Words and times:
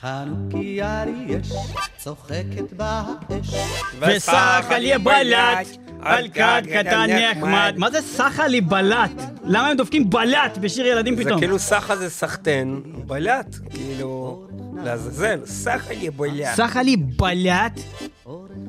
חנוכיה 0.00 1.04
יש, 1.26 1.52
צוחקת 1.98 2.72
באש. 2.76 3.54
וסחל 4.00 4.82
יבלט 4.82 5.66
על 6.00 6.28
כד 6.28 6.62
קטן 6.72 7.06
נחמד. 7.10 7.74
מה 7.76 7.90
זה 7.90 8.00
סחל 8.02 8.54
יבלט? 8.54 9.10
למה 9.44 9.68
הם 9.68 9.76
דופקים 9.76 10.10
בלט 10.10 10.58
בשיר 10.60 10.86
ילדים 10.86 11.16
זה 11.16 11.24
פתאום? 11.24 11.38
כאילו 11.40 11.58
סחה 11.58 11.96
זה 11.96 12.10
סחטן, 12.10 12.80
בלט, 13.06 13.56
כאילו, 13.70 14.46
לעזאזל, 14.84 15.40
סחה 15.44 15.92
יבלט. 15.94 16.54
סחל 16.54 16.88
יבלט? 16.88 17.80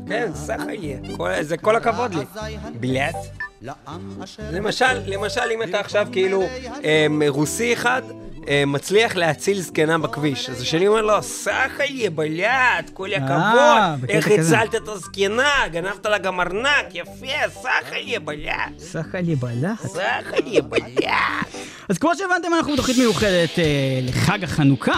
כן, 0.07 0.31
יהיה. 0.73 0.97
כל- 1.17 1.29
זה 1.41 1.57
כל 1.57 1.75
הכבוד 1.75 2.13
לי. 2.13 2.25
בלט. 2.79 3.15
למשל, 4.51 4.85
למשל, 5.07 5.41
אם 5.53 5.63
אתה 5.63 5.79
עכשיו 5.79 6.07
כאילו 6.11 6.43
אמ, 6.83 7.21
רוסי 7.27 7.73
אחד 7.73 8.01
אמ, 8.47 8.71
מצליח 8.71 9.15
להציל 9.15 9.61
זקנה 9.61 9.97
בכביש, 9.97 10.49
אז 10.49 10.61
השני 10.61 10.87
אומר 10.87 11.01
לו, 11.01 11.21
סחל 11.21 11.83
יבלט, 11.89 12.89
כל 12.93 13.13
הכבוד, 13.13 13.29
אה, 13.31 13.95
בקטע 14.01 14.13
איך. 14.13 14.27
הצלת 14.27 14.75
את 14.75 14.87
הזקנה, 14.87 15.51
גנבת 15.71 16.05
לה 16.05 16.17
גם 16.17 16.39
ארנק, 16.39 16.85
יפה, 16.93 17.49
סחל 17.49 18.01
יבלט, 18.03 18.79
סחל 18.79 19.29
יבלט? 19.29 19.79
סחל 19.81 20.47
יבלט. 20.47 20.83
אז 21.89 21.97
כמו 21.97 22.11
שהבנתם, 22.15 22.53
אנחנו 22.57 22.73
בתוכנית 22.73 22.97
מיוחדת 22.97 23.59
אה, 23.59 23.99
לחג 24.03 24.43
החנוכה. 24.43 24.93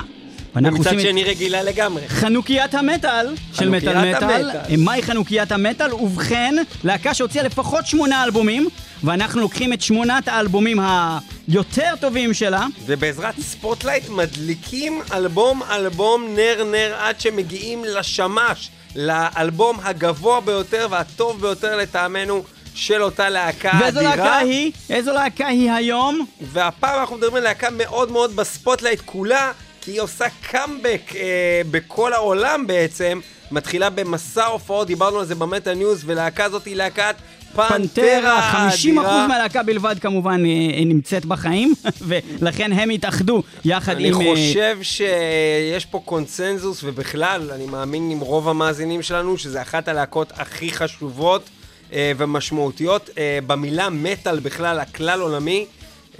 ואנחנו 0.57 0.79
מצד 0.79 0.93
עושים 0.93 0.99
את 0.99 1.11
שני 1.11 1.23
רגילה 1.23 1.63
לגמרי. 1.63 2.07
חנוקיית 2.07 2.75
המטאל 2.75 3.35
של 3.53 3.69
מטאל 3.69 4.15
מטאל. 4.15 4.49
אה, 4.51 4.75
מהי 4.77 5.01
חנוקיית 5.01 5.51
המטאל? 5.51 5.93
ובכן, 5.93 6.55
להקה 6.83 7.13
שהוציאה 7.13 7.43
לפחות 7.43 7.85
שמונה 7.85 8.23
אלבומים, 8.23 8.67
ואנחנו 9.03 9.41
לוקחים 9.41 9.73
את 9.73 9.81
שמונת 9.81 10.27
האלבומים 10.27 10.79
היותר 10.79 11.93
טובים 11.99 12.33
שלה, 12.33 12.65
ובעזרת 12.85 13.39
spotlight 13.39 14.09
מדליקים 14.09 15.01
אלבום 15.13 15.63
אלבום 15.71 16.27
נר 16.35 16.63
נר 16.63 16.95
עד 16.99 17.19
שמגיעים 17.19 17.83
לשמש, 17.85 18.69
לאלבום 18.95 19.77
הגבוה 19.83 20.41
ביותר 20.41 20.87
והטוב 20.89 21.41
ביותר 21.41 21.77
לטעמנו 21.77 22.43
של 22.75 23.03
אותה 23.03 23.29
להקה 23.29 23.71
ואיזו 23.81 23.99
אדירה. 23.99 24.15
להקה 24.15 24.37
היא? 24.37 24.71
איזו 24.89 25.13
להקה 25.13 25.47
היא 25.47 25.71
היום? 25.71 26.25
והפעם 26.41 26.99
אנחנו 26.99 27.15
מדברים 27.15 27.35
על 27.35 27.43
להקה 27.43 27.67
מאוד 27.71 28.11
מאוד 28.11 28.35
ב 28.35 28.42
spotlight 28.42 29.01
כולה, 29.05 29.51
כי 29.87 29.91
היא 29.91 30.01
עושה 30.01 30.25
קאמבק 30.49 31.01
אה, 31.15 31.61
בכל 31.71 32.13
העולם 32.13 32.67
בעצם. 32.67 33.19
מתחילה 33.51 33.89
במסע 33.89 34.45
הופעות, 34.45 34.87
דיברנו 34.87 35.19
על 35.19 35.25
זה 35.25 35.35
ב 35.35 35.42
Metal 35.42 35.73
News, 35.73 36.03
ולהקה 36.05 36.45
הזאת 36.45 36.65
היא 36.65 36.75
להקת 36.75 37.15
פנטרה 37.55 37.77
פנטרה, 37.77 38.69
50% 38.69 38.71
האדירה. 38.71 39.27
מהלהקה 39.27 39.63
בלבד 39.63 39.95
כמובן 39.99 40.43
אה, 40.45 40.85
נמצאת 40.85 41.25
בחיים, 41.25 41.73
ולכן 42.07 42.71
הם 42.73 42.89
התאחדו 42.89 43.43
יחד 43.65 43.95
אני 43.95 44.07
עם... 44.07 44.21
אה, 44.21 44.35
חושב 44.35 44.77
שיש 44.81 45.85
פה 45.85 46.01
קונצנזוס, 46.05 46.83
ובכלל, 46.83 47.51
אני 47.51 47.65
מאמין 47.65 48.11
עם 48.11 48.19
רוב 48.19 48.49
המאזינים 48.49 49.01
שלנו, 49.01 49.37
שזה 49.37 49.61
אחת 49.61 49.87
הלהקות 49.87 50.31
הכי 50.35 50.71
חשובות 50.71 51.49
אה, 51.93 52.11
ומשמעותיות 52.17 53.09
אה, 53.17 53.39
במילה 53.47 53.89
מטאל 53.89 54.39
בכלל, 54.39 54.79
הכלל 54.79 55.21
עולמי. 55.21 55.65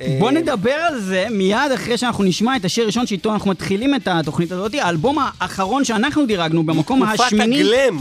אה, 0.01 0.17
בוא 0.19 0.31
נדבר 0.31 0.71
על 0.71 0.99
זה 0.99 1.27
מיד 1.31 1.71
אחרי 1.75 1.97
שאנחנו 1.97 2.23
נשמע 2.23 2.55
את 2.55 2.65
השיר 2.65 2.83
הראשון 2.83 3.07
שאיתו 3.07 3.33
אנחנו 3.33 3.51
מתחילים 3.51 3.95
את 3.95 4.07
התוכנית 4.07 4.51
הזאת, 4.51 4.73
האלבום 4.73 5.17
האחרון 5.19 5.83
שאנחנו 5.83 6.25
דירגנו 6.25 6.63
במקום 6.63 7.05
תקופת 7.05 7.19
השמיני. 7.19 7.59
הגלם. 7.59 7.99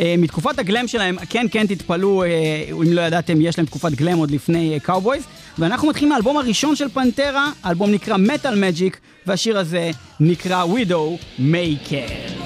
אה, 0.00 0.14
מתקופת 0.18 0.58
הגלם 0.58 0.88
שלהם, 0.88 1.16
כן, 1.28 1.46
כן, 1.50 1.66
תתפלאו, 1.66 2.22
אה, 2.22 2.28
אם 2.70 2.92
לא 2.92 3.00
ידעתם, 3.00 3.40
יש 3.40 3.58
להם 3.58 3.66
תקופת 3.66 3.92
גלם 3.92 4.18
עוד 4.18 4.30
לפני 4.30 4.78
Cowboys. 4.82 5.22
ואנחנו 5.58 5.88
מתחילים 5.88 6.08
מהאלבום 6.08 6.36
הראשון 6.36 6.76
של 6.76 6.88
פנטרה, 6.88 7.50
האלבום 7.62 7.90
נקרא 7.90 8.16
Metal 8.16 8.60
Magic, 8.60 9.00
והשיר 9.26 9.58
הזה 9.58 9.90
נקרא 10.20 10.64
Widow 10.64 11.40
Maker. 11.40 12.45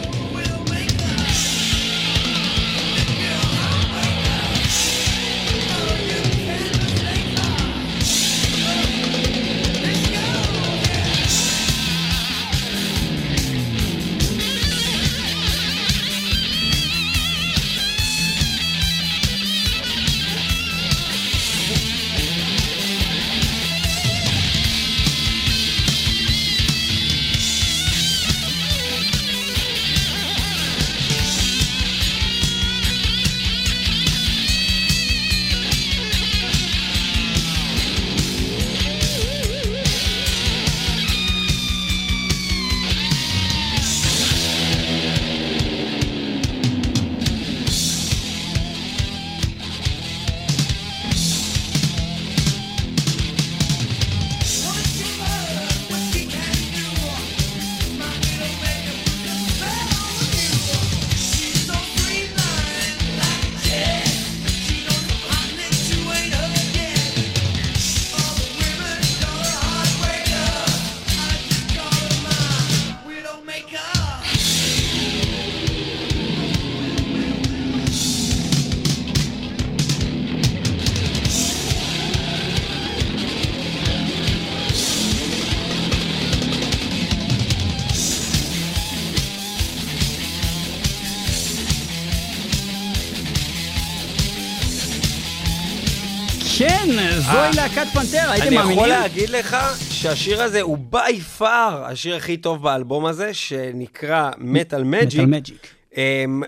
להקת 97.77 97.93
פנטרה, 97.93 98.33
הייתם 98.33 98.47
אני 98.47 98.55
יכול 98.55 98.67
מאמינים? 98.67 98.89
להגיד 98.89 99.31
לך 99.31 99.57
שהשיר 99.91 100.43
הזה 100.43 100.61
הוא 100.61 100.79
בי 100.79 101.21
פאר 101.21 101.85
השיר 101.85 102.17
הכי 102.17 102.37
טוב 102.37 102.63
באלבום 102.63 103.07
הזה, 103.07 103.35
שנקרא 103.35 104.31
מטאל 104.39 104.85
מג'יק. 104.85 105.21
מטאל 105.21 105.27
מג'יק. 105.27 105.67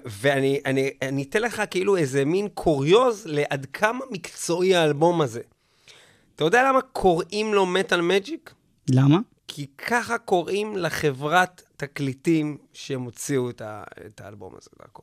ואני 0.04 0.60
אני, 0.66 0.90
אני 1.02 1.22
אתן 1.22 1.42
לך 1.42 1.62
כאילו 1.70 1.96
איזה 1.96 2.24
מין 2.24 2.48
קוריוז 2.54 3.26
לעד 3.26 3.66
כמה 3.72 4.04
מקצועי 4.10 4.76
האלבום 4.76 5.20
הזה. 5.20 5.40
אתה 6.34 6.44
יודע 6.44 6.68
למה 6.68 6.80
קוראים 6.80 7.54
לו 7.54 7.66
מטאל 7.66 8.00
מג'יק? 8.00 8.54
למה? 8.90 9.18
כי 9.48 9.66
ככה 9.86 10.18
קוראים 10.18 10.76
לחברת 10.76 11.62
תקליטים 11.76 12.58
שהם 12.72 13.02
הוציאו 13.02 13.50
את, 13.50 13.60
ה, 13.60 13.82
את 14.06 14.20
האלבום 14.20 14.52
הזה. 14.56 14.70
זה 14.78 14.84
הכל. 14.84 15.02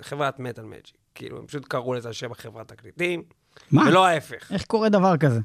חברת 0.00 0.38
מטאל 0.38 0.64
מג'יק. 0.64 0.96
כאילו, 1.14 1.38
הם 1.38 1.46
פשוט 1.46 1.64
קראו 1.68 1.94
לזה 1.94 2.12
שם 2.12 2.34
חברת 2.34 2.68
תקליטים, 2.68 3.22
מה? 3.70 3.82
ולא 3.88 4.06
ההפך. 4.06 4.52
איך 4.52 4.64
קורה 4.64 4.88
דבר 4.88 5.16
כזה? 5.16 5.40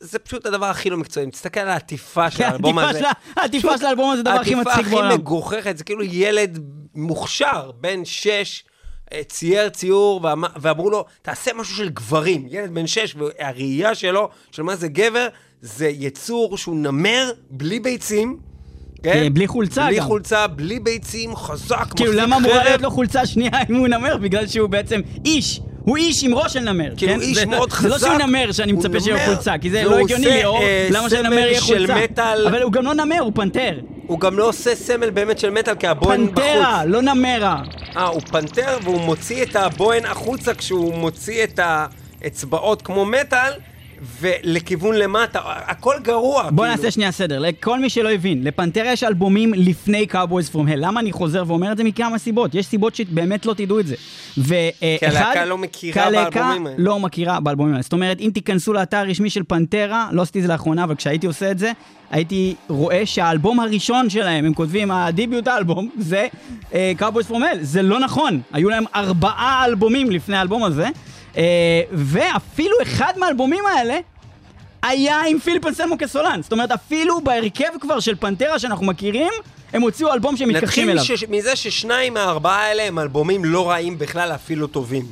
זה 0.00 0.18
פשוט 0.18 0.46
הדבר 0.46 0.66
הכי 0.66 0.90
לא 0.90 0.96
מקצועי. 0.96 1.30
תסתכל 1.30 1.60
על 1.60 1.68
העטיפה 1.68 2.30
של 2.30 2.38
כן, 2.38 2.44
האלבום 2.44 2.78
העטיפה 2.78 2.98
הזה. 2.98 3.08
העטיפה 3.36 3.78
של 3.78 3.86
האלבום 3.86 4.10
הזה 4.10 4.22
זה 4.22 4.30
הדבר 4.30 4.40
הכי 4.40 4.54
מצחיק 4.54 4.72
העטיפה 4.74 4.90
בעולם. 4.90 5.06
הכי 5.08 5.18
מגוחכת, 5.18 5.78
זה 5.78 5.84
כאילו 5.84 6.02
ילד 6.02 6.58
מוכשר, 6.94 7.70
בן 7.80 8.04
שש, 8.04 8.64
אה, 9.12 9.22
צייר 9.28 9.68
ציור, 9.68 10.20
ואמ- 10.24 10.44
ואמרו 10.60 10.90
לו, 10.90 11.04
תעשה 11.22 11.50
משהו 11.54 11.76
של 11.76 11.88
גברים. 11.88 12.46
ילד 12.50 12.74
בן 12.74 12.86
שש, 12.86 13.14
והראייה 13.16 13.94
שלו, 13.94 14.28
של 14.50 14.62
מה 14.62 14.76
זה 14.76 14.88
גבר, 14.88 15.28
זה 15.60 15.88
יצור 15.88 16.58
שהוא 16.58 16.76
נמר, 16.76 17.30
בלי 17.50 17.80
ביצים. 17.80 18.38
כן? 19.02 19.12
כן, 19.12 19.34
בלי 19.34 19.46
חולצה 19.46 19.86
בלי 19.86 19.96
גם. 19.98 20.04
חולצה, 20.04 20.46
בלי 20.46 20.80
ביצים, 20.80 21.36
חזק, 21.36 21.76
כאילו, 21.96 22.10
מחזיק 22.12 22.22
למה 22.26 22.36
אמורה 22.36 22.54
חרב. 22.54 22.64
להיות 22.64 22.82
לו 22.82 22.90
חולצה 22.90 23.26
שנייה 23.26 23.50
אם 23.70 23.74
הוא 23.74 23.88
נמר? 23.88 24.16
בגלל 24.16 24.46
שהוא 24.46 24.68
בעצם 24.70 25.00
איש. 25.24 25.60
הוא 25.86 25.96
איש 25.96 26.24
עם 26.24 26.34
ראש 26.34 26.52
של 26.52 26.60
נמר. 26.60 26.88
כאילו, 26.96 27.12
כן? 27.12 27.20
איש 27.20 27.38
זה- 27.38 27.46
מאוד 27.46 27.70
זה 27.72 27.88
לא 27.88 27.94
חזק. 27.94 28.06
שהוא 28.06 28.18
נמר 28.18 28.52
שאני 28.52 28.72
מצפה 28.72 29.00
שיהיה 29.00 29.26
חולצה, 29.26 29.58
כי 29.58 29.70
זה 29.70 29.84
לא 29.84 29.98
הגיוני 29.98 30.26
ליאור. 30.26 30.58
אה, 30.62 30.88
למה 30.90 31.08
סמל 31.08 31.18
שלנמר 31.18 31.38
יהיה 31.38 31.60
של 31.60 31.86
חולצה? 31.86 32.32
אבל 32.48 32.62
הוא 32.62 32.72
גם 32.72 32.84
לא 32.84 32.94
נמר, 32.94 33.18
הוא 33.20 33.32
פנתר. 33.34 33.78
הוא 34.06 34.20
גם 34.20 34.38
לא 34.38 34.48
עושה 34.48 34.74
סמל 34.74 35.10
באמת 35.10 35.38
של 35.38 35.50
מטאל, 35.50 35.74
כי 35.74 35.86
הבוהן 35.86 36.24
בחוץ. 36.26 36.34
פנתרה, 36.44 36.84
לא 36.84 37.02
נמרה. 37.02 37.62
אה, 37.96 38.06
הוא 38.06 38.20
פנתר 38.30 38.78
והוא 38.82 39.00
מוציא 39.00 39.42
את 39.42 39.56
הבוהן 39.56 40.04
החוצה 40.04 40.54
כשהוא 40.54 40.94
מוציא 40.94 41.44
את, 41.44 41.58
ה, 41.58 41.86
אצבעות 42.26 42.82
כמו 42.82 43.04
מטאל, 43.04 43.52
ולכיוון 44.20 44.96
למטה, 44.96 45.40
הכל 45.44 45.94
גרוע. 46.02 46.42
בוא 46.42 46.64
כאילו. 46.64 46.76
נעשה 46.76 46.90
שנייה 46.90 47.12
סדר, 47.12 47.38
לכל 47.38 47.80
מי 47.80 47.90
שלא 47.90 48.10
הבין, 48.10 48.44
לפנתרה 48.44 48.92
יש 48.92 49.04
אלבומים 49.04 49.54
לפני 49.54 50.06
Cowboys 50.12 50.52
From 50.52 50.68
Hell, 50.68 50.76
למה 50.76 51.00
אני 51.00 51.12
חוזר 51.12 51.44
ואומר 51.46 51.72
את 51.72 51.76
זה? 51.76 51.84
מכמה 51.84 52.18
סיבות, 52.18 52.54
יש 52.54 52.66
סיבות 52.66 52.94
שבאמת 52.94 53.46
לא 53.46 53.54
תדעו 53.54 53.80
את 53.80 53.86
זה. 53.86 53.94
ואחד, 54.38 54.78
כי 54.98 55.06
הלהקה 55.06 55.44
לא 55.44 55.58
מכירה 55.58 56.10
באלבומים 56.10 56.66
האלה. 56.66 56.76
לא 56.78 56.98
מכירה 57.00 57.40
באלבומים 57.40 57.72
האלה, 57.72 57.82
זאת 57.82 57.92
אומרת, 57.92 58.20
אם 58.20 58.30
תיכנסו 58.34 58.72
לאתר 58.72 58.96
הרשמי 58.96 59.30
של 59.30 59.42
פנתרה, 59.48 60.08
לא 60.12 60.22
עשיתי 60.22 60.38
את 60.38 60.42
זה 60.42 60.48
לאחרונה, 60.48 60.84
אבל 60.84 60.94
כשהייתי 60.94 61.26
עושה 61.26 61.50
את 61.50 61.58
זה, 61.58 61.72
הייתי 62.10 62.54
רואה 62.68 63.06
שהאלבום 63.06 63.60
הראשון 63.60 64.10
שלהם, 64.10 64.44
הם 64.44 64.54
כותבים, 64.54 64.90
הדיביוט 64.90 65.48
אלבום, 65.48 65.90
זה 65.98 66.26
uh, 66.70 66.74
Cowboys 66.98 67.30
From 67.30 67.34
Hell, 67.34 67.58
זה 67.60 67.82
לא 67.82 68.00
נכון, 68.00 68.40
היו 68.52 68.70
להם 68.70 68.84
ארבעה 68.94 69.64
אלבומים 69.64 70.10
לפני 70.10 70.36
האלבום 70.36 70.64
הזה. 70.64 70.88
Uh, 71.36 71.38
ואפילו 71.92 72.76
אחד 72.82 73.12
מהאלבומים 73.16 73.64
האלה 73.66 73.98
היה 74.82 75.20
עם 75.28 75.38
פיליפ 75.38 75.66
אנסלמו 75.66 75.98
כסולן. 75.98 76.42
זאת 76.42 76.52
אומרת, 76.52 76.70
אפילו 76.72 77.20
בהרכב 77.20 77.68
כבר 77.80 78.00
של 78.00 78.14
פנטרה 78.16 78.58
שאנחנו 78.58 78.86
מכירים, 78.86 79.32
הם 79.72 79.82
הוציאו 79.82 80.12
אלבום 80.12 80.36
שהם 80.36 80.48
מתכחשים 80.48 80.90
אליו. 80.90 81.02
נתחיל 81.02 81.28
מזה 81.30 81.56
ששניים 81.56 82.14
מהארבעה 82.14 82.62
האלה 82.62 82.82
הם 82.82 82.98
אלבומים 82.98 83.44
לא 83.44 83.70
רעים 83.70 83.98
בכלל, 83.98 84.34
אפילו 84.34 84.66
טובים. 84.66 85.06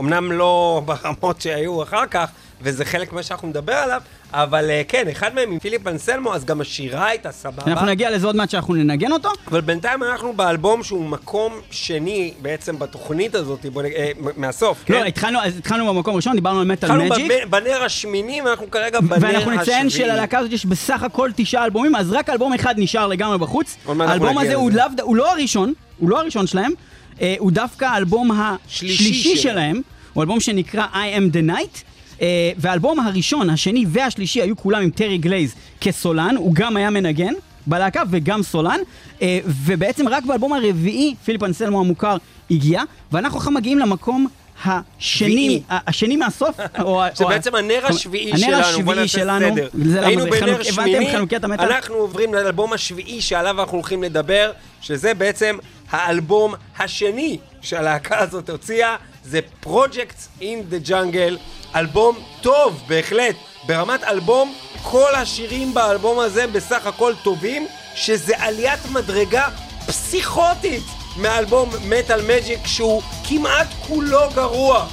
אמנם 0.00 0.32
לא 0.32 0.82
ברמות 0.84 1.40
שהיו 1.40 1.82
אחר 1.82 2.06
כך, 2.06 2.30
וזה 2.62 2.84
חלק 2.84 3.12
ממה 3.12 3.22
שאנחנו 3.22 3.48
נדבר 3.48 3.72
עליו, 3.72 4.00
אבל 4.32 4.70
אה, 4.70 4.82
כן, 4.88 5.08
אחד 5.10 5.34
מהם 5.34 5.52
עם 5.52 5.58
פיליפ 5.58 5.86
אנסלמו, 5.86 6.34
אז 6.34 6.44
גם 6.44 6.60
השירה 6.60 7.06
הייתה 7.06 7.32
סבבה. 7.32 7.62
אנחנו 7.66 7.86
נגיע 7.86 8.10
לזה 8.10 8.26
עוד 8.26 8.36
מעט 8.36 8.50
שאנחנו 8.50 8.74
ננגן 8.74 9.12
אותו. 9.12 9.28
אבל 9.48 9.60
בינתיים 9.60 10.02
אנחנו 10.02 10.32
באלבום 10.32 10.82
שהוא 10.82 11.04
מקום 11.08 11.52
שני 11.70 12.32
בעצם 12.42 12.78
בתוכנית 12.78 13.34
הזאת, 13.34 13.66
בוא 13.66 13.82
נגיד, 13.82 13.96
אה, 13.96 14.10
מהסוף, 14.36 14.82
כן? 14.86 14.94
לא, 14.94 15.04
התחלנו, 15.04 15.38
אז 15.42 15.56
התחלנו 15.58 15.94
במקום 15.94 16.14
הראשון, 16.14 16.34
דיברנו 16.34 16.60
על 16.60 16.66
מטאל 16.66 16.90
התחלנו 16.90 17.04
מג'יק. 17.14 17.32
בב- 17.32 17.50
בנר 17.56 17.82
השמיני, 17.84 18.42
ואנחנו 18.42 18.70
כרגע 18.70 19.00
בנר 19.00 19.14
השביעי. 19.16 19.32
ואנחנו 19.34 19.50
נציין 19.52 19.90
שללהקה 19.90 20.38
הזאת 20.38 20.52
יש 20.52 20.66
בסך 20.66 21.02
הכל 21.02 21.30
תשעה 21.36 21.64
אלבומים, 21.64 21.96
אז 21.96 22.12
רק 22.12 22.30
אלבום 22.30 22.52
אחד 22.54 22.74
נשאר 22.78 23.06
לגמרי 23.06 23.38
בחוץ. 23.38 23.76
האלבום 24.00 24.38
הזה 24.38 24.54
הוא. 24.54 24.70
לאו, 24.70 24.84
הוא 25.02 25.16
לא 25.16 25.32
הראשון, 25.32 25.72
הוא 25.98 26.10
לא 26.10 26.20
הראשון 26.20 26.46
שלהם, 26.46 26.72
אה, 27.20 27.34
הוא 27.38 27.52
דווקא 27.52 27.84
האלבום 27.84 28.30
שלישי 28.68 28.94
השלישי. 29.04 29.36
שלהם, 29.36 29.80
הוא 30.12 30.22
אלבום 30.22 30.40
שנקרא 30.40 30.86
I 30.92 31.18
am 31.18 31.34
the 31.34 31.50
night. 31.50 31.87
אה, 32.22 32.50
והאלבום 32.56 33.00
הראשון, 33.00 33.50
השני 33.50 33.84
והשלישי 33.88 34.42
היו 34.42 34.56
כולם 34.56 34.82
עם 34.82 34.90
טרי 34.90 35.18
גלייז 35.18 35.54
כסולן, 35.80 36.36
הוא 36.36 36.54
גם 36.54 36.76
היה 36.76 36.90
מנגן 36.90 37.32
בלהקה 37.66 38.02
וגם 38.10 38.42
סולן, 38.42 38.80
אה, 39.22 39.38
ובעצם 39.46 40.08
רק 40.08 40.24
באלבום 40.24 40.52
הרביעי 40.52 41.14
פיליפ 41.24 41.42
אנסלמו 41.42 41.80
המוכר 41.80 42.16
הגיע, 42.50 42.82
ואנחנו 43.12 43.38
עכשיו 43.38 43.52
מגיעים 43.52 43.78
למקום 43.78 44.26
השני, 44.64 45.62
השני 45.68 46.16
מהסוף, 46.16 46.56
או 46.82 47.02
זה 47.14 47.24
או 47.24 47.28
בעצם 47.28 47.54
הנר 47.54 47.86
השביעי 47.86 48.32
הנר 48.32 48.62
שלנו, 48.62 48.84
בוא 48.84 48.92
השביעי 48.92 49.08
שלנו. 49.08 49.54
זה 49.84 50.06
היינו 50.06 50.24
בנר 50.24 50.62
שמיני? 50.62 51.16
אנחנו 51.58 51.94
עוברים 51.94 52.34
לאלבום 52.34 52.72
השביעי 52.72 53.20
שעליו 53.20 53.60
אנחנו 53.60 53.76
הולכים 53.76 54.02
לדבר, 54.02 54.52
שזה 54.80 55.14
בעצם 55.14 55.56
האלבום 55.90 56.54
השני 56.78 57.38
שהלהקה 57.60 58.18
הזאת 58.18 58.50
הוציאה, 58.50 58.96
זה 59.24 59.40
Projects 59.64 60.40
in 60.40 60.72
the 60.72 60.88
Jungle, 60.88 61.38
אלבום 61.76 62.18
טוב 62.40 62.82
בהחלט, 62.86 63.34
ברמת 63.66 64.04
אלבום, 64.04 64.54
כל 64.82 65.14
השירים 65.14 65.74
באלבום 65.74 66.18
הזה 66.18 66.46
בסך 66.46 66.86
הכל 66.86 67.12
טובים, 67.22 67.66
שזה 67.94 68.34
עליית 68.38 68.80
מדרגה 68.90 69.48
פסיכוטית 69.86 70.82
מאלבום 71.16 71.70
מטאל 71.84 72.22
מג'יק 72.22 72.66
שהוא 72.66 73.02
כמעט 73.28 73.66
כולו 73.86 74.20
גרוע. 74.34 74.86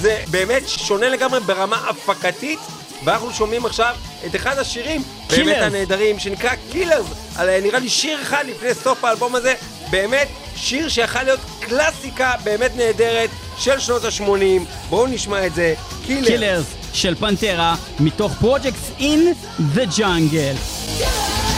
זה 0.00 0.22
באמת 0.30 0.68
שונה 0.68 1.08
לגמרי 1.08 1.40
ברמה 1.40 1.88
הפקתית, 1.88 2.58
ואנחנו 3.04 3.32
שומעים 3.32 3.66
עכשיו 3.66 3.94
את 4.26 4.36
אחד 4.36 4.58
השירים 4.58 5.02
באמת. 5.28 5.56
הנהדרים, 5.62 6.18
שנקרא 6.18 6.50
Killers, 6.72 7.06
נראה 7.62 7.78
לי 7.78 7.88
שיר 7.88 8.22
אחד 8.22 8.44
לפני 8.46 8.74
סוף 8.74 9.04
האלבום 9.04 9.34
הזה, 9.34 9.54
באמת 9.90 10.28
שיר 10.56 10.88
שיכול 10.88 11.22
להיות 11.22 11.40
קלאסיקה 11.60 12.32
באמת 12.44 12.76
נהדרת 12.76 13.30
של 13.58 13.78
שנות 13.78 14.04
ה-80, 14.04 14.62
בואו 14.88 15.06
נשמע 15.06 15.46
את 15.46 15.54
זה, 15.54 15.74
Killers. 16.06 16.26
Killers 16.26 16.66
של 16.92 17.14
פנטרה, 17.14 17.74
מתוך 18.00 18.32
Projects 18.40 18.90
in 18.98 19.32
the 19.60 19.84
Jungle. 19.98 20.54
אחרי 20.54 21.49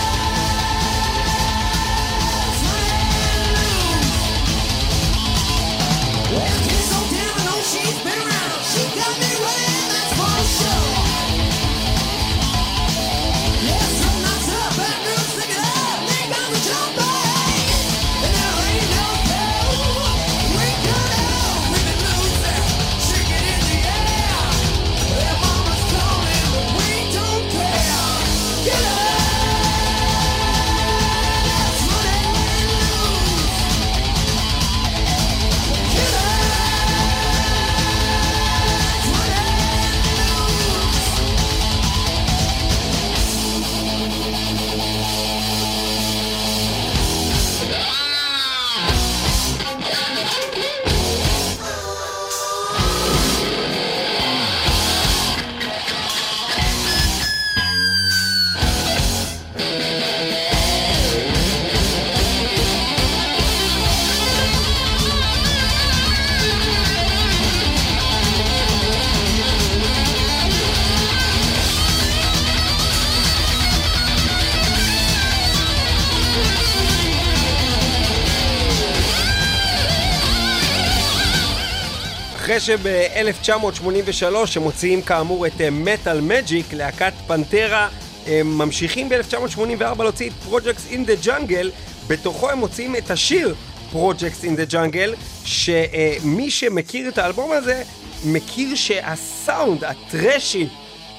שב-1983 82.64 84.24
הם 84.56 84.62
מוציאים 84.62 85.02
כאמור 85.02 85.46
את 85.46 85.60
מטאל 85.72 86.20
מג'יק, 86.20 86.72
להקת 86.72 87.12
פנטרה, 87.26 87.88
הם 88.26 88.58
ממשיכים 88.58 89.08
ב-1984 89.08 90.02
להוציא 90.02 90.30
את 90.30 90.52
Projects 90.52 90.92
in 90.92 91.08
the 91.08 91.26
Jungle, 91.26 91.66
בתוכו 92.06 92.50
הם 92.50 92.58
מוציאים 92.58 92.96
את 92.96 93.10
השיר 93.10 93.54
Projects 93.92 94.42
in 94.42 94.58
the 94.58 94.72
Jungle, 94.72 95.16
שמי 95.44 96.50
שמכיר 96.50 97.08
את 97.08 97.18
האלבום 97.18 97.52
הזה, 97.52 97.82
מכיר 98.24 98.74
שהסאונד, 98.74 99.84
הטרשי, 99.84 100.66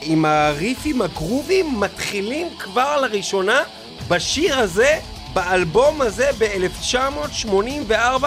עם 0.01 0.25
הריפים 0.25 1.01
הגרובים, 1.01 1.79
מתחילים 1.79 2.47
כבר 2.59 3.01
לראשונה 3.01 3.61
בשיר 4.07 4.59
הזה, 4.59 4.99
באלבום 5.33 6.01
הזה 6.01 6.29
ב-1984, 6.37 8.23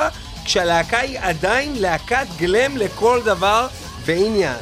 כשהלהקה 0.46 0.98
היא 0.98 1.18
עדיין 1.20 1.72
להקת 1.76 2.26
גלם 2.38 2.76
לכל 2.76 3.20
דבר 3.24 3.66
ועניין. 4.04 4.56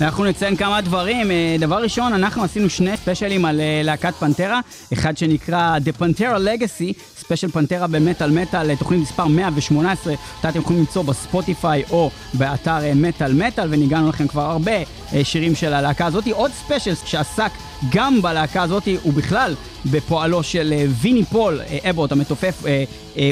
אנחנו 0.00 0.24
נציין 0.24 0.56
כמה 0.56 0.80
דברים. 0.80 1.30
אה, 1.30 1.56
דבר 1.58 1.82
ראשון, 1.82 2.12
אנחנו 2.12 2.44
עשינו 2.44 2.70
שני 2.70 2.96
ספיישלים 2.96 3.44
על 3.44 3.60
אה, 3.60 3.80
להקת 3.84 4.14
פנטרה, 4.14 4.60
אחד 4.92 5.16
שנקרא 5.16 5.78
The 5.84 6.02
Pantera 6.02 6.38
Legacy, 6.38 7.19
ספיישל 7.30 7.50
פנטרה 7.50 7.86
במטאל 7.86 8.30
מטאל, 8.30 8.70
אה, 8.70 8.76
תוכנית 8.76 9.00
מספר 9.00 9.26
118, 9.26 10.14
אותה 10.36 10.48
אתם 10.48 10.58
יכולים 10.58 10.80
למצוא 10.80 11.02
בספוטיפיי 11.02 11.82
או 11.90 12.10
באתר 12.34 12.84
אה, 12.84 12.94
מטאל 12.94 13.32
מטאל, 13.32 13.68
וניגענו 13.70 14.08
לכם 14.08 14.28
כבר 14.28 14.42
הרבה 14.42 14.72
אה, 14.72 15.24
שירים 15.24 15.54
של 15.54 15.72
הלהקה 15.72 16.06
הזאת. 16.06 16.26
עוד 16.26 16.50
ספיישל 16.50 16.94
שעסק 16.94 17.50
גם 17.92 18.22
בלהקה 18.22 18.62
הזאת, 18.62 18.88
ובכלל 19.06 19.54
בפועלו 19.90 20.42
של 20.42 20.72
ויני 21.00 21.24
פול, 21.24 21.60
אבוט 21.90 22.12
המתופף, 22.12 22.62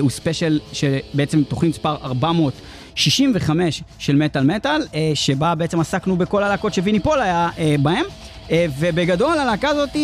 הוא 0.00 0.10
ספיישל 0.10 0.60
שבעצם 0.72 1.42
תוכנית 1.44 1.72
מספר 1.72 1.96
400. 2.02 2.52
65 2.94 3.82
של 3.98 4.16
מטאל 4.16 4.44
מטאל, 4.44 4.82
שבה 5.14 5.54
בעצם 5.54 5.80
עסקנו 5.80 6.16
בכל 6.16 6.42
הלהקות 6.42 6.74
שוויני 6.74 7.00
פול 7.00 7.20
היה 7.20 7.48
בהם. 7.82 8.04
ובגדול 8.78 9.38
הלהקה 9.38 9.68
הזאת 9.68 9.96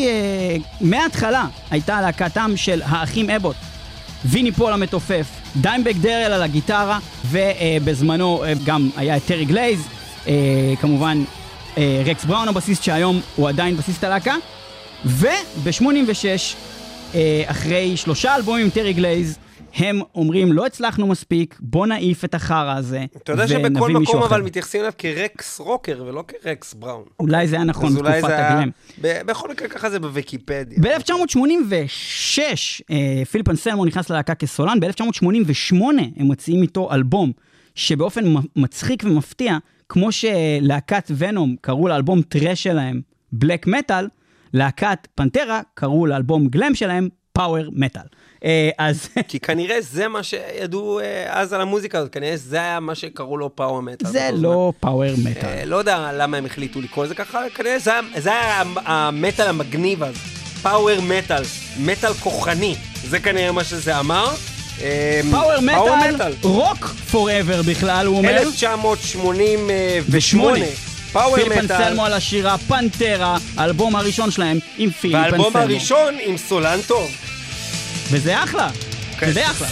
מההתחלה 0.80 1.46
הייתה 1.70 2.00
להקתם 2.00 2.52
של 2.56 2.82
האחים 2.84 3.30
אבוט, 3.30 3.56
ויני 4.24 4.52
פול 4.52 4.72
המתופף, 4.72 5.26
דיימבג 5.56 5.94
דרל 5.94 6.32
על 6.32 6.42
הגיטרה, 6.42 6.98
ובזמנו 7.30 8.44
אה, 8.44 8.52
גם 8.64 8.90
היה 8.96 9.16
את 9.16 9.24
טרי 9.26 9.44
גלייז, 9.44 9.80
אה, 10.28 10.32
כמובן 10.80 11.24
אה, 11.78 12.02
רקס 12.06 12.24
בראון 12.24 12.48
הבסיסט 12.48 12.82
שהיום 12.82 13.20
הוא 13.36 13.48
עדיין 13.48 13.76
בסיסט 13.76 14.04
הלהקה, 14.04 14.34
וב-86, 15.04 16.24
אה, 17.14 17.42
אחרי 17.46 17.96
שלושה 17.96 18.36
אלבומים 18.36 18.64
עם 18.64 18.70
טרי 18.70 18.92
גלייז, 18.92 19.38
הם 19.74 20.00
אומרים, 20.14 20.52
לא 20.52 20.66
הצלחנו 20.66 21.06
מספיק, 21.06 21.58
בוא 21.60 21.86
נעיף 21.86 22.24
את 22.24 22.34
החרא 22.34 22.76
הזה, 22.76 23.04
אתה 23.16 23.32
יודע 23.32 23.44
ונביא 23.48 23.68
שבכל 23.68 23.88
מישהו 23.88 24.02
מקום 24.02 24.22
אחר. 24.22 24.34
אבל 24.34 24.42
מתייחסים 24.42 24.80
אליו 24.80 24.92
כרקס 24.98 25.60
רוקר 25.60 26.04
ולא 26.06 26.24
כרקס 26.28 26.74
בראון. 26.74 27.04
אולי 27.20 27.48
זה 27.48 27.56
היה 27.56 27.64
נכון 27.64 27.94
בתקופת. 27.94 28.38
ב- 29.00 29.20
בכל 29.26 29.50
מקרה 29.50 29.68
ככה 29.68 29.90
זה 29.90 30.00
בוויקיפדיה. 30.00 30.78
ב-1986 30.80 32.38
אה, 32.90 33.22
פיליפ 33.30 33.48
אנסלמו 33.48 33.84
נכנס 33.84 34.10
ללהקה 34.10 34.34
כסולן, 34.34 34.80
ב-1988 34.80 35.74
הם 36.16 36.28
מוציאים 36.28 36.62
איתו 36.62 36.92
אלבום 36.92 37.32
שבאופן 37.74 38.24
מצחיק 38.56 39.02
ומפתיע, 39.06 39.58
כמו 39.88 40.12
שלהקת 40.12 41.10
ונום 41.16 41.56
קראו 41.60 41.88
לאלבום 41.88 42.22
טרש 42.22 42.62
שלהם 42.62 43.00
Black 43.32 43.66
Metal, 43.66 44.08
להקת 44.54 45.08
פנטרה 45.14 45.60
קראו 45.74 46.06
לאלבום 46.06 46.48
גלם 46.48 46.74
שלהם 46.74 47.08
פאוור 47.34 47.64
מטאל. 47.72 48.02
אה, 48.44 48.70
אז 48.78 49.08
כי 49.28 49.40
כנראה 49.40 49.76
זה 49.80 50.08
מה 50.08 50.22
שידעו 50.22 51.00
אה, 51.00 51.04
אז 51.28 51.52
על 51.52 51.60
המוזיקה 51.60 51.98
הזאת, 51.98 52.12
כנראה 52.12 52.36
זה 52.36 52.56
היה 52.56 52.80
מה 52.80 52.94
שקראו 52.94 53.38
לו 53.38 53.56
power 53.56 53.82
metal. 53.82 54.08
זה 54.10 54.30
לא 54.34 54.72
power 54.80 55.14
זמן. 55.16 55.30
מטאל. 55.30 55.48
אה, 55.48 55.64
לא 55.64 55.76
יודע 55.76 56.10
למה 56.12 56.36
הם 56.36 56.46
החליטו 56.46 56.80
לקרוא 56.80 57.04
לזה 57.04 57.14
ככה, 57.14 57.40
כנראה 57.54 57.78
זה 58.16 58.30
היה- 58.32 58.62
המטאל 58.84 59.46
המגניב 59.48 60.02
אז. 60.02 60.14
Power 60.62 61.00
metal, 61.02 61.42
מטאל 61.80 62.14
כוחני, 62.14 62.74
זה 63.04 63.20
כנראה 63.20 63.52
מה 63.52 63.64
שזה 63.64 63.98
אמר. 64.00 64.28
אה, 64.82 65.20
power 65.30 65.52
Power 65.56 65.60
Metal, 66.14 66.32
rock 66.42 66.78
forever 67.10 67.62
בכלל, 67.62 68.06
הוא 68.06 68.18
אומר. 68.18 68.30
1988, 68.30 70.64
פאוור 71.14 71.36
פיליפ 71.36 71.52
מטאל, 71.64 71.76
אנסלמו 71.82 72.04
על 72.04 72.12
השירה 72.12 72.58
פנטרה, 72.58 73.36
האלבום 73.56 73.96
הראשון 73.96 74.30
שלהם 74.30 74.58
עם 74.78 74.90
פיליפ 74.90 75.16
אנסלמו. 75.16 75.42
והאלבום 75.42 75.56
הראשון 75.62 76.14
עם 76.20 76.36
סולן 76.36 76.78
טוב. 76.86 77.10
וזה 78.10 78.44
אחלה. 78.44 78.70
כן. 79.18 79.32
זה 79.32 79.50
אחלה. 79.50 79.68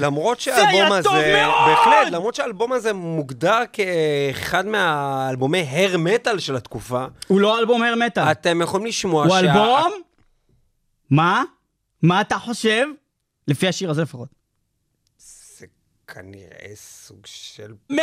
למרות 0.00 0.40
היה 0.46 0.56
שהאלבום 0.56 0.92
הזה, 0.92 1.02
טוב 1.02 1.14
מאוד! 1.14 1.68
בהחלט, 1.68 2.12
למרות 2.12 2.34
שהאלבום 2.34 2.72
הזה 2.72 2.92
מוגדר 2.92 3.58
כאחד 3.72 4.66
מהאלבומי 4.66 5.66
הר 5.70 5.96
מטאל 5.98 6.38
של 6.38 6.56
התקופה, 6.56 7.06
הוא 7.26 7.40
לא 7.40 7.58
אלבום 7.58 7.82
הר 7.82 7.94
מטאל. 7.94 8.22
אתם 8.30 8.60
יכולים 8.62 8.86
לשמוע 8.86 9.26
הוא 9.26 9.36
אלבום? 9.36 9.92
מה? 11.10 11.42
מה 12.02 12.20
אתה 12.20 12.38
חושב? 12.38 12.86
לפי 13.48 13.68
השיר 13.68 13.90
הזה 13.90 14.02
לפחות. 14.02 14.28
זה 15.58 15.66
כנראה 16.06 16.70
סוג 16.74 17.18
של... 17.24 17.72
100% 17.92 17.94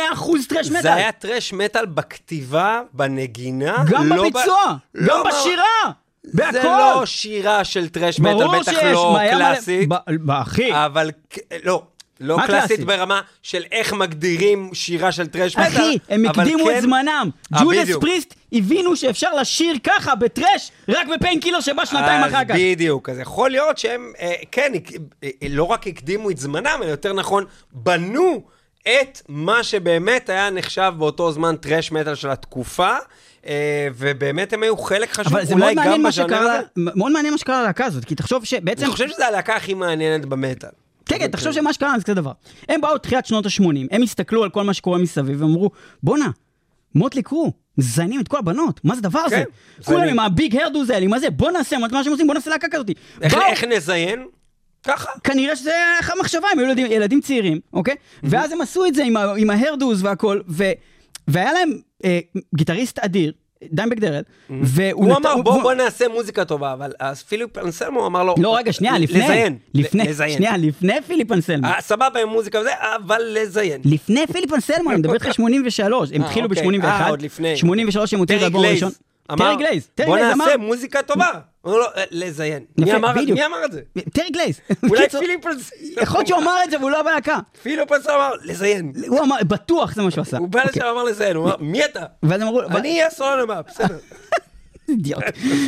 טרש 0.48 0.68
מטאל. 0.70 0.82
זה 0.82 0.94
היה 0.94 1.12
טרש 1.12 1.52
מטאל 1.52 1.86
בכתיבה, 1.86 2.80
בנגינה. 2.92 3.84
גם 3.90 4.06
לא 4.08 4.16
ב- 4.16 4.18
בביצוע, 4.20 4.76
לא 4.94 5.14
גם 5.14 5.22
ב- 5.24 5.28
בשירה. 5.28 5.92
בהכל. 6.34 6.52
זה 6.52 6.62
לא 6.62 7.06
שירה 7.06 7.64
של 7.64 7.88
טרש 7.88 8.20
מטאל, 8.20 8.32
ברור 8.34 8.58
בטח 8.60 8.72
שיש, 8.72 8.82
לא 8.82 9.12
מה, 9.12 9.30
קלאסית, 9.30 9.88
ב- 9.88 9.94
ב- 10.24 10.30
אחי, 10.30 10.70
אבל 10.72 11.10
לא. 11.64 11.82
לא 12.20 12.36
מה 12.36 12.46
קלאסית 12.46 12.68
קלאסית? 12.68 12.86
ברמה 12.86 13.20
של 13.42 13.62
איך 13.72 13.92
מגדירים 13.92 14.70
שירה 14.74 15.12
של 15.12 15.26
טרש 15.26 15.56
מטאל. 15.56 15.66
אחי, 15.68 15.98
הם 16.08 16.26
הקדימו 16.26 16.64
כן- 16.64 16.76
את 16.78 16.82
זמנם. 16.82 17.30
אה, 17.54 17.62
ג'ודס. 17.62 17.96
פריסט 18.00 18.34
הבינו 18.52 18.96
שאפשר 18.96 19.34
לשיר 19.34 19.74
ככה 19.84 20.14
בטרש 20.14 20.70
רק 20.88 21.06
ב 21.16 21.20
Painkiller 21.20 21.60
שבא 21.60 21.84
שנתיים 21.84 22.24
אחר 22.24 22.44
כך. 22.44 22.54
בדיוק, 22.58 23.08
אז 23.08 23.18
יכול 23.18 23.50
להיות 23.50 23.78
שהם, 23.78 24.12
אה, 24.20 24.32
כן, 24.52 24.72
הק- 24.74 24.92
אה, 25.24 25.28
לא 25.50 25.64
רק 25.64 25.86
הקדימו 25.86 26.30
את 26.30 26.38
זמנם, 26.38 26.80
אלא 26.82 26.90
יותר 26.90 27.12
נכון, 27.12 27.44
בנו 27.72 28.42
את 28.82 29.22
מה 29.28 29.62
שבאמת 29.62 30.28
היה 30.28 30.50
נחשב 30.50 30.92
באותו 30.98 31.32
זמן 31.32 31.56
טרש 31.56 31.92
מטאל 31.92 32.14
של 32.14 32.30
התקופה, 32.30 32.88
אה, 32.90 32.98
ובאמת 33.94 34.52
הם 34.52 34.62
היו 34.62 34.76
חלק 34.76 35.10
חשוב, 35.12 35.32
אבל 35.36 35.44
זה 35.44 35.54
אולי 35.54 35.64
מאוד 35.64 35.74
מעניין 35.74 35.94
גם 35.94 36.02
מה 36.02 36.08
בז'אנר 36.08 36.28
שקרה, 36.28 36.54
הזה. 36.54 36.62
מאוד 36.76 37.12
מעניין 37.12 37.32
מה 37.34 37.38
שקרה 37.38 37.62
ללהקה 37.62 37.84
הזאת, 37.84 38.04
כי 38.04 38.14
תחשוב 38.14 38.44
שבעצם, 38.44 38.84
אני 38.84 38.92
חושב 38.92 39.08
שזו 39.08 39.24
הלהקה 39.24 39.56
הכי 39.56 39.74
מעניינת 39.74 40.26
במטאל. 40.26 40.68
כן, 41.06 41.18
כן, 41.18 41.26
תחשוב 41.30 41.52
שמה 41.52 41.72
שקרה 41.72 41.94
זה 41.98 42.04
כזה 42.04 42.14
דבר. 42.14 42.32
הם 42.68 42.80
באו 42.80 42.98
תחילת 42.98 43.26
שנות 43.26 43.46
ה-80, 43.46 43.64
הם 43.90 44.02
הסתכלו 44.02 44.44
על 44.44 44.50
כל 44.50 44.62
מה 44.64 44.74
שקורה 44.74 44.98
מסביב 44.98 45.42
ואמרו, 45.42 45.70
בואנה, 46.02 46.30
מוטלי 46.94 47.22
קרו, 47.22 47.52
מזיינים 47.78 48.20
את 48.20 48.28
כל 48.28 48.38
הבנות, 48.38 48.80
מה 48.84 48.94
זה 48.94 48.98
הדבר 48.98 49.18
הזה? 49.18 49.36
כן, 49.36 49.44
כולם. 49.84 50.08
עם 50.08 50.18
הביג 50.18 50.56
הרדוז 50.56 50.90
האלה, 50.90 51.04
עם 51.04 51.12
הזה, 51.14 51.30
בוא 51.30 51.50
נעשה 51.50 51.78
מה 51.78 52.04
שהם 52.04 52.12
עושים, 52.12 52.26
בוא 52.26 52.34
נעשה 52.34 52.50
להקה 52.50 52.66
כזאת. 52.70 52.90
איך- 53.22 53.64
נזיין? 53.64 54.26
ככה. 54.82 55.10
כנראה 55.24 55.56
שזה 55.56 55.70
היה 55.70 55.98
איך 55.98 56.10
המחשבה, 56.10 56.48
הם 56.52 56.58
היו 56.58 56.86
ילדים, 56.90 57.20
צעירים, 57.20 57.60
אוקיי? 57.72 57.94
ואז 58.22 58.52
הם 58.52 58.60
עשו 58.60 58.86
את 58.86 58.94
זה 58.94 59.02
עם, 59.36 59.50
ההרדוז 59.50 60.02
והכל, 60.04 60.40
ו, 60.48 60.64
והיה 61.28 61.52
להם 61.52 61.78
אה, 62.04 62.18
גיטריסט 62.54 62.98
אדיר, 62.98 63.32
דיימבג 63.72 63.98
דרל, 63.98 64.22
והוא 64.50 65.04
הוא 65.04 65.08
נת- 65.08 65.16
אמר, 65.26 65.42
בוא 65.42 65.62
בוא 65.62 65.74
נעשה 65.74 66.08
מוזיקה 66.08 66.44
טובה, 66.44 66.72
אבל 66.72 66.92
אז 67.00 67.22
פיליפ 67.22 67.58
אנסלמו 67.58 68.06
אמר 68.06 68.24
לו... 68.24 68.34
לא, 68.38 68.56
רגע, 68.56 68.72
שנייה, 68.72 68.98
לפני, 68.98 69.18
לזיין. 69.18 69.56
לפני, 69.74 70.04
לזיין. 70.08 70.36
שנייה, 70.36 70.56
לפני 70.56 70.94
פיליפ 71.06 71.32
אנסלמו. 71.32 71.66
אה, 71.66 71.80
סבבה 71.80 72.22
עם 72.22 72.28
מוזיקה 72.28 72.60
וזה, 72.60 72.70
אבל 72.96 73.20
לזיין. 73.28 73.80
לפני 73.84 74.26
פיליפ 74.32 74.52
אנסלמו, 74.52 74.90
אני 74.90 74.98
מדבר 74.98 75.14
איתך 75.14 75.34
83, 75.34 76.10
הם 76.12 76.22
אה, 76.22 76.26
התחילו 76.26 76.46
אוקיי. 76.48 76.62
ב-81, 76.78 76.84
אה, 76.84 77.08
עוד 77.08 77.22
לפני. 77.22 77.56
83 77.56 78.14
הם 78.14 78.20
הוציאו 78.20 78.46
את 78.46 78.52
גלייז. 78.52 78.82
הראשון. 78.82 78.90
טרי 79.36 79.56
גלייז, 79.56 79.88
טרי 79.94 80.06
בוא 80.06 80.16
גלייז 80.16 80.32
אמר, 80.32 80.44
נעשה 80.44 80.56
מוזיקה 80.56 81.02
טובה. 81.02 81.30
אמרו 81.66 81.78
לו, 81.78 81.84
"אה, 81.96 82.04
לזיין. 82.10 82.64
מי 82.78 82.94
אמר 83.46 83.64
את 83.64 83.72
זה? 83.72 83.80
טרי 84.12 84.30
גלייז. 84.30 84.60
אולי 84.88 85.02
בקיצור, 85.02 85.20
פיליפ 85.20 85.46
אנסלמו. 85.46 86.02
יכול 86.02 86.18
להיות 86.18 86.26
שהוא 86.28 86.40
אמר 86.40 86.56
את 86.64 86.70
זה 86.70 86.78
והוא 86.78 86.90
לא 86.90 87.02
בלהקה. 87.02 87.38
פיליפ 87.62 87.92
אנסלמו 87.92 88.16
אמר, 88.16 88.30
לזיין. 88.44 88.92
הוא 89.08 89.20
אמר, 89.20 89.36
בטוח 89.48 89.94
זה 89.94 90.02
מה 90.02 90.10
שהוא 90.10 90.22
עשה. 90.22 90.38
הוא 90.38 90.48
בא 90.48 90.62
אוקיי. 90.62 90.82
לשם 90.82 90.88
ואמר 90.88 91.04
לזיין, 91.04 91.36
הוא 91.36 91.44
אמר, 91.44 91.56
מי 91.60 91.84
אתה? 91.84 92.04
ואז 92.22 92.42
אמרו, 92.42 92.62
אני 92.62 92.92
אהיה 92.92 93.10
סולן 93.10 93.40
הבא, 93.42 93.60
בסדר. 93.68 93.98
אידיוט. 94.88 95.22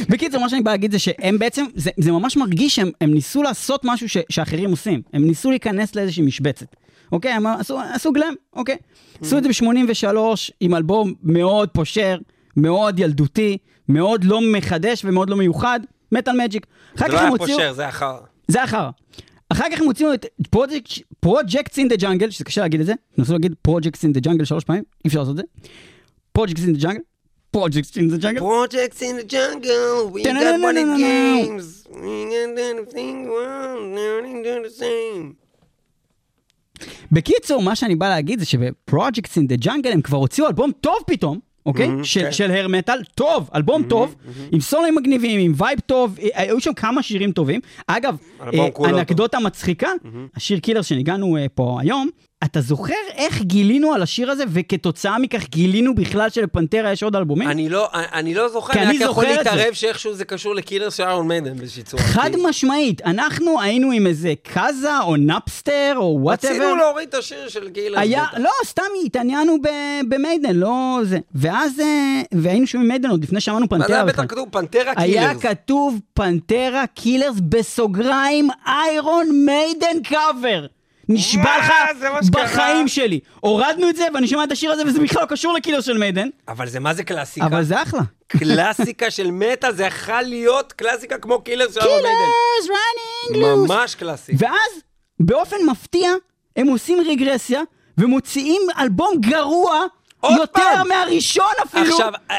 בקיצור, 0.09 0.41
מה 0.41 0.49
שאני 0.49 0.63
בא 0.63 0.71
להגיד 0.71 0.93
זה 0.93 0.99
שהם 0.99 1.39
בעצם, 1.39 1.67
זה, 1.75 1.91
זה 1.97 2.13
ממש 2.13 2.37
מרגיש 2.37 2.75
שהם 2.75 2.91
הם 3.01 3.15
ניסו 3.15 3.43
לעשות 3.43 3.81
משהו 3.85 4.09
ש, 4.09 4.17
שאחרים 4.29 4.71
עושים. 4.71 5.03
הם 5.13 5.25
ניסו 5.25 5.51
להיכנס 5.51 5.95
לאיזושהי 5.95 6.23
משבצת. 6.23 6.67
אוקיי? 7.13 7.33
הם 7.33 7.47
עשו, 7.47 7.81
עשו 7.95 8.13
גלם, 8.13 8.35
אוקיי? 8.53 8.77
עשו 9.23 9.39
את 9.39 9.43
זה 9.43 9.49
ב-83 9.49 10.17
עם 10.61 10.75
אלבום 10.75 11.15
מאוד 11.23 11.69
פושר, 11.69 12.19
מאוד 12.57 12.99
ילדותי, 12.99 13.59
מאוד 13.89 14.25
לא 14.25 14.41
מחדש 14.53 15.05
ומאוד 15.05 15.31
לא 15.31 15.37
מיוחד, 15.37 15.81
מטאל 16.13 16.43
מג'יק. 16.45 16.67
אחר 16.97 17.05
זה 17.07 17.13
כך 17.13 17.13
לא 17.13 17.19
הם 17.19 17.25
היה 17.25 17.31
הוציאו... 17.31 17.57
פושר, 17.57 17.73
זה 17.73 17.83
היה 17.83 17.93
חרא. 17.93 18.19
זה 18.49 18.67
חרא. 18.67 18.91
אחר 19.49 19.65
כך 19.73 19.81
הם 19.81 19.87
הוציאו 19.87 20.15
את 20.15 20.27
Projects 21.21 21.79
in 21.79 21.89
the 21.89 21.97
Jungle, 21.97 22.31
שזה 22.31 22.45
קשה 22.45 22.61
להגיד 22.61 22.81
את 22.81 22.87
זה, 22.87 22.93
נסו 23.19 23.33
להגיד 23.33 23.55
Projects 23.63 24.05
in 24.05 24.13
the 24.13 24.21
Jungle 24.21 24.45
שלוש 24.45 24.65
פעמים, 24.65 24.83
אי 25.05 25.09
אפשר 25.09 25.19
לעשות 25.19 25.33
את 25.33 25.37
זה. 25.37 25.43
Projects 26.33 26.63
in 26.63 26.73
the 26.73 26.79
Jungle, 26.79 27.01
Projects 27.51 27.97
in 27.97 28.09
the 28.09 28.17
Jungle. 28.17 28.41
Projects 28.41 29.01
in 29.01 29.17
the 29.21 29.33
jungle, 29.33 30.15
we 30.15 30.23
got 30.23 30.61
money 30.61 30.85
games. 31.05 31.67
We 32.03 32.15
got 32.33 32.59
anything 32.71 33.17
wrong, 33.33 33.81
everything 33.99 34.43
do 34.45 34.55
the 34.67 34.83
same. 34.83 35.35
בקיצור, 37.13 37.63
מה 37.63 37.77
שאני 37.77 37.97
בא 37.97 38.09
להגיד 38.09 38.39
זה 38.39 38.47
שב 38.47 38.71
Projects 38.71 39.37
in 39.37 39.47
the 39.47 39.57
Jungle 39.57 39.93
הם 39.93 40.03
כבר 40.03 40.19
הוציאו 40.19 40.47
אלבום 40.47 40.73
טוב 40.81 40.97
פתאום. 41.07 41.50
אוקיי? 41.67 41.87
Mhm, 41.89 42.05
של- 42.05 42.21
כן. 42.21 42.33
של 42.33 42.51
hair 42.51 42.69
metal, 42.69 43.03
טוב, 43.15 43.51
אלבום 43.55 43.83
טוב, 43.89 44.15
עם 44.53 44.61
סולואים 44.61 44.95
מגניבים, 44.95 45.41
עם 45.41 45.53
vibe 45.57 45.81
טוב, 45.81 46.19
אה, 46.23 46.29
היו 46.35 46.61
שם 46.61 46.73
כמה 46.75 47.03
שירים 47.03 47.33
טובים. 47.33 47.61
אגב, 47.87 48.17
אה, 48.41 48.47
אנקדוטה 48.89 49.39
מצחיקה, 49.41 49.89
השיר 50.37 50.59
Killer 50.59 50.83
שניגנו 50.83 51.37
אה, 51.37 51.47
פה 51.55 51.79
היום, 51.81 52.09
אתה 52.45 52.61
זוכר 52.61 52.95
איך 53.15 53.43
גילינו 53.43 53.95
על 53.95 54.03
השיר 54.03 54.31
הזה, 54.31 54.45
וכתוצאה 54.49 55.19
מכך 55.19 55.49
גילינו 55.49 55.95
בכלל 55.95 56.31
שלפנטרה 56.31 56.93
יש 56.93 57.03
עוד 57.03 57.17
אלבומים? 57.17 57.49
אני 57.49 57.69
לא, 57.69 57.89
אני 57.93 58.35
לא 58.35 58.49
זוכר, 58.49 58.73
אני 58.73 58.99
רק 58.99 59.11
יכול. 59.11 59.25
להתערב 59.25 59.73
שאיכשהו 59.73 60.15
זה 60.15 60.25
קשור 60.25 60.55
ל 60.55 60.60
Killer 60.60 60.91
של 60.91 61.03
איירון 61.03 61.29
מיידן 61.29 61.57
באיזושהי 61.57 61.83
צורה. 61.83 62.03
חד 62.03 62.31
משמעית, 62.49 63.03
אנחנו 63.03 63.61
היינו 63.61 63.93
עם 63.93 64.07
איזה 64.07 64.33
קאזה 64.43 65.01
או 65.01 65.17
נאפסטר 65.17 65.93
או 65.97 66.19
whatever. 66.21 66.55
רצינו 66.55 66.77
להוריד 66.77 67.09
את 67.09 67.15
השיר 67.15 67.49
של 67.49 67.71
Killer. 67.71 67.99
היה. 68.01 68.25
לא, 68.37 68.51
סתם 68.65 68.83
התעניינו 69.07 69.57
במיידן, 70.09 70.57
לא 70.57 70.99
זה. 71.03 71.19
ואז, 71.35 71.81
אה, 71.81 72.23
והיינו 72.33 72.67
שומעים 72.67 72.89
מיידן 72.89 73.11
עוד 73.11 73.25
לפני 73.25 73.41
שאמרנו 73.41 73.67
מה 73.71 73.79
זה 73.79 73.85
פנטרה 73.85 73.97
היה. 73.97 74.05
בטח 74.05 74.25
כתוב? 74.29 74.49
פנטרה 74.51 74.93
היה 74.97 75.29
Killers. 75.29 75.43
כתוב 75.43 76.01
פנטרה 76.15 76.85
Killers 76.87 77.37
בסוגריים 77.49 78.49
איירון 78.67 79.45
מיידן 79.47 80.03
קאבר. 80.05 80.67
נשבע? 81.13 81.59
לך 81.59 81.73
שקרה? 82.23 82.45
בחיים 82.45 82.89
שלי. 82.89 83.21
הורדנו 83.41 83.89
את 83.89 83.97
זה 83.97 84.07
ואני 84.15 84.29
שומע 84.29 84.45
את 84.45 84.53
השיר 84.53 84.73
הזה 84.73 84.83
וזה 84.87 85.01
בכלל 85.01 85.23
לא 85.23 85.27
קשור 85.27 85.53
ל 85.55 85.58
Killer 85.58 85.81
של 85.81 85.99
מיידן, 85.99 86.29
אבל 86.49 86.69
זה 86.69 86.81
מה 86.81 86.95
זה 86.95 87.05
קלאסיקה? 87.05 87.47
אבל 87.47 87.65
זה 87.65 87.83
אחלה. 87.83 88.01
קלאסיקה 88.29 89.11
של 89.11 89.31
מטאל, 89.31 89.75
זה 89.75 89.85
יכול 89.85 90.23
להיות 90.23 90.73
קלאסיקה 90.73 91.19
כמו 91.19 91.41
Killer 91.43 91.71
של 91.71 91.81
מיידן. 91.81 92.03
קילרס 92.03 92.79
ראנינג 93.31 93.47
לוס. 93.47 93.71
ממש 93.71 93.95
קלאסי. 93.95 94.33
ואז, 94.39 94.83
באופן 95.21 95.57
מפתיע, 95.71 96.11
הם 96.57 96.67
עושים 96.67 96.99
רגרסיה, 97.07 97.63
ומוציאים 97.99 98.63
אלבום 98.79 99.15
גרוע 99.21 99.85
יותר 100.25 100.45
פעם. 100.53 100.89
מהראשון 100.89 101.53
אפילו. 101.63 101.95
עכשיו, 101.95 102.13
אה, 102.31 102.37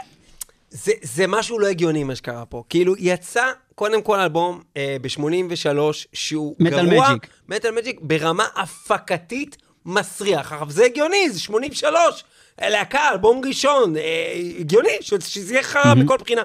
זה, 0.70 0.92
זה 1.02 1.28
משהו 1.28 1.60
לא 1.60 1.68
הגיוני 1.68 2.04
מה 2.04 2.16
שקרה 2.16 2.46
פה. 2.46 2.64
כאילו, 2.70 2.94
יצא 3.00 3.46
קודם 3.76 4.02
כל 4.02 4.20
אלבום 4.20 4.62
אה, 4.78 4.98
ב-83 5.02 5.78
שהוא 6.14 6.56
Metal 6.62 6.70
גרוע. 6.70 7.08
Magic. 7.08 7.28
Metal 7.50 7.72
Magic. 7.72 8.00
ברמה 8.02 8.48
הפקתית 8.56 9.58
מסריח. 9.86 10.52
עכשיו, 10.52 10.72
זה 10.72 10.86
הגיוני, 10.86 11.30
זה 11.30 11.40
83. 11.40 12.24
להקה, 12.62 13.10
אלבום 13.12 13.42
ראשון, 13.48 13.98
אה, 13.98 14.34
הגיוני, 14.60 14.98
שזה 15.02 15.54
יהיה 15.54 15.64
חרא 15.64 15.94
מכל 15.94 16.18
בחינה. 16.18 16.44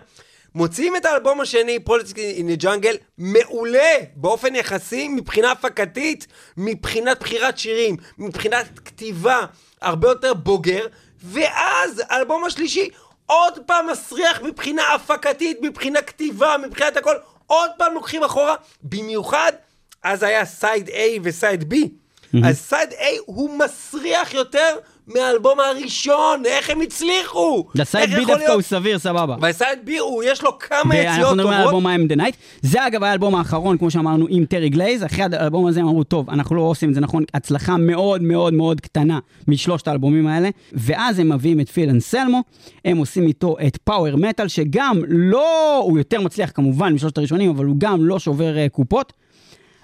מוציאים 0.55 0.97
את 0.97 1.05
האלבום 1.05 1.41
השני, 1.41 1.79
Projects 1.79 2.19
in 2.19 2.55
Jungle, 2.55 2.97
מעולה 3.19 3.97
באופן 4.15 4.55
יחסי 4.55 5.09
מבחינה 5.09 5.53
הפקתית, 5.53 6.27
מבחינת 6.57 7.21
בחירת 7.21 7.59
שירים, 7.59 7.97
מבחינת 8.19 8.79
כתיבה, 8.85 9.41
הרבה 9.83 10.09
יותר 10.09 10.35
בוגר, 10.35 10.87
ואז 11.25 12.03
האלבום 12.09 12.45
השלישי 12.45 12.89
עוד 13.27 13.59
פעם 13.67 13.87
מסריח 13.87 14.43
מבחינה 14.43 14.95
הפקתית, 14.95 15.59
מבחינה 15.62 16.03
כתיבה, 16.03 16.57
מבחינת 16.67 16.97
הכל, 16.97 17.15
עוד 17.47 17.71
פעם 17.79 17.95
לוקחים 17.95 18.25
אחורה, 18.25 18.55
במיוחד, 18.83 19.53
אז 20.03 20.23
היה 20.23 20.45
side 20.45 20.88
A 20.89 20.99
ו 21.23 21.33
side 21.33 21.73
B. 21.73 21.77
אז 22.49 22.59
side 22.59 22.90
A 22.93 23.05
הוא 23.27 23.59
מסריח 23.59 24.35
יותר 24.35 24.77
מהאלבום 25.07 25.59
הראשון, 25.61 26.42
איך 26.47 26.71
הם 26.71 26.81
הצליחו? 26.81 27.64
ל 27.75 27.82
side 27.82 28.11
B 28.11 28.16
דווקא 28.16 28.33
הוא 28.33 28.38
להיות? 28.38 28.61
סביר, 28.61 28.99
סבבה. 28.99 29.37
וה 29.40 29.53
side 29.53 29.79
B, 29.85 29.99
הוא, 29.99 30.23
יש 30.27 30.42
לו 30.42 30.59
כמה 30.59 30.79
ואנחנו 30.79 30.95
יציאות 30.95 31.37
מדברים 31.37 31.55
על 31.55 31.64
טובות. 31.64 31.85
האלבום 31.85 31.87
I 31.87 32.12
am 32.12 32.12
the 32.12 32.21
night. 32.21 32.37
זה 32.62 32.87
אגב 32.87 33.03
האלבום 33.03 33.35
האחרון, 33.35 33.79
כמו 33.79 33.90
שאמרנו, 33.90 34.27
עם 34.29 34.45
טרי 34.45 34.69
גלייז. 34.69 35.05
אחרי 35.05 35.25
האלבום 35.33 35.66
הזה 35.66 35.81
הם 35.81 35.88
אמרו, 35.88 36.05
טוב, 36.05 36.31
אנחנו 36.31 36.57
לא 36.57 36.62
עושים 36.62 36.88
את 36.88 36.95
זה 36.95 37.01
נכון, 37.01 37.25
הצלחה 37.35 37.77
מאוד 37.77 38.23
מאוד 38.23 38.55
מאוד 38.55 38.81
קטנה 38.81 39.19
משלושת 39.49 39.88
האלבומים 39.88 40.27
האלה. 40.27 40.49
ואז 40.73 41.19
הם 41.19 41.33
מביאים 41.33 41.61
את 41.61 41.69
פיל 41.69 41.90
אנסלמו, 41.90 42.42
הם 42.85 42.97
עושים 42.97 43.27
איתו 43.27 43.57
את 43.66 43.77
Power 43.85 44.16
Metal, 44.16 44.49
שגם 44.49 45.01
לא, 45.09 45.79
הוא 45.83 45.99
יותר 45.99 46.21
מצליח 46.21 46.51
כמובן 46.55 46.92
משלושת 46.92 47.19
הראשונים, 47.19 47.51
אבל 47.51 47.64
הוא 47.64 47.77
גם 47.79 48.05
לא 48.05 48.19
שובר 48.19 48.59
אה, 48.59 48.69
קופות. 48.69 49.12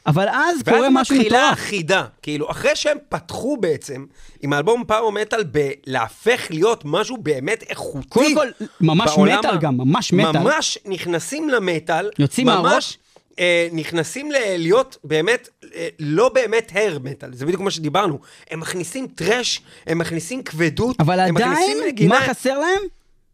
אבל 0.07 0.29
אז 0.29 0.63
קורה 0.65 0.81
ואז 0.81 0.91
משהו 0.93 1.17
מתחילה 1.17 1.39
מטורף. 1.39 1.53
החידה, 1.59 2.05
כאילו, 2.23 2.51
אחרי 2.51 2.77
שהם 2.77 2.99
פתחו 3.09 3.57
בעצם 3.57 4.05
עם 4.43 4.53
האלבום 4.53 4.85
Power 4.85 5.13
Metal 5.13 5.43
בלהפוך 5.45 6.47
להיות 6.51 6.83
משהו 6.85 7.17
באמת 7.17 7.63
איכותי. 7.69 8.09
קודם 8.09 8.35
כל, 8.35 8.49
ממש 8.81 9.11
מטאל 9.19 9.59
גם, 9.61 9.77
ממש 9.77 10.13
מטאל. 10.13 10.41
ממש 10.43 10.79
נכנסים 10.87 11.49
למטאל. 11.49 12.11
יוצאים 12.19 12.47
מהראש. 12.47 12.99
אה, 13.39 13.69
נכנסים 13.73 14.31
ל- 14.33 14.57
להיות 14.57 14.97
באמת, 15.05 15.49
אה, 15.75 15.89
לא 15.99 16.29
באמת 16.29 16.73
hair 16.75 16.99
metal, 17.05 17.35
זה 17.35 17.47
בדיוק 17.47 17.61
מה 17.63 17.71
שדיברנו. 17.71 18.19
הם 18.51 18.61
מכניסים 18.61 19.07
טרש, 19.07 19.61
הם 19.87 19.99
מכניסים 19.99 20.43
כבדות, 20.43 20.97
אבל 21.01 21.21
הם 21.21 21.37
עדיין, 21.37 21.53
מכניסים 21.53 21.77
נגינה. 21.87 22.15
מה 22.19 22.27
חסר 22.27 22.59
להם? 22.59 22.81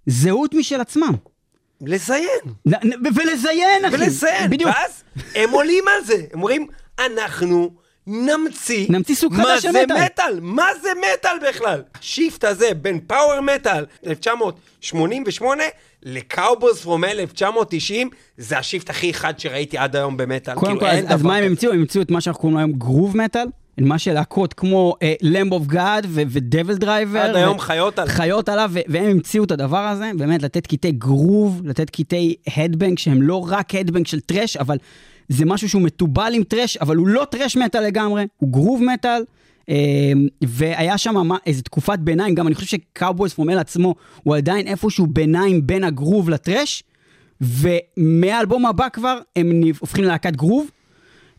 זהות 0.07 0.55
משל 0.55 0.81
עצמם. 0.81 1.13
לזיין. 1.81 2.41
ולזיין, 3.15 3.85
אחי. 3.85 3.95
ולזיין, 3.95 4.51
בדיוק. 4.51 4.71
ואז 4.71 5.03
הם 5.35 5.51
עולים 5.51 5.85
על 5.89 6.05
זה, 6.05 6.15
הם 6.15 6.39
אומרים, 6.39 6.67
אנחנו 6.99 7.71
נמציא, 8.07 8.87
נמציא 8.91 9.15
סוג 9.15 9.35
מה 9.35 9.43
חדש 9.45 9.63
של 9.63 9.73
זה 9.73 9.83
מטאל. 9.83 10.05
מטאל, 10.05 10.39
מה 10.43 10.67
זה 10.83 10.89
מטאל 10.99 11.49
בכלל? 11.49 11.83
ה 12.01 12.08
shift 12.08 12.45
הזה 12.45 12.75
בין 12.75 13.01
Power 13.07 13.41
Metal 13.41 13.87
1988 14.07 15.63
ל 16.03 16.12
Cowboys 16.13 16.81
from 16.81 17.05
1990, 17.05 18.11
זה 18.37 18.59
ה 18.59 18.64
shift 18.64 18.91
הכי 18.91 19.15
חד 19.15 19.39
שראיתי 19.39 19.79
עד 19.79 19.97
היום 19.97 20.17
במטאל. 20.17 20.55
קודם 20.55 20.79
כאילו, 20.79 20.81
כל, 20.81 21.13
אז, 21.13 21.23
מה 21.23 21.37
הם. 21.37 21.45
המציאו? 21.45 21.73
הם 21.73 21.79
המציאו 21.79 22.03
את 22.03 22.11
מה 22.11 22.21
שאנחנו 22.21 22.41
קוראים 22.41 22.59
היום 22.59 22.73
groove 22.73 23.17
metal, 23.17 23.47
מה 23.81 23.99
שלהקות 23.99 24.55
כמו 24.55 24.95
Lamb 25.23 25.53
of 25.53 25.67
God 25.67 26.07
ו 26.11 26.75
DevilDriver. 26.75 27.19
עד 27.19 27.37
היום 27.37 27.59
חיות 27.59 27.99
עליו. 27.99 28.15
חיות 28.15 28.49
עליו, 28.49 28.71
והם 28.89 29.05
המציאו 29.05 29.45
את 29.45 29.51
הדבר 29.51 29.79
הזה, 29.79 30.11
באמת 30.17 30.43
לתת 30.43 30.67
קטעי 30.67 30.93
גרוב, 30.93 31.63
לתת 31.65 31.91
קטעי 31.91 32.35
headbang 32.57 32.99
שהם 32.99 33.23
לא 33.23 33.47
רק 33.49 33.75
headbang 33.75 34.07
של 34.07 34.21
thrash, 34.21 34.57
אבל 34.57 34.77
זה 35.29 35.45
משהו 35.45 35.69
שהוא 35.69 35.83
מתובל 35.83 36.33
עם 36.35 36.43
thrash, 36.43 36.77
אבל 36.77 36.97
הוא 36.97 37.09
לא 37.09 37.27
thrash 37.31 37.57
metal 37.57 37.87
לגמרי, 37.87 38.27
הוא 38.37 38.53
groove 38.53 38.83
metal. 38.85 39.23
אה, 39.69 40.13
והיה 40.43 40.99
שם 40.99 41.31
איזו 41.47 41.63
תקופת 41.63 41.99
ביניים, 41.99 42.35
גם 42.35 42.47
אני 42.47 42.55
חושב 42.55 42.67
ש 42.67 42.81
Cowboys 42.81 43.33
from 43.33 43.46
Hell 43.46 43.59
עצמו 43.59 43.95
הוא 44.23 44.37
עדיין 44.37 44.67
איפשהו 44.67 45.07
ביניים 45.07 45.67
בין 45.67 45.85
הגרוב 45.85 46.31
לטרש, 46.31 46.83
ומהאלבום 47.41 48.67
הבא 48.67 48.89
כבר 48.89 49.19
הם 49.37 49.61
הופכים 49.81 50.05
ללהקת 50.05 50.37
גרוב, 50.37 50.71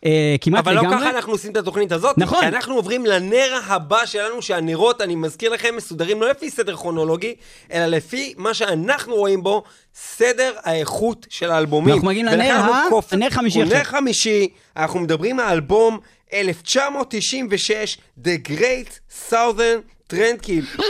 אה, 0.04 0.36
כמעט 0.40 0.58
אבל 0.66 0.74
לא 0.74 0.80
לגמרי. 0.82 0.98
ככה 1.00 1.10
אנחנו 1.10 1.32
עושים 1.32 1.52
את 1.52 1.56
התוכנית 1.56 1.92
הזאת. 1.92 2.18
נכון. 2.18 2.40
כי 2.40 2.46
אנחנו 2.46 2.74
עוברים 2.74 3.06
לנר 3.06 3.58
הבא 3.66 4.06
שלנו, 4.06 4.42
שהנרות, 4.42 5.00
אני 5.00 5.14
מזכיר 5.14 5.50
לכם, 5.52 5.74
מסודרים 5.76 6.20
לא 6.22 6.30
לפי 6.30 6.50
סדר 6.50 6.76
כרונולוגי, 6.76 7.34
אלא 7.72 7.86
לפי 7.86 8.34
מה 8.36 8.54
שאנחנו 8.54 9.14
רואים 9.16 9.42
בו, 9.42 9.62
סדר 9.94 10.52
האיכות 10.62 11.26
של 11.30 11.50
האלבומים. 11.50 11.90
ואנחנו 11.90 12.08
מגיעים 12.08 12.26
לנר 12.26 12.50
אנחנו 12.56 12.74
ה- 12.74 12.86
קופ- 12.90 13.12
הנר 13.12 13.30
חמישי 13.30 13.58
הוא 13.58 13.64
נר 13.68 13.76
עכשיו. 13.76 13.92
חמישי, 13.92 14.48
אנחנו 14.76 15.00
מדברים 15.00 15.40
על 15.40 15.46
האלבום 15.46 15.98
1996, 16.32 17.98
The 18.24 18.48
Great 18.48 18.98
Southern 19.30 19.80
Trendkill. 20.12 20.82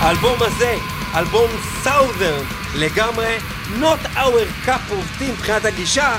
האלבום 0.00 0.38
הזה, 0.40 0.74
אלבום 1.14 1.50
סאות'רן 1.84 2.44
לגמרי, 2.78 3.36
not 3.80 4.16
our 4.16 4.66
cup 4.68 4.90
of 4.92 5.20
tea 5.20 5.24
מבחינת 5.32 5.64
הגישה, 5.64 6.18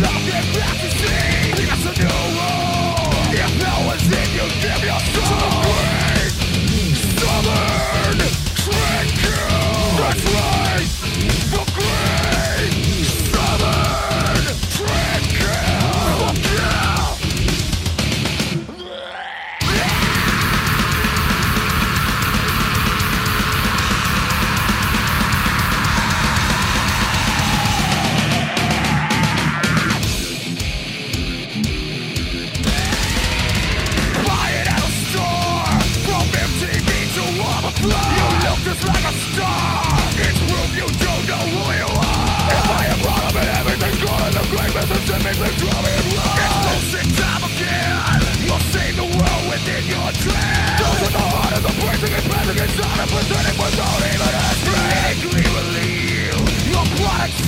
Love 0.00 0.28
and 0.28 0.44
practices. 0.56 1.33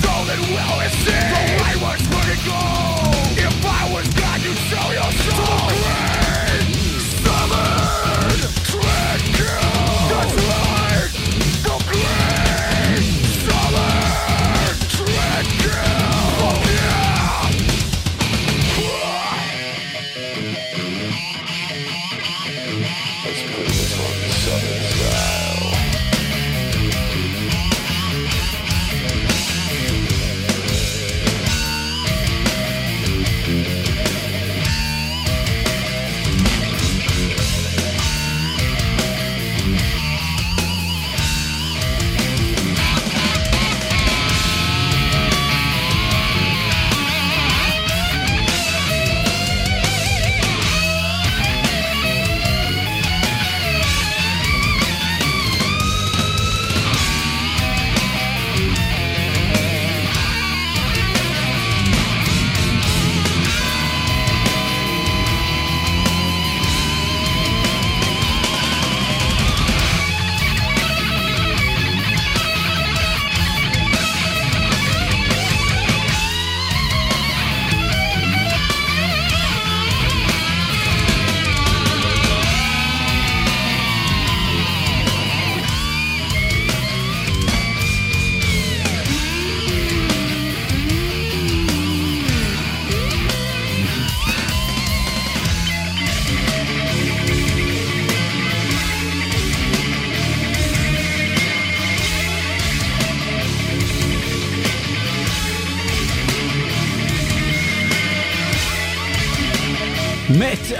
golden 0.01 0.41
will 0.53 0.79
is 0.81 0.91
seen 1.03 1.29
The 1.33 1.63
wayward's 1.63 2.07
vertical 2.07 2.96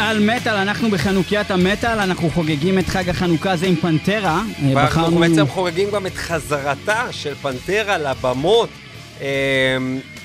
על 0.07 0.19
מטאל, 0.19 0.53
אנחנו 0.55 0.89
בחנוkiית 0.91 1.51
המטאל, 1.51 1.99
אנחנו 1.99 2.29
חוגגים 2.29 2.79
את 2.79 2.87
חג 2.87 3.09
החנוכה 3.09 3.51
הזה 3.51 3.65
עם 3.65 3.75
פנטרה. 3.75 4.41
אה, 4.63 4.75
ואנחנו 4.75 5.01
בחרנו- 5.01 5.19
בעצם 5.19 5.47
חוגגים 5.47 5.91
גם 5.91 6.05
את 6.07 6.15
חזרתה 6.15 7.07
של 7.11 7.35
פנטרה 7.35 7.97
לבמות. 7.97 8.69
אמ, 9.21 9.25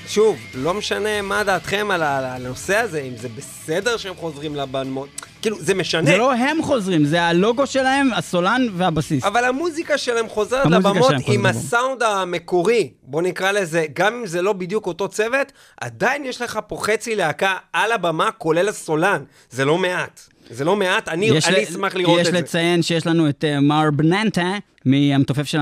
שוב, 0.08 0.36
לא 0.54 0.74
משנה 0.74 1.22
מה 1.22 1.44
דעתכם 1.44 1.90
על 1.90 2.02
הנושא 2.02 2.76
הזה, 2.76 3.00
אם 3.00 3.16
זה 3.16 3.28
בסדר 3.36 3.96
שהם 3.96 4.14
חוזרים 4.16 4.56
לבמות. 4.56 5.21
כאילו, 5.42 5.56
זה 5.60 5.74
משנה. 5.74 6.10
זה 6.10 6.16
לא 6.16 6.32
הם 6.32 6.62
חוזרים, 6.62 7.04
זה 7.04 7.22
הלוגו 7.22 7.66
שלהם, 7.66 8.12
הסולן 8.12 8.66
והבסיס. 8.76 9.24
אבל 9.24 9.44
המוזיקה 9.44 9.98
שלהם 9.98 10.28
חוזרת 10.28 10.66
המוזיקה 10.66 10.78
לבמות 10.88 11.08
שלהם 11.08 11.22
חוזרת 11.22 11.34
עם 11.34 11.46
לבמות. 11.46 11.64
הסאונד 11.64 12.02
המקורי, 12.02 12.90
בוא 13.02 13.22
נקרא 13.22 13.52
לזה, 13.52 13.84
גם 13.92 14.14
אם 14.14 14.26
זה 14.26 14.42
לא 14.42 14.52
בדיוק 14.52 14.86
אותו 14.86 15.08
צוות, 15.08 15.52
עדיין 15.80 16.24
יש 16.24 16.42
לך 16.42 16.58
פה 16.66 16.76
חצי 16.80 17.16
להקה 17.16 17.56
על 17.72 17.92
הבמה, 17.92 18.30
כולל 18.30 18.68
הסולן. 18.68 19.22
זה 19.50 19.64
לא 19.64 19.78
מעט. 19.78 20.20
זה 20.52 20.64
לא 20.64 20.76
מעט, 20.76 21.08
אני 21.08 21.26
יש 21.26 21.48
אני 21.48 21.64
אשמח 21.64 21.94
לראות 21.94 22.20
יש 22.20 22.26
את 22.28 22.32
זה. 22.32 22.38
לציין 22.38 22.82
שיש 22.82 23.06
לנו 23.06 23.28
את 23.28 23.44
אה, 23.44 23.60
מר 23.60 23.90
בננטה, 23.90 24.52
מהמתופף 24.84 25.44
של 25.44 25.58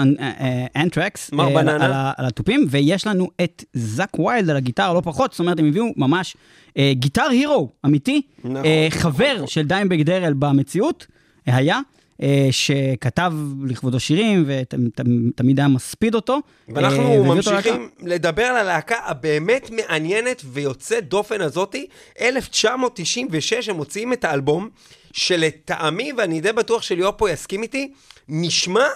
אנטרקס, 0.76 1.33
מר 1.33 1.48
בננה. 1.48 2.12
על, 2.16 2.26
התופים, 2.26 2.66
ויש 2.70 3.07
לנו 3.07 3.29
את 3.40 3.64
זאק 3.72 4.18
ויילד 4.18 4.50
על 4.50 4.57
הגיטרה, 4.57 4.94
לא 4.94 5.00
פחות, 5.05 5.33
זאת 5.33 5.40
אומרת, 5.40 5.59
הם 5.59 5.68
הביאו 5.68 5.85
ממש 5.96 6.37
אה, 6.79 6.92
guitar 6.94 7.26
hero 7.31 7.68
אמיתי, 7.87 8.22
נכון, 8.38 8.57
אה, 8.57 8.87
נכון, 8.90 9.00
חבר 9.00 9.35
נכון. 9.35 9.46
של 9.46 9.66
דיימבאג 9.66 10.03
דארל 10.03 10.33
במציאות, 10.33 11.07
אה, 11.48 11.57
היה. 11.57 11.81
אה, 12.22 12.48
שכתב 12.50 13.33
לכבודו 13.64 14.00
שירים 14.00 14.44
ותמיד 14.46 15.59
היה 15.59 15.68
מספיד 15.68 16.14
אותו. 16.14 16.33
אה, 16.33 16.74
ואנחנו 16.74 17.02
להקה. 17.02 17.35
ממשיכים 17.35 17.88
לדבר 18.02 18.42
על 18.42 18.56
הלהקה 18.56 18.96
הבאמת 19.04 19.70
מעניינת 19.70 20.42
ויוצאת 20.44 21.09
דופן 21.09 21.40
הזאתי. 21.40 21.87
1996 22.20 23.68
הם 23.68 23.76
מוציאים 23.76 24.12
את 24.12 24.24
האלבום, 24.24 24.68
שלטעמי, 25.12 26.12
ואני 26.16 26.40
די 26.40 26.52
בטוח 26.52 26.83
שליאור 26.83 27.12
פה 27.16 27.30
יסכים 27.30 27.62
איתי, 27.62 27.92
נשמע 28.28 28.87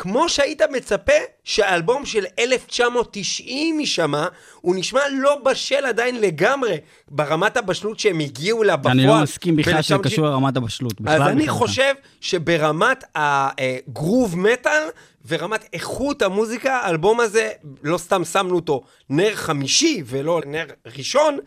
כמו 0.00 0.28
שהיית 0.28 0.62
מצפה 0.62 1.12
שהאלבום 1.44 2.06
של 2.06 2.24
1990 2.38 3.80
יישמע, 3.80 4.26
הוא 4.60 4.76
נשמע 4.76 5.00
לא 5.12 5.38
בשל 5.44 5.86
עדיין 5.86 6.20
לגמרי 6.20 6.76
ברמת 7.08 7.56
הבשלות 7.56 7.98
שהם 7.98 8.18
הגיעו 8.20 8.62
לה 8.62 8.76
בפועל. 8.76 8.98
אני 8.98 9.06
לא 9.06 9.22
מסכים 9.22 9.56
בכלל 9.56 9.82
שזה 9.82 9.94
1990. 9.94 10.12
קשור 10.12 10.26
לרמת 10.26 10.56
הבשלות. 10.56 10.92
אז 11.06 11.22
אני. 11.22 11.48
חושב 11.48 11.94
שברמת 12.20 13.04
הגרוב 13.14 14.38
מטאל 14.38 14.82
ורמת 15.28 15.68
איכות 15.72 16.22
המוזיקה, 16.22 16.76
האלבום 16.76 17.20
הזה, 17.20 17.50
לא 17.82 17.98
סתם 17.98 18.24
שמנו 18.24 18.54
אותו 18.54 18.82
נר 19.10 19.34
חמישי 19.34 20.02
ולא 20.06 20.40
נר 20.46 20.66
ראשון, 20.96 21.38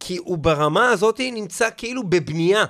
כי 0.00 0.16
הוא 0.16 0.38
ברמה 0.38 0.88
הזאת 0.88 1.20
נמצא 1.20 1.68
כאילו 1.76 2.02
בבנייה. 2.04 2.64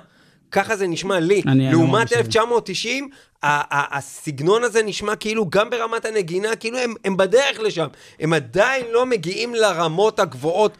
ככה 0.51 0.75
זה 0.75 0.87
נשמע 0.87 1.19
לי. 1.19 1.41
אני- 1.45 1.51
אני 1.67 1.71
לעומת 1.71 1.91
מרגיש 1.91 2.11
את 2.13 2.17
זה. 2.17 2.19
1990, 2.19 3.09
ה- 3.43 3.47
ה- 3.47 3.97
הסגנון 3.97 4.63
הזה 4.63 4.83
נשמע 4.83 5.15
כאילו 5.15 5.49
גם 5.49 5.69
ברמת 5.69 6.05
הנגינה, 6.05 6.55
כאילו 6.55 6.77
הם, 6.77 6.93
הם 7.05 7.17
בדרך 7.17 7.59
לשם. 7.59 7.87
הם 8.19 8.33
עדיין 8.33 8.85
לא 8.91 9.05
מגיעים 9.05 9.55
לרמות 9.55 10.19
הגבוהות 10.19 10.77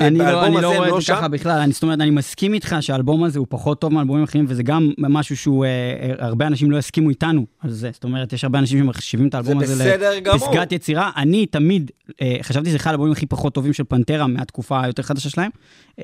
אני 0.00 0.18
לא, 0.18 0.46
אני 0.46 0.54
לא 0.62 0.76
רואה 0.76 0.88
לא 0.88 0.96
את 0.96 1.00
זה 1.00 1.06
שם. 1.06 1.14
ככה 1.14 1.28
בכלל, 1.28 1.58
אני, 1.58 1.72
זאת 1.72 1.82
אומרת, 1.82 2.00
אני 2.00 2.10
מסכים 2.10 2.54
איתך 2.54 2.76
שהאלבום 2.80 3.24
הזה 3.24 3.38
הוא 3.38 3.46
פחות 3.50 3.80
טוב 3.80 3.92
מאלבומים 3.92 4.24
אחרים, 4.24 4.44
וזה 4.48 4.62
גם 4.62 4.90
משהו 4.98 5.36
שהוא, 5.36 5.64
אה, 5.64 5.68
אה, 5.70 6.26
הרבה 6.26 6.46
אנשים 6.46 6.70
לא 6.70 6.76
יסכימו 6.76 7.10
איתנו 7.10 7.46
על 7.60 7.70
זה. 7.70 7.90
זאת 7.92 8.04
אומרת, 8.04 8.32
יש 8.32 8.44
הרבה 8.44 8.58
אנשים 8.58 8.78
שמחשיבים 8.78 9.28
את 9.28 9.34
האלבום 9.34 9.64
זה 9.64 9.72
הזה. 9.72 9.96
לפסגת 10.34 10.72
יצירה. 10.72 11.10
אני 11.16 11.46
תמיד, 11.46 11.90
אה, 12.22 12.36
חשבתי 12.42 12.68
שזה 12.68 12.76
אחד 12.76 12.90
האלבומים 12.90 13.12
הכי 13.12 13.26
פחות 13.26 13.54
טובים 13.54 13.72
של 13.72 13.84
פנטרה 13.84 14.26
מהתקופה 14.26 14.82
היותר 14.82 15.02
חדשה 15.02 15.30
שלהם. 15.30 15.50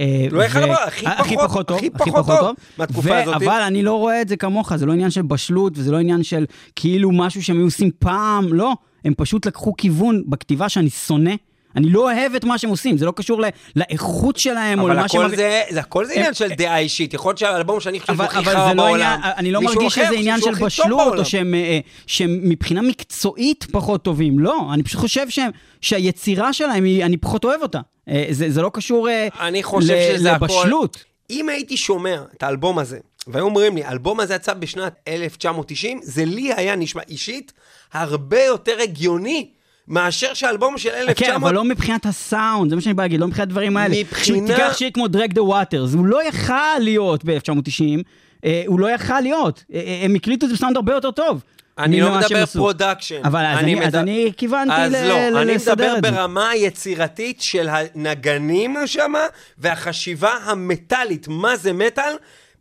אה, 0.01 0.27
לא 0.31 0.47
אחד 0.47 0.61
ו- 0.61 0.63
הדבר, 0.63 0.77
הכי 0.87 1.07
הכי 1.07 1.37
פחות- 1.37 1.67
טוב, 1.69 1.79
הכי 1.79 1.91
פחות 2.11 2.27
טוב. 2.41 2.57
מהתקופה 2.79 3.19
הזאת. 3.23 3.35
אבל 3.35 3.61
אני 3.67 3.83
לא 3.83 3.95
רואה 3.99 4.23
את 4.23 4.29
זה 4.29 4.37
כמוך, 4.37 4.77
זה 4.77 4.87
לא 4.87 4.93
עניין 4.93 5.11
של 5.11 5.23
בשלות, 5.23 5.73
וזה 5.77 5.93
לא 5.93 5.99
עניין 5.99 6.23
של 6.23 6.45
כאילו 6.77 7.13
משהו 7.13 7.43
שהם 7.43 7.57
היו 7.57 7.65
עושים 7.65 7.91
פעם, 7.99 8.53
לא. 8.53 8.73
הם 9.05 9.15
פשוט 9.17 9.47
לקחו 9.47 9.73
כיוון 9.77 10.23
בכתיבה 10.27 10.69
שאני 10.69 10.91
שונא. 10.91 11.31
אני 11.77 11.91
לא 11.91 12.01
אוהב 12.13 12.35
את 12.35 12.45
מה 12.45 12.59
שהם 12.59 12.71
עושים, 12.71 12.99
זה 12.99 13.07
לא 13.07 13.13
קשור 13.17 13.41
ל- 13.41 13.45
לאיכות 13.77 14.37
שלהם 14.39 14.81
או 14.81 14.87
אבל 14.87 14.97
למה 14.97 15.09
שהם... 15.09 15.21
הכל 15.21 15.37
זה, 15.37 15.63
הכל 15.81 16.05
זה 16.05 16.13
עניין 16.13 16.35
של 16.35 16.49
דעה 16.49 16.79
אישית. 16.79 17.15
יכול 17.15 17.29
להיות 17.31 17.39
שהאלבום 17.39 17.81
שאני 17.81 18.01
חושב 18.01 18.13
אבל, 18.13 18.25
הכי 18.25 18.39
אבל 18.39 18.45
חרא 18.53 18.69
זה 18.69 18.75
לא 18.75 18.83
בעולם. 18.83 19.21
אני 19.25 19.53
לא 19.53 19.61
מרגיש 19.61 19.95
שזה 19.95 20.09
עניין 20.17 20.41
של 20.41 20.55
בשלות. 20.55 21.19
או 21.19 21.25
שהם, 21.25 21.55
אה, 21.55 21.79
שהם 22.07 22.41
מבחינה 22.43 22.83
מקצועית 22.83 23.67
פחות 23.73 24.03
טובים. 24.03 24.39
לא, 24.39 24.69
אני 24.75 24.83
פשוט 24.83 25.01
חושב 25.01 25.29
שהם, 25.31 25.51
שהיצירה 25.81 26.53
שלהם, 26.53 26.85
היא, 26.85 27.05
אני 27.05 27.17
פחות 27.17 27.45
אוהב 27.45 27.63
אותה. 27.63 27.81
אה, 28.09 28.27
זה, 28.31 28.51
זה 28.51 28.63
לא 28.63 28.71
קשור 28.75 29.09
אה, 29.09 29.29
אני 29.41 29.63
חושב 29.63 29.93
ל- 29.95 30.17
שזה 30.17 30.33
הכל- 30.33 30.45
לבשלות. 30.45 31.05
אם 31.31 31.49
הייתי 31.49 31.77
שומע 31.77 32.23
את 32.37 32.43
האלבום 32.43 32.79
הזה, 32.79 32.99
והיו 33.27 33.45
אומרים 33.45 33.77
לי, 33.77 33.85
האלבום 33.85 34.21
הזה 34.21 34.35
יצא 34.35 34.55
בשנת 34.55 34.95
1990, 35.09 36.01
זה 36.03 36.25
לי 36.25 36.53
היה 36.57 36.77
נשמע 36.77 37.03
אישית 37.09 37.53
הרבה 37.93 38.45
יותר 38.45 38.77
הגיוני 38.83 39.51
מאשר 39.91 40.35
שהאלבום 40.35 40.79
של 40.79 40.89
1900... 40.91 41.17
כן, 41.19 41.47
אבל 41.47 41.55
לא 41.55 41.65
מבחינת 41.65 42.07
הסאונד, 42.07 42.71
זה 42.71 42.77
מה 42.77 42.83
שאני 42.83 42.95
בא 42.95 43.03
להגיד, 43.03 43.21
לא 43.21 43.27
מבחינת 43.27 43.49
הדברים 43.49 43.77
האלה. 43.77 43.95
מבחינה- 44.01 44.47
תיקח 44.55 44.77
שיר 44.77 44.91
כמו 44.95 45.07
Drag 45.07 45.33
the 45.35 45.41
Waters, 45.53 45.97
הוא 45.97 46.07
לא 46.07 46.25
יכל 46.29 46.55
להיות 46.81 47.25
ב-1990, 47.25 48.03
אה, 48.45 48.63
הוא 48.67 48.81
לא 48.81 48.91
יכל 48.91 49.21
להיות. 49.21 49.65
אה, 49.75 49.81
אה, 49.81 50.01
הם 50.05 50.15
הקליטו 50.15 50.47
את 50.47 50.51
זה 50.51 50.57
בסאונד 50.57 50.77
הרבה 50.77 50.93
יותר 50.93 51.11
טוב. 51.11 51.43
אני 51.79 52.01
לא 52.01 52.19
מדבר. 52.19 52.47
Production. 52.47 53.21
אבל 53.25 53.45
אז 53.47 53.59
אני- 53.59 53.81
אז 53.81 53.87
מדבר- 53.87 53.99
אני 54.01 54.33
כיוונתי 54.37 54.73
אז 54.75 54.93
ל- 54.93 55.09
לא, 55.09 55.43
אני 55.43 55.53
מדבר. 55.57 55.95
ברמה 56.03 56.49
היצירתית 56.51 57.41
של 57.43 57.69
הנגנים 57.71 58.77
שם, 58.87 59.13
והחשיבה 59.59 60.33
המטאלית, 60.45 61.29
מה 61.29 61.57
זה 61.57 61.73
מטאל. 61.73 62.13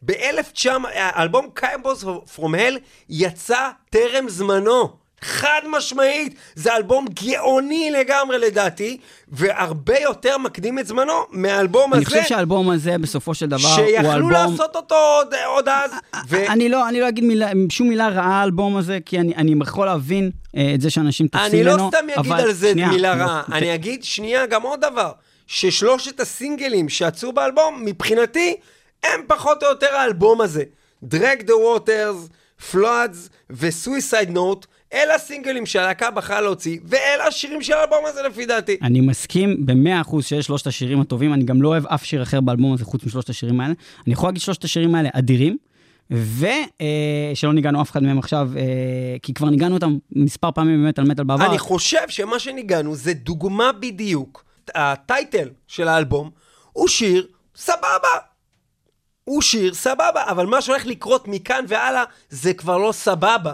ב-1900, 0.05 0.69
האלבום 0.93 1.47
Cowboys 1.53 2.05
from 2.35 2.55
Hell 2.55 2.77
יצא 3.09 3.57
טרם 3.89 4.29
זמנו. 4.29 4.98
חד 5.21 5.61
משמעית, 5.69 6.35
זה 6.55 6.75
אלבום 6.75 7.05
גאוני 7.23 7.91
לגמרי 7.91 8.37
לדעתי, 8.37 8.97
והרבה 9.27 9.99
יותר 9.99 10.37
מקדים 10.37 10.79
את 10.79 10.87
זמנו 10.87 11.13
מהאלבום 11.31 11.93
אני 11.93 12.01
הזה, 12.01 12.09
חושב 12.09 12.23
שהאלבום 12.29 12.69
הזה, 12.69 12.97
בסופו 12.97 13.33
של 13.33 13.45
דבר, 13.45 13.67
הוא 13.67 13.75
שיכלו 13.87 14.11
אלבום... 14.13 14.31
לעשות 14.31 14.75
אותו 14.75 14.95
עוד, 14.95 15.33
עוד 15.47 15.67
אז. 15.69 15.91
ו- 16.29 16.47
אני 16.47 16.69
לא, 16.69 16.89
אני 16.89 16.99
לא 16.99 17.09
אגיד 17.09 17.23
מילה, 17.23 17.49
שום 17.69 17.89
מילה 17.89 18.07
רעה 18.09 18.25
על 18.25 18.49
האלבום 18.49 18.77
הזה, 18.77 18.99
כי 19.05 19.19
אני, 19.19 19.35
אני 19.35 19.55
יכול 19.61 19.85
להבין 19.85 20.31
אה, 20.57 20.71
את 20.75 20.81
זה 20.81 20.89
שאנשים 20.89 21.27
תופסים 21.27 21.51
אני 21.51 21.61
ממנו. 21.63 21.77
לא 21.77 21.89
סתם 21.97 22.05
אגיד 22.19 22.31
אבל- 22.31 22.41
על 22.41 22.51
זה 22.53 22.71
שנייה, 22.71 22.87
מילה 22.89 23.11
אני 23.11 23.19
לא- 23.19 23.25
רעה, 23.25 23.43
אני 23.51 23.75
אגיד 23.75 24.03
שנייה 24.03 24.45
גם 24.45 24.61
עוד 24.61 24.81
דבר, 24.81 25.11
ששלושת 25.47 26.19
הסינגלים 26.19 26.89
שיצאו 26.89 27.33
באלבום, 27.33 27.81
מבחינתי, 27.85 28.55
הם 29.03 29.21
פחות 29.27 29.63
או 29.63 29.69
יותר 29.69 29.95
האלבום 29.95 30.41
הזה. 30.41 30.63
Drag 31.13 31.41
the 31.47 31.51
Waters, 31.51 32.29
Floods 32.71 33.17
ו-Suicide 33.49 34.29
Note, 34.33 34.65
אלה 34.93 35.15
הסינגלים 35.15 35.65
שהלהקה 35.65 36.11
בחרה 36.11 36.41
להוציא, 36.41 36.79
ואלה 36.85 37.27
השירים 37.27 37.61
של 37.61 37.73
האלבום 37.73 38.05
הזה 38.05 38.21
לפי 38.21 38.45
דעתי. 38.45 38.77
אני 38.81 39.01
מסכים 39.01 39.65
במאה 39.65 40.01
אחוז 40.01 40.25
שיש 40.25 40.45
שלושת 40.45 40.67
השירים 40.67 41.01
הטובים, 41.01 41.33
אני 41.33 41.43
גם 41.43 41.61
לא 41.61 41.67
אוהב 41.67 41.87
אף 41.87 42.05
שיר 42.05 42.23
אחר 42.23 42.41
באלבום 42.41 42.73
הזה 42.73 42.85
חוץ 42.85 43.03
משלושת 43.03 43.29
השירים 43.29 43.61
האלה. 43.61 43.73
אני 44.05 44.13
יכול 44.13 44.29
להגיד 44.29 44.41
שלושת 44.41 44.63
השירים 44.63 44.95
האלה 44.95 45.09
אדירים, 45.13 45.57
ושלא 46.11 47.53
ניגענו 47.53 47.81
אף 47.81 47.91
אחד 47.91 48.03
מהם 48.03 48.19
עכשיו, 48.19 48.49
אה, 48.57 48.61
כי 49.23 49.33
כבר 49.33 49.49
ניגענו 49.49 49.75
אותם 49.75 49.97
מספר 50.11 50.51
פעמים 50.51 50.83
באמת 50.83 50.99
על 50.99 51.05
מטאל 51.05 51.23
בעבר. 51.23 51.45
אני 51.45 51.57
חושב 51.57 52.09
שמה 52.09 52.39
שניגענו 52.39 52.95
זה 52.95 53.13
דוגמה 53.13 53.71
בדיוק. 53.71 54.45
הטייטל 54.75 55.49
של 55.67 55.87
האלבום 55.87 56.29
הוא 56.73 56.87
שיר 56.87 57.27
סבבה. 57.55 58.15
הוא 59.23 59.41
שיר 59.41 59.73
סבבה, 59.73 60.23
אבל 60.27 60.45
מה 60.45 60.61
שהולך 60.61 60.85
לקרות 60.85 61.27
מכאן 61.27 61.65
והלאה 61.67 62.03
זה 62.29 62.53
כבר 62.53 62.77
לא 62.77 62.91
סבבה. 62.91 63.53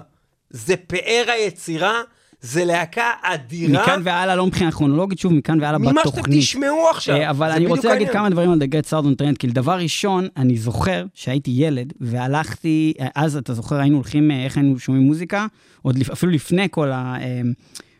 זה 0.56 0.76
פאר 0.78 1.24
היצירה, 1.28 2.02
זה 2.42 2.66
להקה 2.66 3.12
אדירה. 3.22 3.84
מכאן 3.84 4.02
והלאה, 4.04 4.36
לא 4.36 4.48
מבחינה 4.48 4.72
כרונולוגית, 4.72 5.20
שוב, 5.20 5.34
מכאן 5.34 5.62
והלאה 5.62 5.80
ממה 5.80 5.92
בתוכנית. 6.02 6.26
שאתם 6.26 6.40
תשמעו 6.40 6.90
עכשיו. 6.90 7.16
אה, 7.16 7.30
אבל 7.30 7.50
זה 7.50 7.56
אני 7.56 7.66
רוצה 7.66 7.88
להגיד. 7.88 8.10
כמה 8.10 8.30
דברים 8.30 8.52
על 8.52 8.60
The 8.62 8.66
Great 8.66 8.90
Southern 8.90 9.22
Trendkill, 9.22 9.38
כי 9.40 9.48
דבר 9.48 9.78
ראשון, 9.78 10.28
אני 10.38 10.58
זוכר 10.58 11.06
שהייתי 11.14 11.52
ילד, 11.52 11.94
והלכתי, 12.02 12.94
אה, 13.00 13.08
אז 13.16 13.38
אתה 13.38 13.54
זוכר, 13.54 13.76
היינו 13.76 13.96
הולכים, 13.96 14.32
אה, 14.32 14.46
איך 14.46 14.58
היינו 14.58 14.80
שומעים 14.80 15.04
מוזיקה, 15.04 15.48
עוד 15.82 15.98
אפילו 16.14 16.32
לפני 16.32 16.68
כל 16.72 16.92
ה... 16.92 17.16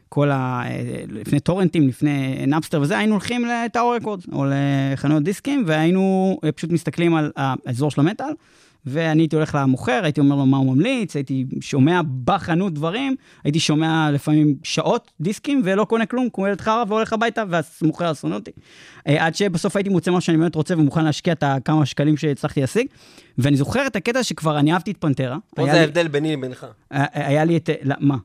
כל 0.10 0.32
ה... 0.32 0.64
לפני 1.10 1.40
טורנטים, 1.40 1.88
לפני 1.88 2.46
נאפסטר 2.48 2.82
וזה, 2.82 2.98
היינו 2.98 3.14
הולכים 3.14 3.46
ל 3.46 3.54
Tower 3.54 3.96
Records, 3.96 4.22
או 4.32 4.46
לחנויות 4.50 5.24
דיסקים, 5.24 5.64
והיינו 5.68 6.38
פשוט 6.56 6.72
מסתכלים 6.72 7.16
על 7.16 7.32
האזור 7.36 7.92
של 7.92 8.02
המטאל, 8.02 8.34
ואני 8.86 9.22
הייתי 9.22 9.36
הולך 9.36 9.56
למוכר, 9.62 10.00
הייתי 10.04 10.20
אומר 10.20 10.36
לו 10.36 10.46
מה 10.46 10.58
הוא 10.58 10.76
ממליץ, 10.76 11.16
הייתי 11.16 11.46
שומע 11.62 12.02
בחנות 12.24 12.74
דברים, 12.74 13.16
הייתי 13.44 13.60
שומע 13.60 14.10
לפעמים 14.14 14.56
שעות 14.64 15.12
דיסקים 15.22 15.62
ולא 15.66 15.86
קונה 15.86 16.06
כלום, 16.06 16.28
כמו 16.34 16.48
ילד 16.48 16.62
חרא 16.62 16.84
והולך 16.88 17.14
הביתה, 17.14 17.44
והמוכר 17.50 18.12
אסון 18.12 18.34
אותי. 18.34 18.52
אה, 19.08 19.26
עד 19.26 19.36
שבסוף 19.36 19.76
הייתי 19.76 19.90
מוצא 19.90 20.12
מה 20.12 20.22
שאני 20.22 20.38
באמת 20.38 20.56
רוצה 20.56 20.74
ומוכן 20.78 21.04
להשקיע 21.06 21.34
את 21.34 21.44
הכמה 21.44 21.86
שקלים 21.86 22.18
שהצלחתי 22.18 22.62
להשיג. 22.62 22.88
ואני 23.38 23.58
זוכר 23.58 23.88
את 23.88 23.96
הקטע 23.96 24.24
שכבר 24.24 24.60
אני 24.60 24.74
אהבתי 24.74 24.92
את 24.92 24.98
פנטרה. 25.00 25.38
פה 25.56 25.66
זה 25.66 25.72
לי- 25.72 25.78
ההבדל 25.80 26.08
ביני 26.08 26.34
לבינך. 26.36 26.68
אה, 26.92 27.06
היה 27.14 27.46
לי 27.46 27.58
את... 27.58 27.70
מה? 28.00 28.16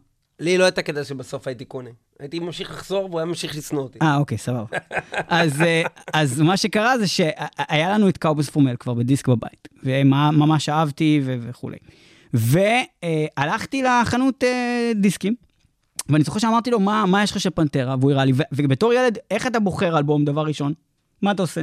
לי 0.41 0.59
לא 0.59 0.65
הייתה 0.65 0.83
קטע 0.83 1.05
שבסוף 1.05 1.47
הייתי 1.47 1.65
קונה. 1.65 1.91
הייתי 2.19 2.39
ממשיך 2.39 2.71
לחזור 2.71 3.05
והוא 3.05 3.19
היה 3.19 3.27
ממשיך 3.27 3.57
לשנוא 3.57 3.83
אותי. 3.83 3.99
אה, 4.03 4.17
אוקיי, 4.17 4.39
סבבה. 4.39 4.65
אז, 5.29 5.63
אה, 5.63 5.83
אז 6.13 6.41
מה 6.41 6.57
שקרה 6.57 6.99
זה 6.99 7.07
שהיה 7.09 7.91
לנו 7.91 8.09
את 8.09 8.19
קאובוס 8.19 8.51
פומל 8.51 8.77
כבר 8.77 8.95
בדיסק 8.95 9.29
בבית, 9.29 9.69
וממש 9.85 10.69
אהבתי 10.69 11.21
ו- 11.25 11.37
וכולי. 11.41 11.77
והלכתי 12.35 13.83
לחנות 13.83 14.45
אה, 14.45 14.93
דיסקים, 14.95 15.35
ואני 16.09 16.25
זוכר 16.25 16.39
שאמרתי 16.39 16.71
לו, 16.71 16.81
מה, 16.81 17.07
מה 17.07 17.23
יש 17.23 17.31
לך 17.31 17.41
של 17.41 17.51
פנטרה? 17.51 17.97
והוא 18.01 18.13
הראה 18.13 18.25
לי, 18.25 18.33
ו- 18.33 18.43
ובתור 18.53 18.93
ילד, 18.93 19.19
איך 19.31 19.47
אתה 19.47 19.61
בוחר 19.61 19.99
אלבום 19.99 20.25
דבר 20.25 20.43
ראשון? 20.43 20.73
מה 21.23 21.31
אתה 21.31 21.43
עושה? 21.43 21.61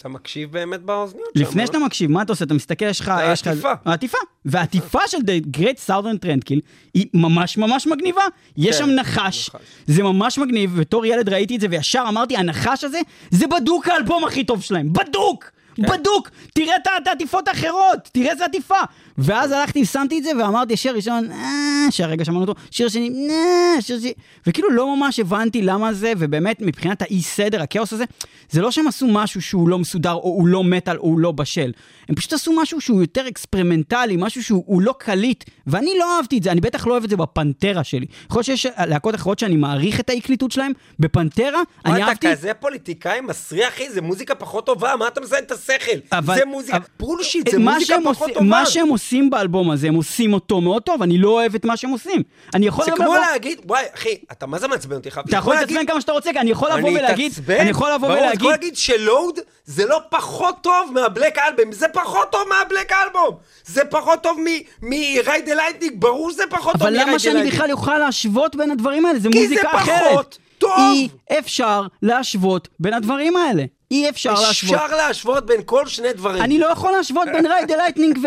אתה 0.00 0.08
מקשיב 0.08 0.52
באמת 0.52 0.80
באוזניות 0.80 1.28
שם, 1.34 1.40
לפני 1.40 1.60
לא? 1.60 1.66
שאתה 1.66 1.78
מקשיב, 1.78 2.10
מה 2.10 2.22
אתה 2.22 2.32
עושה? 2.32 2.44
אתה 2.44 2.54
מסתכל, 2.54 2.84
יש 2.84 3.00
לך... 3.00 3.08
העטיפה. 3.08 3.72
העטיפה. 3.84 4.18
והעטיפה 4.44 4.98
של 5.06 5.18
The 5.18 5.58
Great 5.58 5.88
Southern 5.88 6.24
Trendkill 6.24 6.60
היא 6.94 7.06
ממש 7.14 7.58
ממש 7.58 7.86
מגניבה. 7.86 8.22
יש 8.56 8.80
כן, 8.80 8.86
שם 8.86 8.90
נחש, 8.90 9.48
נחש. 9.48 9.62
זה 9.86 10.02
ממש 10.02 10.38
מגניב, 10.38 10.80
בתור 10.80 11.06
ילד 11.06 11.28
ראיתי 11.28 11.56
את 11.56 11.60
זה 11.60 11.66
וישר 11.70 12.04
אמרתי, 12.08 12.36
הנחש 12.36 12.84
הזה, 12.84 13.00
זה 13.30 13.46
בדוק 13.46 13.88
האלבום 13.88 14.24
הכי 14.24 14.44
טוב 14.44 14.62
שלהם, 14.62 14.92
בדוק! 14.92 15.50
כן. 15.86 15.92
בדוק! 15.92 16.30
תראה 16.54 16.76
את 17.02 17.06
העטיפות 17.06 17.48
האחרות, 17.48 18.08
תראה 18.12 18.30
איזה 18.30 18.44
עטיפה. 18.44 18.74
ואז 19.18 19.52
הלכתי, 19.52 19.84
שמתי 19.84 20.18
את 20.18 20.24
זה 20.24 20.30
ואמרתי, 20.38 20.76
שיר 20.76 20.94
ראשון, 20.94 21.30
אה, 21.30 21.90
שהרגע 21.90 22.24
שמענו 22.24 22.40
אותו, 22.40 22.54
שיר 22.70 22.88
שני, 22.88 23.28
אה, 23.30 23.82
שיר 23.82 24.00
שני, 24.00 24.12
וכאילו 24.46 24.70
לא 24.70 24.96
ממש 24.96 25.20
הבנתי 25.20 25.62
למה 25.62 25.92
זה, 25.92 26.12
ובאמת 26.18 26.60
מבחינת 26.60 27.02
האי 27.02 27.22
סדר, 27.22 27.62
הכאוס 27.62 27.92
הזה, 27.92 28.04
זה 28.50 28.60
לא 28.60 28.70
שהם 28.70 28.88
עשו 28.88 29.06
משהו 29.06 29.42
שהוא 29.42 29.68
לא 29.68 29.78
מסודר, 29.78 30.12
או 30.12 30.28
הוא 30.28 30.46
לא 30.46 30.64
מטאל, 30.64 30.96
או 30.96 31.02
הוא 31.02 31.18
לא 31.18 31.32
בשל. 31.32 31.72
הם 32.08 32.14
פשוט 32.14 32.32
עשו 32.32 32.52
משהו 32.56 32.80
שהוא 32.80 33.00
יותר 33.00 33.28
אקספרימנטלי, 33.28 34.16
משהו 34.18 34.42
שהוא 34.44 34.64
הוא 34.66 34.82
לא 34.82 34.94
קליט, 34.98 35.44
ואני 35.66 35.92
לא 35.98 36.16
אהבתי 36.16 36.38
את 36.38 36.42
זה, 36.42 36.52
אני 36.52 36.60
בטח 36.60 36.86
לא 36.86 36.92
אוהב 36.92 37.04
את 37.04 37.10
זה 37.10 37.16
בפנטרה 37.16 37.84
שלי. 37.84 38.06
יכול 38.26 38.38
להיות 38.38 38.46
שיש 38.46 38.66
להקות 38.86 39.14
אחרות 39.14 39.38
שאני 39.38 39.56
מעריך 39.56 40.00
את 40.00 40.10
האי-קליטות 40.10 40.50
שלהם, 40.52 40.72
בפנטרה, 40.98 41.60
אני 41.86 41.96
אתה 42.02 42.08
אהבתי... 42.08 42.30
כזה 42.32 42.54
פוליטיקאי 42.54 43.20
מסריח, 43.20 43.68
אחי? 43.74 43.90
זה 43.90 44.00
מוזיקה 44.00 44.34
פחות 44.34 44.66
טובה, 44.66 44.96
מה 44.98 45.08
אתה 45.08 45.20
מזיין 45.20 45.44
את 45.44 45.50
השכל? 45.52 45.92
אבל- 46.12 46.34
זה 46.34 46.44
מוזיקה, 46.44 46.76
אבל- 46.76 46.86
bullshit, 47.00 47.50
זה 47.50 47.58
מה 47.58 47.74
מוזיקה 47.74 47.94
פחות 48.04 48.16
עושים- 48.20 48.34
טובה. 48.34 48.46
מה 48.46 48.66
שהם 48.66 48.88
עושים 48.88 49.30
באלבום 49.30 49.70
הזה, 49.70 49.88
הם 49.88 49.94
עושים 49.94 50.32
אותו 50.32 50.60
מאוד 50.60 50.82
טוב, 50.82 51.02
אני 51.02 51.18
לא 51.18 51.28
אוהב 51.28 51.54
את 51.54 51.64
מה 51.64 51.76
שהם 51.76 51.90
עושים. 51.90 52.22
אני 52.54 52.66
יכול 52.66 52.84
זה 52.84 52.90
כמו 52.90 53.14
להגיד, 53.14 53.58
וואי, 53.66 53.84
אחי, 53.94 54.14
אתה 54.32 54.46
מה 54.46 54.58
זה 54.58 54.68
מעצבן 54.68 54.96
אותי? 54.96 55.08
אתה 55.08 55.36
יכול 55.36 55.54
להתעצבן 55.54 55.86
כמה 55.86 56.00
שאתה 56.00 56.12
רוצה, 56.12 56.30
אני 56.30 56.50
יכול 56.50 56.70
לבוא 56.78 56.90
ולהגיד, 56.90 57.32
אני 57.48 57.70
יכול 57.70 57.92
לבוא 57.94 58.08
ברור, 58.08 58.18
אתה 58.18 58.24
ולהגיד, 58.24 58.40
יכול 58.40 58.50
להגיד 58.52 58.76
ש 58.76 58.97
Load 58.97 59.38
זה 59.64 59.86
לא 59.86 60.00
פחות 60.10 60.54
טוב 60.62 60.90
מה 60.94 61.07
Black 61.07 61.38
Album, 61.38 61.72
זה 61.72 61.86
פחות 62.04 62.32
טוב 62.32 62.48
מה 62.48 62.61
Black 62.61 62.92
Album. 62.92 63.36
זה 63.64 63.84
פחות 63.84 64.22
טוב 64.22 64.38
מ 64.82 64.90
Ride 64.90 65.23
the 65.23 65.48
Lightning, 65.48 65.92
ברור 65.96 66.30
שזה 66.30 66.42
פחות 66.50 66.72
טוב 66.72 66.82
אבל 66.82 66.90
מ 66.92 66.95
Ride 66.95 67.08
למה 67.08 67.18
שאני. 67.18 67.50
בכלל 67.50 67.72
אוכל 67.72 67.98
להשוות 67.98 68.56
בין 68.56 68.70
הדברים 68.70 69.06
האלה? 69.06 69.18
זה 69.18 69.28
כי 69.32 69.42
מוזיקה 69.42 69.68
זה 69.72 69.78
אחרת. 69.78 70.10
פחות 70.12 70.38
טוב. 70.58 70.70
אי 70.78 71.08
אפשר 71.38 71.82
להשוות 72.02 72.68
בין 72.80 72.94
הדברים 72.94 73.36
האלה. 73.36 73.64
אי 73.90 74.08
אפשר 74.08 74.34
להשוות. 74.34 74.74
אפשר 74.74 74.96
להשוות 74.96 75.46
בין 75.46 75.60
כל 75.64 75.86
שני 75.86 76.12
דברים. 76.12 76.42
אני 76.42 76.58
לא 76.58 76.66
יכול 76.66 76.92
להשוות 76.92 77.28
בין 77.32 77.46
Ride 77.52 77.70
Lightning 77.70 78.18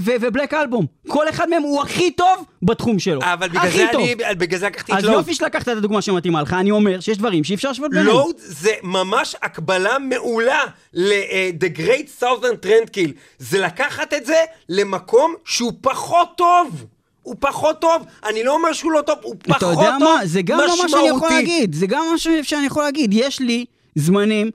ו 0.00 0.09
Black 0.09 0.54
Album. 0.54 0.86
כל 1.08 1.28
אחד 1.28 1.48
מהם 1.50 1.62
הוא 1.62 1.82
הכי 1.82 2.10
טוב 2.10 2.44
בתחום 2.62 2.98
שלו. 2.98 3.20
אבל 3.22 3.48
בגלל 3.48 3.70
זה 3.70 3.86
טוב. 3.92 4.02
אני, 4.02 4.14
בגלל 4.34 4.58
זה 4.58 4.66
לקחתי 4.66 4.92
את 4.92 4.98
אז 4.98 5.04
Load. 5.04 5.18
יופי 5.18 5.34
שלקחת 5.34 5.62
את 5.62 5.76
הדוגמה 5.76 6.02
שמתאימה 6.02 6.42
לך, 6.42 6.52
אני 6.52 6.70
אומר 6.70 7.00
שיש 7.00 7.18
דברים 7.18 7.44
שאי 7.44 7.54
אפשר 7.54 7.68
להשוות 7.68 7.90
ביניהם. 7.90 8.06
Load 8.06 8.36
זה 8.38 8.72
ממש 8.82 9.36
הקבלה 9.42 9.98
מעולה 9.98 10.60
ל-The 10.94 11.78
Great 11.78 12.22
Southern 12.22 12.66
Trendkill. 12.66 13.10
זה 13.38 13.58
לקחת 13.60 14.14
את 14.14 14.26
זה 14.26 14.40
למקום 14.68 15.34
שהוא 15.44 15.72
פחות 15.80 16.28
טוב. 16.36 16.84
הוא 17.22 17.34
פחות 17.40 17.80
טוב. 17.80 18.02
אני 18.24 18.44
לא 18.44 18.54
אומר 18.54 18.72
שהוא 18.72 18.92
לא 18.92 19.00
טוב, 19.00 19.18
הוא 19.22 19.34
פחות 19.44 19.56
אתה 19.56 19.66
טוב 19.66 19.82
יודע 19.82 19.98
מה? 19.98 20.20
זה 20.24 20.42
גם 20.42 20.58
לא 20.58 20.78
מה 20.82 20.88
שאני 20.88 21.08
יכול. 21.08 21.28
להגיד. 21.30 21.74
זה 21.74 21.86
גם 21.86 22.02
משהו 22.14 22.44
שאני 22.44 22.66
יכול 22.66 22.82
להגיד. 22.82 23.10
יש 23.14 23.40
לי 23.40 23.64
זמנים 23.94 24.50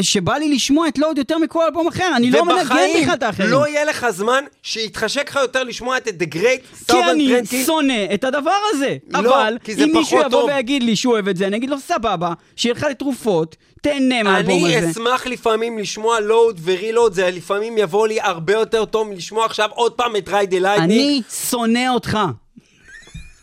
שבא 0.00 0.34
לי 0.34 0.54
לשמוע 0.54 0.88
את 0.88 0.98
לואוד 0.98 1.18
יותר 1.18 1.38
מכל 1.38 1.64
אלבום 1.64 1.88
אחר. 1.88 2.12
אני 2.16 2.30
לא 2.30 2.44
מנגן 2.44 2.62
בכלל 3.02 3.14
את 3.14 3.22
האחרים. 3.22 3.50
לא 3.50 3.68
יהיה 3.68 3.84
לך 3.84 4.06
זמן 4.10 4.44
שיתחשק 4.62 5.30
לך 5.30 5.36
יותר 5.36 5.62
לשמוע 5.62 5.96
את 5.96 6.06
The 6.08 6.34
Great 6.34 6.86
כי 6.86 6.92
Southern 6.92 7.10
אני 7.10 7.40
Trendkill. 7.40 7.66
שונא 7.66 8.04
את 8.14 8.24
הדבר 8.24 8.56
הזה. 8.70 8.96
לא, 9.08 9.18
אבל 9.18 9.58
כי 9.64 9.72
אם 9.84 9.90
מישהו 9.94 10.18
יבוא 10.18 10.30
טוב. 10.30 10.50
ויגיד 10.50 10.82
לי 10.82 10.96
שהוא 10.96 11.12
אוהב 11.12 11.28
את 11.28 11.36
זה, 11.36 11.46
אני 11.46 11.56
אגיד 11.56 11.70
לו 11.70 11.80
סבבה, 11.80 12.32
שיהיה 12.56 12.74
לך 12.74 12.86
לתרופות, 12.90 13.56
תהנה 13.82 14.22
מהאלבום 14.22 14.64
אני 14.64 14.76
הזה. 14.76 14.90
אשמח 14.90 15.26
לפעמים 15.26 15.78
לשמוע 15.78 16.20
Load 16.20 16.60
ו 16.64 16.70
Reload, 16.70 17.12
זה 17.14 17.30
לפעמים 17.30 17.78
יבוא 17.78 18.08
לי 18.08 18.20
הרבה 18.20 18.52
יותר 18.52 18.84
טוב 18.84 19.08
מלשמוע 19.08 19.44
עכשיו 19.44 19.68
עוד 19.74 19.92
פעם 19.92 20.16
את 20.16 20.28
Ride 20.28 20.43
the 20.43 20.54
Lightning. 20.54 20.90
אני 20.90 21.22
שונא 21.50 21.88
אותך. 21.94 22.18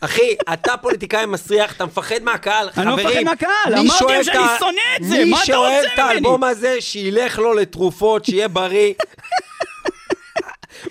אחי, 0.00 0.34
אתה 0.52 0.76
פוליטיקאי 0.76 1.26
מסריח, 1.26 1.72
אתה 1.76 1.86
מפחד 1.86 2.22
מהקהל, 2.22 2.68
אני 2.76 2.86
לא 2.86 2.92
חברים. 2.92 3.06
מפחד 3.06 3.22
מהקהל, 3.24 3.74
אמרתי 3.74 4.04
להם 4.08 4.22
שאני 4.22 4.44
שונא 4.58 4.80
את 4.96 5.04
זה, 5.04 5.16
מה 5.16 5.22
אתה 5.22 5.24
מי 5.24 5.46
שאוהב 5.46 5.74
רוצה 5.74 5.94
את 5.94 5.98
ממני? 5.98 6.12
האלבום 6.12 6.44
הזה, 6.44 6.76
שילך 6.80 7.38
לו 7.38 7.54
לתרופות, 7.54 8.24
שיהיה 8.24 8.48
בריא. 8.48 8.94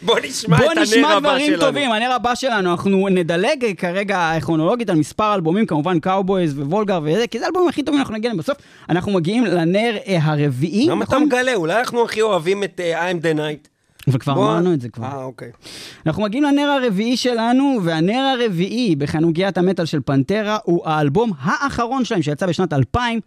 בוא 0.01 0.19
נשמע 0.23 0.57
בוא 0.57 0.65
את 0.65 0.71
הנר 0.71 0.81
נשמע 0.81 1.09
הבא 1.09 1.19
דברים 1.19 1.45
שלנו. 1.45 1.59
טובים, 1.59 1.91
הנר 1.91 2.11
הבא 2.11 2.35
שלנו, 2.35 2.71
אנחנו 2.71 3.07
נדלג 3.07 3.65
כרגע 3.77 4.31
כרונולוגית 4.41 4.89
על 4.89 4.95
מספר 4.95 5.35
אלבומים, 5.35 5.65
כמובן 5.65 5.99
Cowboys 5.99 6.59
ו 6.59 6.65
Vulgar 6.65 6.99
וזה, 7.03 7.27
כי 7.27 7.39
זה 7.39 7.45
האלבומים 7.45 7.69
הכי 7.69 7.83
טובים, 7.83 7.99
אנחנו 7.99 8.13
נגיע 8.13 8.29
להם 8.29 8.37
בסוף. 8.37 8.57
אנחנו 8.89 9.11
מגיעים 9.11 9.45
לנר 9.45 9.97
אה, 10.07 10.17
הרביעי, 10.21 10.87
למה 10.87 11.05
אתה 11.05 11.15
נכון? 11.15 11.27
מגלה? 11.27 11.55
אולי 11.55 11.79
אנחנו 11.79 12.03
הכי 12.05 12.21
אוהבים 12.21 12.63
את 12.63 12.79
אה, 12.79 13.11
I'm 13.11 13.15
the 13.15 13.37
Night. 13.37 13.76
וכבר 14.07 14.33
בוא- 14.33 14.43
אמרנו 14.51 14.73
את 14.73 14.81
זה 14.81 14.89
כבר. 14.89 15.05
אה, 15.05 15.23
אוקיי. 15.23 15.51
אנחנו 16.05 16.23
מגיעים 16.23 16.43
לנר 16.43 16.69
הרביעי 16.83 17.17
שלנו, 17.17 17.79
והנר 17.83 18.35
הרביעי 18.41 18.95
בחנוגיית 18.95 19.57
המטאל 19.57 19.85
של 19.85 19.99
פנטרה 20.05 20.57
הוא 20.63 20.87
האלבום 20.87 21.31
האחרון 21.39 22.05
שלהם 22.05 22.21
שיצא 22.21 22.45
בשנת 22.45 22.73
2000, 22.73 23.13
אה, 23.15 23.19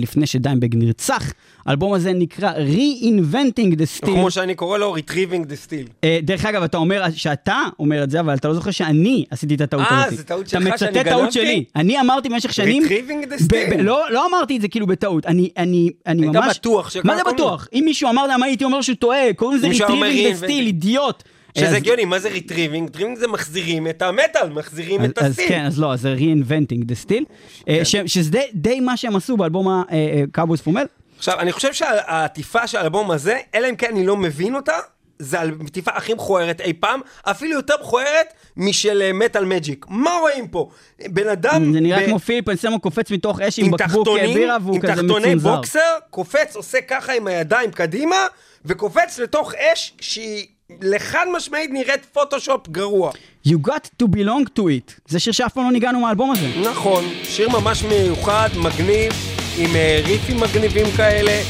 לפני 0.00 0.26
שדיימבג 0.26 0.74
נרצח. 0.74 1.32
האלבום 1.66 1.92
הזה 1.94 2.12
נקרא 2.12 2.52
Reinventing 2.52 3.74
the 3.74 4.02
Steel. 4.02 4.06
כמו 4.06 4.30
שאני 4.30 4.54
קורא 4.54 4.78
לו 4.78 4.96
Retrieving 4.96 5.44
the 5.44 5.68
Steel. 5.68 5.90
אה, 6.04 6.18
דרך 6.22 6.44
אגב, 6.44 6.62
אתה 6.62 6.76
אומר 6.76 7.04
שאתה 7.14 7.62
אומר 7.78 8.04
את 8.04 8.10
זה, 8.10 8.20
אבל 8.20 8.34
אתה 8.34 8.48
לא 8.48 8.54
זוכר 8.54 8.70
שאני 8.70 9.24
עשיתי 9.30 9.54
את 9.54 9.60
הטעות 9.60 9.86
אה, 9.90 10.04
הזאת. 10.04 10.18
זה 10.18 10.24
טעות 10.24 10.40
אתה 10.40 10.50
שלך 10.50 10.60
שאני 10.60 10.70
מצטט 10.70 11.08
טעות 11.08 11.22
גנבתי? 11.22 11.32
שלי. 11.32 11.64
אני 11.76 12.00
אמרתי 12.00 12.28
במשך 12.28 12.52
שנים... 12.52 12.82
Retrieving 12.82 13.26
the 13.26 13.42
Steel. 13.42 13.76
לא, 13.78 14.02
לא 14.10 14.26
אמרתי 14.26 14.56
את 14.56 14.60
זה 14.60 14.68
כאילו 14.68 14.86
בטעות. 14.86 15.26
אני, 15.26 15.50
אני, 15.56 15.90
אני 16.06 16.22
היית 16.22 16.36
ממש... 16.36 16.58
בטוח 16.58 16.92
מה 17.04 17.16
זה 17.16 17.22
בטוח? 17.34 17.68
אם 17.72 17.82
מישהו 17.84 18.08
אמר 18.08 18.26
למה 18.26 18.46
הייתי 18.46 18.64
אומר 18.64 18.80
שהוא 18.80 18.96
טועה, 18.96 19.32
קוראים 19.36 19.58
לזה 19.58 19.68
Retrieving 19.68 20.40
the. 20.40 20.44
Steel, 20.44 20.50
אידיוט. 20.50 21.22
שזה 21.58 21.66
אז- 21.68 21.74
הגיוני, 21.74 22.04
מה 22.04 22.18
זה 22.18 22.28
Retrieving? 22.30 22.96
Retrieving 22.96 23.18
זה 23.18 23.28
מחזירים 23.28 23.86
את 23.88 24.02
המטאל, 24.02 24.48
מחזירים 24.48 25.00
אז, 25.00 25.10
את 25.10 25.18
אז 25.18 25.30
ה 25.30 25.33
Steel. 25.33 25.48
כן, 25.48 25.64
אז 25.64 25.80
לא, 25.80 25.92
אז 25.92 26.00
זה 26.00 26.14
Reinventing 26.18 26.82
the 26.84 27.06
Steel, 27.08 27.24
אה, 27.68 27.84
ש- 27.84 27.96
שזה 28.06 28.20
די- 28.54 28.80
מה 28.80 28.96
שהם 28.96 29.16
עשו 29.16 29.36
באלבום 29.36 29.66
ה 29.68 29.80
Cowboys 29.80 30.60
from 30.60 30.72
Hell. 30.72 30.86
עכשיו, 31.18 31.40
אני 31.40 31.52
חושב 31.52 31.72
שהעטיפה 31.72 32.66
של 32.66 32.78
האלבום 32.78 33.10
הזה, 33.10 33.38
אלא 33.54 33.68
אם 33.70 33.76
כן 33.76 33.86
אני 33.90 34.06
לא 34.06 34.16
מבין 34.16 34.54
אותה, 34.54 34.72
זה 35.18 35.40
העטיפה 35.40 35.90
הכי 35.94 36.14
מכוערת 36.14 36.60
אי 36.60 36.72
פעם, 36.72 37.00
אפילו 37.22 37.52
יותר 37.52 37.74
מכוערת 37.82 38.26
משל 38.56 39.12
Metal 39.14 39.44
Magic. 39.44 39.86
מה 39.88 40.10
רואים 40.20 40.48
פה? 40.48 40.70
בן 41.08 41.28
אדם... 41.28 41.72
זה 41.72 41.80
נראה 41.80 42.00
ב- 42.02 42.06
כמו 42.06 42.18
פיליפ 42.18 42.48
אנסלמו 42.48 42.80
קופץ 42.80 43.10
מתוך 43.10 43.40
אש 43.40 43.58
עם 43.58 43.64
עם 43.64 43.70
בקבוק 43.70 44.08
אה, 44.08 44.34
בירה 44.34 44.56
והוא 44.62 44.74
עם 44.74 44.80
כזה 44.80 44.92
תחתוני 44.92 45.10
מצונזר. 45.34 45.56
בוקסר, 45.56 45.78
קופץ, 46.10 46.56
עושה 46.56 46.78
ככה 46.80 47.12
עם 47.12 47.26
הידיים 47.26 47.70
קדימה, 47.70 48.16
וקופץ 48.64 49.18
לתוך 49.18 49.54
אש 49.54 49.92
שהיא 50.00 50.46
לחד 50.82 51.26
משמעית 51.36 51.70
נראית 51.72 52.04
פוטושופ 52.12 52.68
גרוע. 52.68 53.10
You 53.46 53.56
got 53.66 54.02
to 54.02 54.06
belong 54.06 54.58
to 54.58 54.62
it. 54.62 54.92
זה 55.06 55.20
שיר 55.20 55.32
שאף 55.32 55.52
פעם 55.52 55.64
לא 55.64 55.72
ניגענו 55.72 56.00
מהאלבום 56.00 56.30
הזה. 56.30 56.48
נכון, 56.70 57.04
שיר 57.24 57.48
ממש 57.48 57.82
מיוחד, 57.82 58.48
מגניב, 58.56 59.12
עם 59.58 59.76
אה, 59.76 60.00
ריפים 60.04 60.40
מגניבים 60.40 60.86
כאלה. 60.96 61.42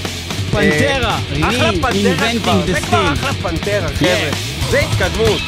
פנטרה, 0.52 1.18
אה, 1.42 1.48
אחלה 1.48 1.72
פנטרה 1.72 2.30
כבר, 2.42 2.66
זה 2.66 2.80
כבר. 2.80 3.12
אחלה 3.12 3.32
פנטרה, 3.32 3.88
חבר'ה. 3.88 4.30
זה 4.70 4.78
התקדמות. 4.80 5.40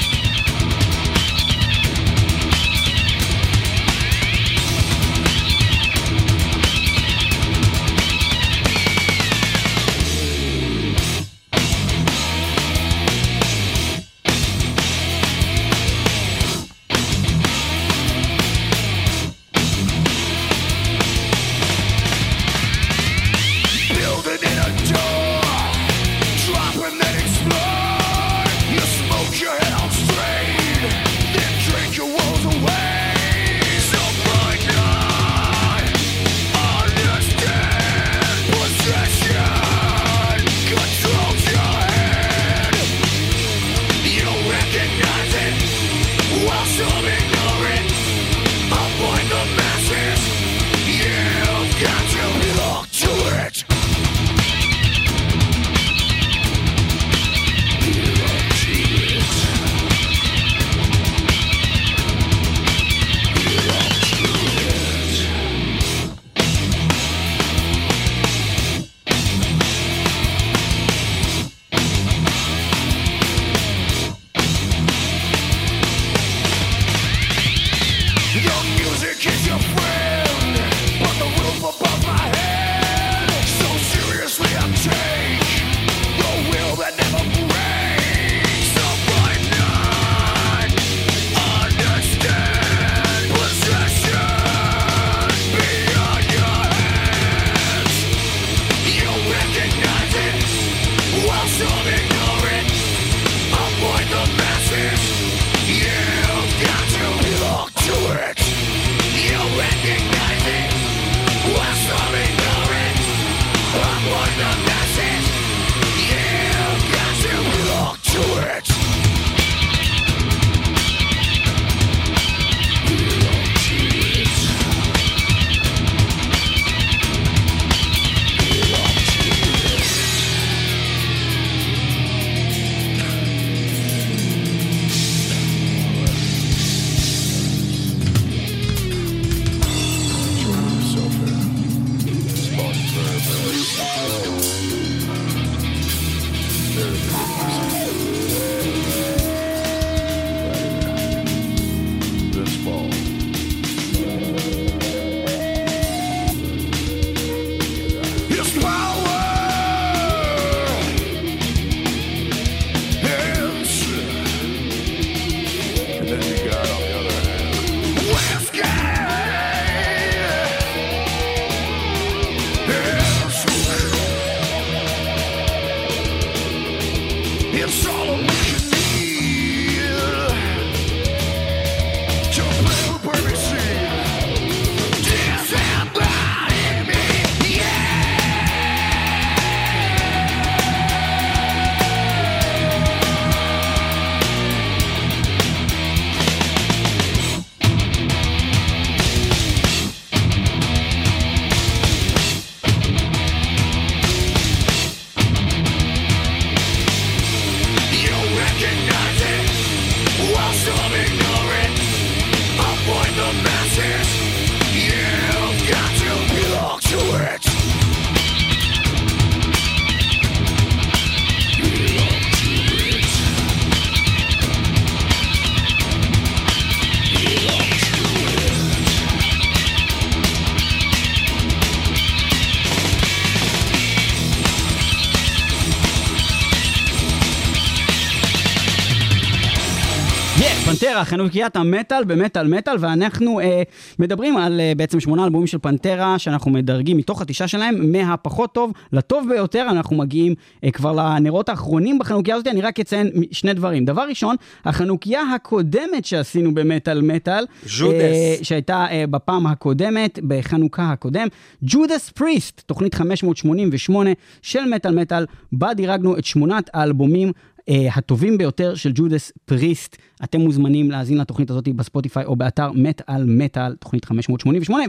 פנטרה, 241.02 241.18
חנוכיית 241.18 241.56
המטאל 241.56 242.04
במטאל 242.04 242.48
מטאל, 242.48 242.76
ואנחנו 242.80 243.40
אה, 243.40 243.62
מדברים 243.98 244.36
על 244.36 244.60
אה, 244.60 244.72
בעצם 244.76 245.00
שמונה 245.00 245.24
אלבומים 245.24 245.46
של 245.46 245.58
פנטרה, 245.58 246.18
שאנחנו 246.18 246.50
מדרגים 246.50 246.96
מתוך 246.96 247.22
התשעה 247.22 247.48
שלהם, 247.48 247.92
מהפחות 247.92 248.54
טוב 248.54 248.72
לטוב 248.92 249.28
ביותר, 249.28 249.66
אנחנו 249.70 249.96
מגיעים 249.96 250.34
אה, 250.64 250.70
כבר 250.70 250.92
לנרות 250.92 251.48
האחרונים 251.48 251.98
בחנוכיה 251.98 252.34
הזאת, 252.34 252.46
אני 252.46 252.60
רק 252.60 252.80
אציין 252.80 253.10
שני 253.30 253.54
דברים. 253.54 253.84
דבר 253.84 254.02
ראשון, 254.08 254.36
החנוכיה 254.64 255.22
הקודמת 255.34 256.04
שעשינו 256.04 256.54
במטאל 256.54 257.00
מטאל, 257.00 257.46
ג'ודס. 257.78 257.94
אה, 258.00 258.36
שהייתה 258.42 258.86
אה, 258.90 259.04
בפעם 259.10 259.46
הקודמת, 259.46 260.18
בחנוכה 260.28 260.92
הקודם, 260.92 261.28
ג'ודס 261.62 262.10
פריסט, 262.10 262.62
תוכנית 262.66 262.94
588 262.94 264.10
של 264.42 264.64
מטאל 264.64 264.94
מטאל, 264.94 265.26
בה 265.52 265.74
דירגנו 265.74 266.18
את 266.18 266.24
שמונת 266.24 266.70
האלבומים 266.74 267.32
הטובים 267.68 268.38
ביותר 268.38 268.74
של 268.74 268.92
ג'ודס 268.94 269.32
פריסט. 269.44 269.96
אתם 270.24 270.40
מוזמנים 270.40 270.90
להאזין 270.90 271.18
לתוכנית 271.18 271.50
הזאת 271.50 271.68
בספוטיפיי 271.68 272.24
או 272.24 272.36
באתר 272.36 272.72
מת 272.72 273.02
על 273.06 273.24
מטאל, 273.26 273.74
תוכנית 273.74 274.04
588, 274.04 274.84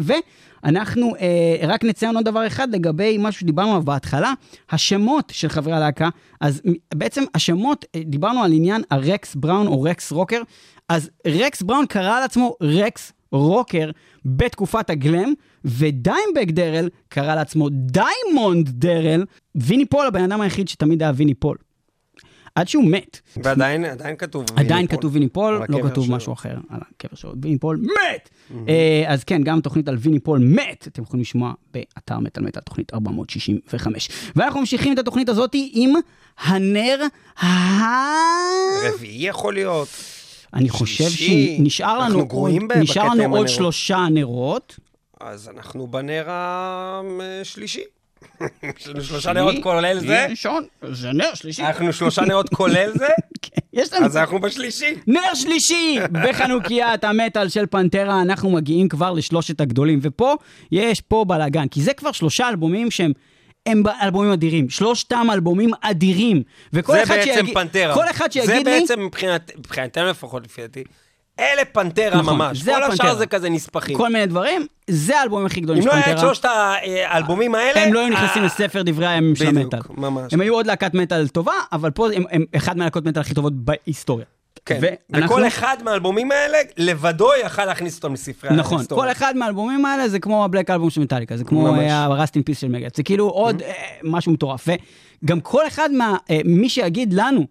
ואנחנו 0.63 1.15
אה, 1.15 1.19
רק 1.67 1.84
נציין 1.84 2.15
עוד 2.15 2.26
דבר 2.26 2.47
אחד 2.47 2.76
לגבי 2.76 3.17
משהו 3.19 3.41
שדיברנו 3.41 3.69
עליו 3.69 3.84
בהתחלה, 3.84 4.34
השמות 4.71 5.32
של 5.36 5.49
חברי 5.49 5.74
הלהקה. 5.74 6.09
אז 6.41 6.61
בעצם 6.93 7.24
השמות, 7.36 7.86
אה, 7.86 7.99
דיברנו 8.05 8.43
על 8.43 8.53
עניין 8.53 8.82
הרקס 8.91 9.36
בראון 9.36 9.67
או 9.67 9.82
רקס 9.82 10.11
רוקר, 10.11 10.41
אז 10.89 11.09
רקס 11.28 11.61
בראון 11.61 11.86
קרא 11.86 12.19
לעצמו 12.19 12.55
רקס 12.61 13.13
רוקר 13.32 13.91
בתקופת 14.26 14.89
ה 14.89 14.97
glam, 14.97 15.34
ודיימבאג 15.65 16.47
דארל 16.47 16.89
קרא 17.09 17.36
לעצמו 17.36 17.69
דיימונד 17.69 18.69
דארל, 18.69 19.26
ויני 19.55 19.86
פול 19.86 20.07
הבן 20.07 20.24
אדם 20.24 20.41
היחיד 20.41 20.67
שתמיד 20.67 21.03
היה 21.03 21.11
ויני 21.15 21.34
פול. 21.34 21.57
עד 22.56 22.68
שהוא 22.68 22.86
מת. 22.86 23.20
ועדיין 23.38 23.86
עדיין 23.86 24.16
כתוב 24.16 24.45
עדיין 24.56 24.72
ויני 24.76 24.86
פול. 24.86 24.97
כתוב 24.97 25.14
ויני 25.14 25.30
פול, 25.30 25.56
על 25.56 25.66
לא 25.70 25.89
כתוב. 25.89 26.12
משהו 26.12 26.34
אחר 26.34 26.58
על 26.70 26.80
הקבר 26.95 27.16
שלו. 27.16 27.34
ויני 27.41 27.58
פול 27.60 27.78
מת! 27.78 28.30
אה, 28.70 29.04
אז 29.08 29.24
כן, 29.24 29.43
גם 29.43 29.62
תוכנית 29.62 29.88
על 29.88 29.97
ויני 29.99 30.20
פול 30.20 30.39
מת, 30.39 30.88
אתם 30.88 31.01
יכולים 31.01 31.22
לשמוע 31.22 31.54
באתר 31.74 32.20
מת 32.19 32.32
על 32.32 32.43
מטאל, 32.43 32.62
תוכנית 32.62 32.93
465. 32.93 34.10
ואנחנו 34.36 34.60
ממשיכים 34.60 34.93
את 34.93 34.99
התוכנית 34.99 35.30
הזאת 35.30 35.51
עם 35.74 35.93
הנר 36.39 37.01
ה... 37.41 37.47
רביעי 38.93 39.28
יכול 39.28 39.54
להיות. 39.54 39.88
אני 40.54 40.70
חושב. 40.70 41.10
שנשאר 41.10 41.99
לנו 41.99 42.20
עוד, 42.20 42.28
גרועים 42.28 42.68
ב- 42.68 42.74
נשאר 42.74 43.08
לנו 43.14 43.36
עוד. 43.38 43.47
שלושה 43.47 44.06
נרות. 44.12 44.80
אז 45.22 45.49
אנחנו 45.49 45.88
בנר 45.88 46.26
השלישי. 46.30 47.84
שלושה 48.80 49.34
נרות 49.34 49.55
כולל 49.63 49.99
זה. 49.99 50.28
ראשון, 50.30 50.63
זה 50.91 51.11
נר 51.11 51.34
שלישי. 51.34 51.61
אנחנו 51.63 51.93
שלושה 51.93 52.21
נרות 52.21 52.49
כולל 52.49 52.91
זה, 52.97 53.07
כן, 53.41 53.61
יש 53.74 53.93
לנו 53.93 54.05
אז 54.05 54.17
אנחנו 54.17 54.39
בשלישי. 54.41 54.95
נר 55.07 55.34
שלישי 55.34 55.97
בחנוכיית 56.11 57.03
המטאל 57.03 57.49
של 57.49 57.65
פנטרה, 57.65 58.21
אנחנו 58.21 58.49
מגיעים 58.51 58.89
כבר 58.89 59.11
לשלושת 59.11 59.61
הגדולים, 59.61 59.99
ופה 60.01 60.36
יש 60.71 61.01
פה 61.01 61.26
בלאגן, 61.28 61.67
כי 61.67 61.82
זה 61.82 61.93
כבר 61.93 62.11
שלושה 62.11 62.49
אלבומים 62.49 62.91
שהם... 62.91 63.11
הם 63.65 63.84
אלבומים 64.01 64.32
אדירים, 64.32 64.69
שלושתם 64.69 65.28
אלבומים 65.34 65.69
אדירים. 65.82 66.43
וכל 66.74 66.93
זה 66.93 67.03
אחד 67.03 67.13
בעצם 67.15 67.34
שיגיד, 67.34 67.53
פנטרה. 67.53 67.93
כל 67.95 68.09
אחד 68.09 68.32
שיגיד 68.32 68.49
זה 68.49 68.55
לי, 68.55 68.63
בעצם 68.63 68.99
מבחינת- 68.99 69.51
מבחינתנו 69.57 70.09
לפחות, 70.09 70.43
לפי 70.45 70.61
דעתי, 70.61 70.84
אלה 71.39 71.65
פנטרה 71.65 72.21
נכון, 72.21 72.36
ממש. 72.36 72.61
זה 72.61 72.71
כל 72.71 72.84
הפנטרה. 72.84 73.07
השאר 73.09 73.17
זה 73.17 73.25
כזה 73.25 73.49
נספחים. 73.49 73.97
כל 73.97 74.09
מיני 74.13 74.25
דברים, 74.25 74.65
זה 74.89 75.19
האלבומים 75.19 75.45
הכי 75.45 75.61
גדולים 75.61 75.81
אם 75.84 75.89
של 75.89 75.89
לא 75.89 75.93
היה 75.93 76.01
את 76.01 76.09
פנטרה. 76.09 76.21
שלושת 76.25 76.45
האלבומים 77.05 77.55
האלה... 77.55 77.84
הם 77.84 77.93
לא 77.93 77.99
היו 77.99 78.09
נכנסים 78.09 78.41
אה, 78.41 78.47
לספר 78.47 78.81
דברי 78.86 79.07
הימים 79.07 79.36
של 79.36 79.51
בדיוק, 79.51 79.73
המטאל. 79.73 79.95
ממש. 79.97 80.34
הם 80.34 80.41
היו 80.41 80.53
עוד 80.53 80.67
להקת 80.67 80.93
מטאל 80.93 81.27
טובה, 81.27 81.51
אבל 81.71 81.91
פה 81.91 82.07
הם, 82.15 82.23
הם 82.31 82.45
אחד 82.55 82.77
מהלהקות 82.77 83.05
מטאל 83.05 83.21
הכי 83.21 83.34
טובות 83.34 83.53
בהיסטוריה. 83.55 84.25
כן, 84.65 84.79
ואנחנו- 84.81 85.36
וכל 85.36 85.47
אחד 85.47 85.77
מהאלבומים 85.84 86.31
האלה, 86.31 86.57
לבדו 86.77 87.29
יכל 87.45 87.65
להכניס 87.65 87.95
אותם 87.95 88.13
לספרי 88.13 88.49
נכון, 88.55 88.77
ההיסטוריה. 88.77 89.05
כל 89.05 89.11
אחד 89.11 89.38
מהאלבומים 89.38 89.86
האלה 89.86 90.09
זה 90.09 90.19
כמו 90.19 90.45
הבלק 90.45 90.69
אלבום 90.69 90.89
של 90.89 91.01
מטאליקה, 91.01 91.38
זה 91.38 91.43
כמו. 91.43 91.67
ה-Rust 91.67 92.29
in 92.38 92.51
Peace 92.51 92.59
של 92.59 92.67
מגד, 92.67 92.89
זה 92.95 93.03
כאילו 93.03 93.27
עוד 93.29 93.61
אה, 93.61 93.71
משהו 94.03 94.31
מטורף. 94.31 94.67
וגם 95.23 95.39
כל 95.39 95.67
אחד 95.67 95.89
מה... 95.91 96.15
אה, 96.29 96.39
מי 96.45 96.69
שיגיד 96.69 97.13
לנו, 97.13 97.39
אה, 97.39 97.45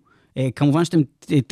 כמובן 0.57 0.85
שאתם 0.85 1.01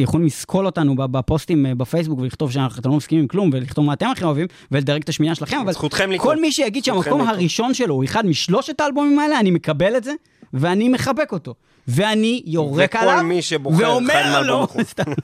יכולים 0.00 0.26
לסקול 0.26 0.66
אותנו 0.66 0.94
בפוסטים 0.96 1.66
אה, 1.66 1.74
בפייסבוק 1.74 2.20
ולכתוב 2.20 2.52
שאתם 2.52 2.90
לא 2.90 2.96
מסכימים 2.96 3.22
עם 3.22 3.28
כלום 3.28 3.50
ולכתוב 3.52 3.84
מה 3.84 3.92
אתם 3.92 4.06
הכי 4.06 4.24
אוהבים 4.24 4.46
ולדרג 4.70 5.02
את 5.02 5.08
השמיעה 5.08 5.34
שלכם, 5.34 5.56
אבל. 5.56 5.72
כל 6.18 6.40
מי 6.40 6.52
שיגיד 6.52 6.84
שהמקום. 6.84 7.20
הראשון 7.20 7.74
שלו 7.74 7.94
הוא 7.94 8.04
אחד 8.04 8.26
משלושת 8.26 8.80
האלבומים 8.80 9.18
האלה, 9.18 9.40
אני 9.40 9.50
מקבל 9.50 9.96
את 9.96 10.04
זה. 10.04 10.12
ואני 10.52 10.88
מחבק 10.88 11.32
אותו, 11.32 11.54
ואני 11.88 12.42
יורק 12.46 12.90
וכל 12.94 12.98
עליו, 12.98 13.24
מי 13.24 13.42
שבוחר 13.42 13.98
אחד 14.06 14.42
לו. 14.44 14.66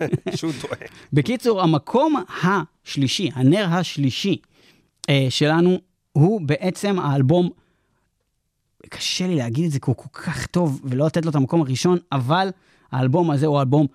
שהוא 0.37 0.53
טועה. 0.61 0.77
בקיצור, 1.13 1.63
המקום 1.63 2.23
השלישי, 2.45 3.31
הנר 3.35 3.67
השלישי 3.71 4.37
אה, 5.11 5.27
שלנו, 5.31 5.79
הוא 6.13 6.41
בעצם 6.41 6.99
האלבום 6.99 7.51
קשה 8.89 9.27
לי 9.27 9.35
להגיד 9.35 9.65
את 9.65 9.71
זה 9.71 9.81
כי 9.81 9.85
הוא 9.87 9.97
כל 9.97 10.09
כך 10.13 10.47
טוב, 10.47 10.81
ולא 10.85 11.07
לתת 11.07 11.25
לו 11.25 11.31
את 11.31 11.35
המקום 11.35 11.61
הראשון, 11.61 11.99
אבל 12.13 12.51
האלבום 12.93 13.31
הזה 13.31 13.47
הוא 13.47 13.61
אלבום 13.61 13.87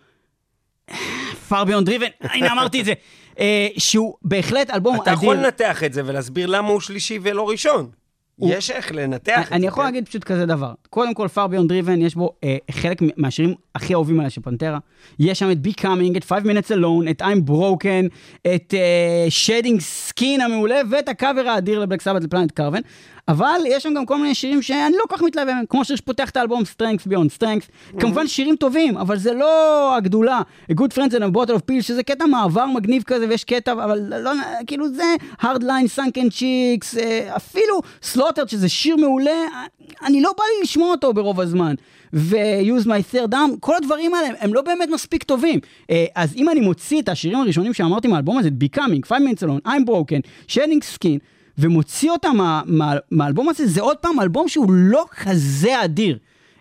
far 1.49 1.65
beyond 1.65 1.87
driven, 1.87 2.27
הנה 2.33 2.51
אמרתי 2.51 2.79
את 2.81 2.85
זה, 2.85 2.93
אה, 3.39 3.67
שהוא 3.77 4.13
בהחלט 4.21 4.69
אלבום 4.69 4.95
אתה 4.95 5.13
אדיר. 5.13 5.13
יכול 5.23 5.35
לנתח 5.35 5.83
את 5.83 5.93
זה 5.93 6.01
ולהסביר 6.05 6.47
למה 6.47 6.67
הוא 6.67 6.79
שלישי 6.79 7.19
ולא 7.21 7.49
ראשון. 7.49 7.89
הוא- 8.35 8.53
יש 8.53 8.71
איך 8.71 8.91
לנתח 8.91 9.41
את 9.43 9.49
זה. 9.49 9.55
אני 9.55 9.67
יכול 9.67 9.83
כן? 9.83 9.87
להגיד 9.87 10.07
פשוט 10.07 10.23
כזה 10.23 10.45
דבר. 10.45 10.73
קודם 10.89 11.13
כל, 11.13 11.27
far 11.35 11.49
beyond 11.51 11.69
driven, 11.71 11.99
יש 11.99 12.15
בו 12.15 12.29
אה, 12.43 12.57
חלק 12.71 12.97
מהשירים 13.17 13.53
הכי 13.75 13.93
אהובים 13.93 14.19
עליי 14.19 14.29
של 14.29 14.41
פנטרה. 14.41 14.77
יש 15.19 15.39
שם 15.39 15.51
את 15.51 15.57
Becoming, 15.67 16.17
את 16.17 16.23
5 16.23 16.43
Minutes 16.43 16.71
Alone, 16.71 17.09
את 17.11 17.21
I'm 17.21 17.49
Broken, 17.49 18.07
את 18.55 18.73
אה, 18.73 19.27
Shedding 19.45 19.79
Skin 20.09 20.43
המעולה, 20.45 20.75
ואת 20.91 21.09
הקאבר 21.09 21.47
האדיר 21.47 21.79
לבלק 21.79 22.01
סבת 22.01 22.23
לפלנט 22.23 22.51
קרבן. 22.51 22.81
אבל 23.31 23.61
יש 23.65 23.83
שם 23.83 23.93
גם 23.93 24.05
כל 24.05 24.17
מיני 24.17 24.35
שירים 24.35 24.61
שאני 24.61 24.95
לא 24.95 25.03
כל 25.09 25.15
כך 25.15 25.23
מתלהב 25.23 25.47
מהם, 25.47 25.65
כמו 25.69 25.85
שפותח 25.85 26.29
את 26.29 26.37
האלבום 26.37 26.61
Strength 26.61 27.07
Beyond 27.11 27.41
Strength. 27.41 27.99
כמובן 27.99 28.27
שירים 28.27 28.55
טובים, 28.55 28.97
אבל 28.97 29.17
זה 29.17 29.33
לא 29.33 29.95
הגדולה. 29.95 30.41
A 30.71 30.73
Good 30.73 30.93
Friends 30.95 31.11
and 31.11 31.23
a 31.23 31.37
Bottle 31.37 31.53
of 31.53 31.71
Pills, 31.71 31.81
שזה 31.81 32.03
קטע 32.03 32.25
מעבר 32.25 32.65
מגניב 32.65 33.03
כזה, 33.03 33.25
ויש 33.29 33.43
קטע, 33.43 33.71
אבל 33.71 33.99
לא, 34.23 34.31
כאילו 34.67 34.93
זה 34.93 35.15
hard 35.41 35.61
line, 35.61 35.99
sunken 35.99 36.29
chicks, 36.29 36.99
אה, 36.99 37.35
אפילו 37.35 37.81
Slaughtered, 38.13 38.47
שזה 38.47 38.69
שיר 38.69 38.95
מעולה, 38.95 39.45
אני 40.03 40.21
לא 40.21 40.31
בא 40.37 40.43
לי 40.43 40.63
לשמוע 40.63 40.91
אותו 40.91 41.13
ברוב 41.13 41.39
הזמן. 41.39 41.75
ו-use 42.13 42.85
my 42.85 43.15
third 43.15 43.33
arm, 43.33 43.59
כל 43.59 43.75
הדברים 43.75 44.13
האלה 44.13 44.27
הם 44.39 44.53
לא 44.53 44.61
באמת 44.61 44.89
מספיק 44.89 45.23
טובים. 45.23 45.59
אה, 45.89 46.05
אז 46.15 46.35
אם 46.35 46.49
אני 46.49 46.59
מוציא 46.59 47.01
את 47.01 47.09
השירים 47.09 47.39
הראשונים 47.39 47.73
שאמרתי 47.73 48.07
מהאלבום 48.07 48.37
הזה, 48.37 48.49
Becoming, 48.63 49.07
5 49.07 49.21
Minutes 49.21 49.43
Alone, 49.43 49.69
I'm 49.69 49.85
Broken, 49.85 50.47
Shedding 50.47 50.97
Skin, 50.97 51.19
ומוציא 51.61 52.11
אותם 52.11 52.33
מה, 52.37 52.61
מה, 52.65 52.93
מהאלבום 53.11 53.49
הזה, 53.49 53.67
זה 53.67 53.81
עוד 53.81 53.97
פעם 53.97 54.19
אלבום 54.19 54.47
שהוא 54.47 54.71
לא 54.71 55.05
כזה 55.17 55.83
אדיר. 55.83 56.17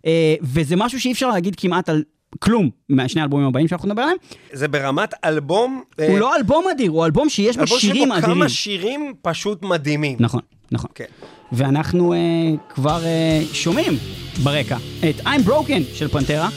אה, 0.07 0.35
וזה 0.43 0.77
משהו 0.77 1.01
שאי 1.01 1.13
אפשר 1.13 1.29
להגיד 1.29 1.55
כמעט 1.57 1.89
על 1.89 2.03
כלום 2.39 2.71
מהשני 2.89 3.21
האלבומים 3.21 3.47
הבאים 3.47 3.69
שאנחנו 3.69 3.89
נדבר 3.89 4.03
עליהם. 4.03 4.17
זה 4.53 4.69
ברמת 4.69 5.15
אלבום... 5.25 5.83
אה, 6.01 6.09
הוא 6.09 6.19
לא 6.19 6.37
אלבום 6.37 6.65
אדיר, 6.73 6.91
הוא 6.91 7.05
אלבום 7.05 7.29
שיש 7.29 7.57
בו 7.57 7.63
אלבום 7.63 7.79
שירים 7.79 8.09
שבו 8.09 8.19
אדירים. 8.19 8.35
כמה 8.35 8.49
שירים 8.49 9.15
פשוט 9.23 9.63
מדהימים. 9.63 10.17
נכון, 10.21 10.41
נכון. 10.73 10.91
כן. 10.95 11.05
ואנחנו 11.53 12.13
אה, 12.13 12.19
כבר 12.69 13.05
אה, 13.05 13.43
שומעים 13.53 13.93
ברקע 14.43 14.77
את 15.11 15.27
I'm 15.27 15.49
Broken 15.49 15.83
של 15.95 16.09
פנטרה, 16.09 16.49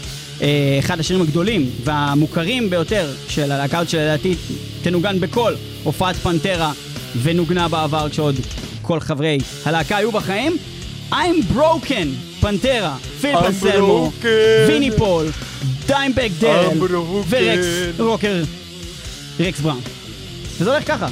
אה, 0.41 0.75
אחד 0.79 0.99
השירים 0.99 1.21
הגדולים 1.21 1.69
והמוכרים 1.83 2.69
ביותר 2.69 3.11
של 3.27 3.51
הלהקה 3.51 3.85
שלדעתי 3.85 4.35
תנוגן 4.83 5.19
בכל 5.19 5.53
הופעת 5.83 6.15
פנטרה 6.15 6.73
ונוגנה 7.22 7.68
בעבר 7.68 8.09
כשעוד 8.09 8.36
כל 8.82 8.99
חברי 8.99 9.38
הלהקה 9.66 9.97
היו 9.97 10.11
בחיים. 10.11 10.57
I'm 11.11 11.55
Broken, 11.55 12.07
פנטרה, 12.41 12.97
פיל 13.22 13.36
אנסלמו. 13.47 14.11
ויני 14.68 14.91
פול, 14.97 15.28
דיימבאג 15.88 16.29
דארל. 16.39 16.65
ורקס 17.30 17.66
רוקר, 17.99 18.43
רקס 19.39 19.59
בראון. 19.59 19.82
וזה 20.59 20.72
הולך 20.74 20.88
ככה. 20.88 21.07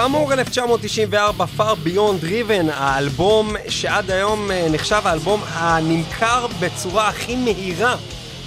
כאמור, 0.00 0.32
1994, 0.32 1.44
Far 1.58 1.86
Beyond 1.86 2.24
Driven, 2.24 2.72
האלבום 2.72 3.56
שעד 3.68 4.10
היום 4.10 4.50
אה, 4.50 4.66
נחשב 4.70 5.00
האלבום 5.04 5.40
הנמכר 5.48 6.46
בצורה 6.60 7.08
הכי 7.08 7.36
מהירה 7.36 7.96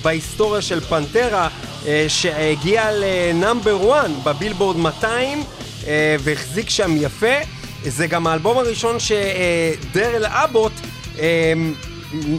בהיסטוריה 0.01 0.61
של 0.61 0.79
פנטרה, 0.79 1.47
אה, 1.87 2.05
שהגיע 2.07 2.91
לנאמבר 2.91 4.01
1 4.01 4.09
בבילבורד 4.23 4.77
200 4.77 5.43
אה, 5.87 6.15
והחזיק 6.19 6.69
שם 6.69 6.91
יפה. 6.97 7.35
זה 7.83 8.07
גם 8.07 8.27
האלבום 8.27 8.57
הראשון 8.57 8.97
שדרל 8.99 10.25
אבוט 10.25 10.73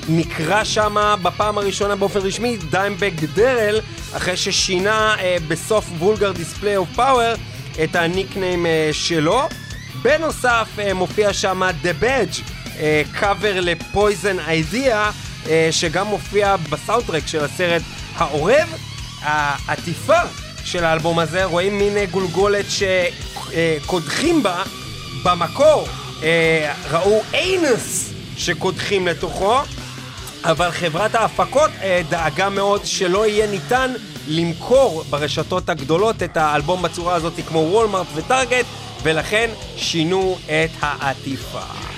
נקרא 0.09 0.65
שם 0.65 1.15
בפעם 1.23 1.59
הראשונה 1.59 1.97
באופן 1.97 2.21
רשמי 2.21 2.57
דיימבק 2.71 3.13
דרל, 3.35 3.81
אחרי 4.13 4.37
ששינה 4.37 5.17
בסוף 5.49 5.85
Vulgar 5.99 6.33
Display 6.33 6.77
of 6.77 6.89
Power 6.95 7.35
את 7.85 7.97
ה 7.97 8.04
nickname 8.04 8.67
אה, 8.67 8.91
שלו. 8.93 9.43
בנוסף 10.03 10.69
אה, 10.79 10.95
מופיע 10.95 11.33
שם 11.33 11.63
The 11.83 12.03
Badge, 12.05 12.43
קאבר 13.13 13.61
ל 13.61 13.72
Poison 13.72 14.37
Idea, 14.49 15.11
שגם 15.71 16.07
מופיע 16.07 16.57
בסאונדטרק 16.57 17.27
של 17.27 17.45
הסרט 17.45 17.83
העורב. 18.17 18.69
העטיפה 19.23 20.21
של 20.65 20.85
האלבום 20.85 21.19
הזה, 21.19 21.45
רואים 21.45 21.79
מין 21.79 21.97
אה, 21.97 22.07
גולגולת 22.11 22.67
שקודחים 22.71 24.43
בה, 24.43 24.63
במקור 25.23 25.89
ראו 26.91 27.23
אנוס 27.33 28.13
שקודחים 28.37 29.07
לתוכו, 29.07 29.59
אבל 30.45 30.71
חברת 30.71 31.15
ההפקות 31.15 31.71
דאגה 32.09 32.49
מאוד 32.49 32.81
שלא 32.85 33.27
יהיה 33.27 33.47
ניתן 33.47 33.93
למכור 34.31 35.05
ברשתות 35.11 35.69
הגדולות 35.69 36.23
את 36.23 36.37
האלבום 36.37 36.83
בצורה 36.83 37.15
הזאת 37.15 37.33
כמו 37.49 37.59
וולמארט 37.59 38.07
וטארגט, 38.15 38.67
ולכן 39.03 39.51
שינו 39.77 40.37
את 40.47 40.71
העטיפה. 40.81 41.90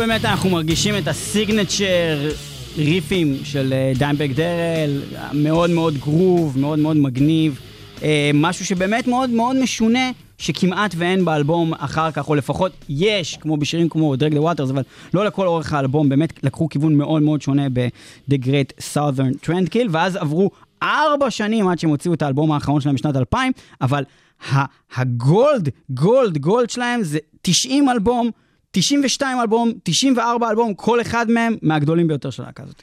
באמת 0.00 0.24
אנחנו 0.24 0.50
מרגישים 0.50 0.94
את 0.98 1.08
ה 1.08 1.20
signature 1.20 2.28
ריפים 2.76 3.36
של 3.44 3.72
אה, 3.72 3.92
דיימבק 3.98 4.30
דרל, 4.34 5.02
מאוד 5.32 5.70
מאוד 5.70 5.94
גרוב, 5.98 6.58
מאוד 6.58 6.78
מאוד 6.78 6.96
מגניב. 6.96 7.60
אה, 8.02 8.30
משהו 8.34 8.64
שבאמת 8.64 9.06
מאוד 9.06 9.30
מאוד 9.30 9.56
משונה, 9.56 10.10
שכמעט 10.38 10.94
ואין 10.96 11.24
באלבום 11.24 11.74
אחר 11.74 12.10
כך, 12.10 12.28
או 12.28 12.34
לפחות 12.34 12.72
יש, 12.88 13.36
כמו 13.36 13.56
בשירים 13.56 13.88
כמו 13.88 14.16
Drag 14.16 14.34
the 14.34 14.40
Waters, 14.40 14.70
אבל 14.70 14.82
לא 15.14 15.24
לכל 15.24 15.46
אורך 15.46 15.72
האלבום, 15.72 16.08
באמת 16.08 16.44
לקחו 16.44 16.68
כיוון 16.68 16.94
מאוד 16.94 17.22
מאוד 17.22 17.42
שונה 17.42 17.66
ב-The 17.72 18.34
Great 18.44 18.94
Southern 18.94 19.46
Trendkill, 19.46 19.88
ואז 19.90 20.16
עברו 20.16 20.50
ארבע 20.82 21.30
שנים 21.30 21.68
עד 21.68 21.78
שהם 21.78 21.90
הוציאו 21.90 22.14
את 22.14 22.22
האלבום 22.22 22.52
האחרון 22.52 22.80
שלהם 22.80 22.94
בשנת 22.94 23.16
2000, 23.16 23.52
אבל 23.80 24.04
ה 24.96 25.08
gold, 25.08 25.68
gold, 25.90 26.38
gold 26.38 26.70
שלהם 26.70 27.02
זה 27.02 27.18
90 27.42 27.88
אלבום, 27.88 28.30
92 28.72 29.40
אלבום, 29.40 29.72
94 29.82 30.50
אלבום, 30.50 30.74
כל 30.74 31.00
אחד 31.00 31.30
מהם 31.30 31.56
מהגדולים 31.62 32.08
ביותר 32.08 32.30
של 32.30 32.42
הלהקה 32.42 32.62
הזאת. 32.62 32.82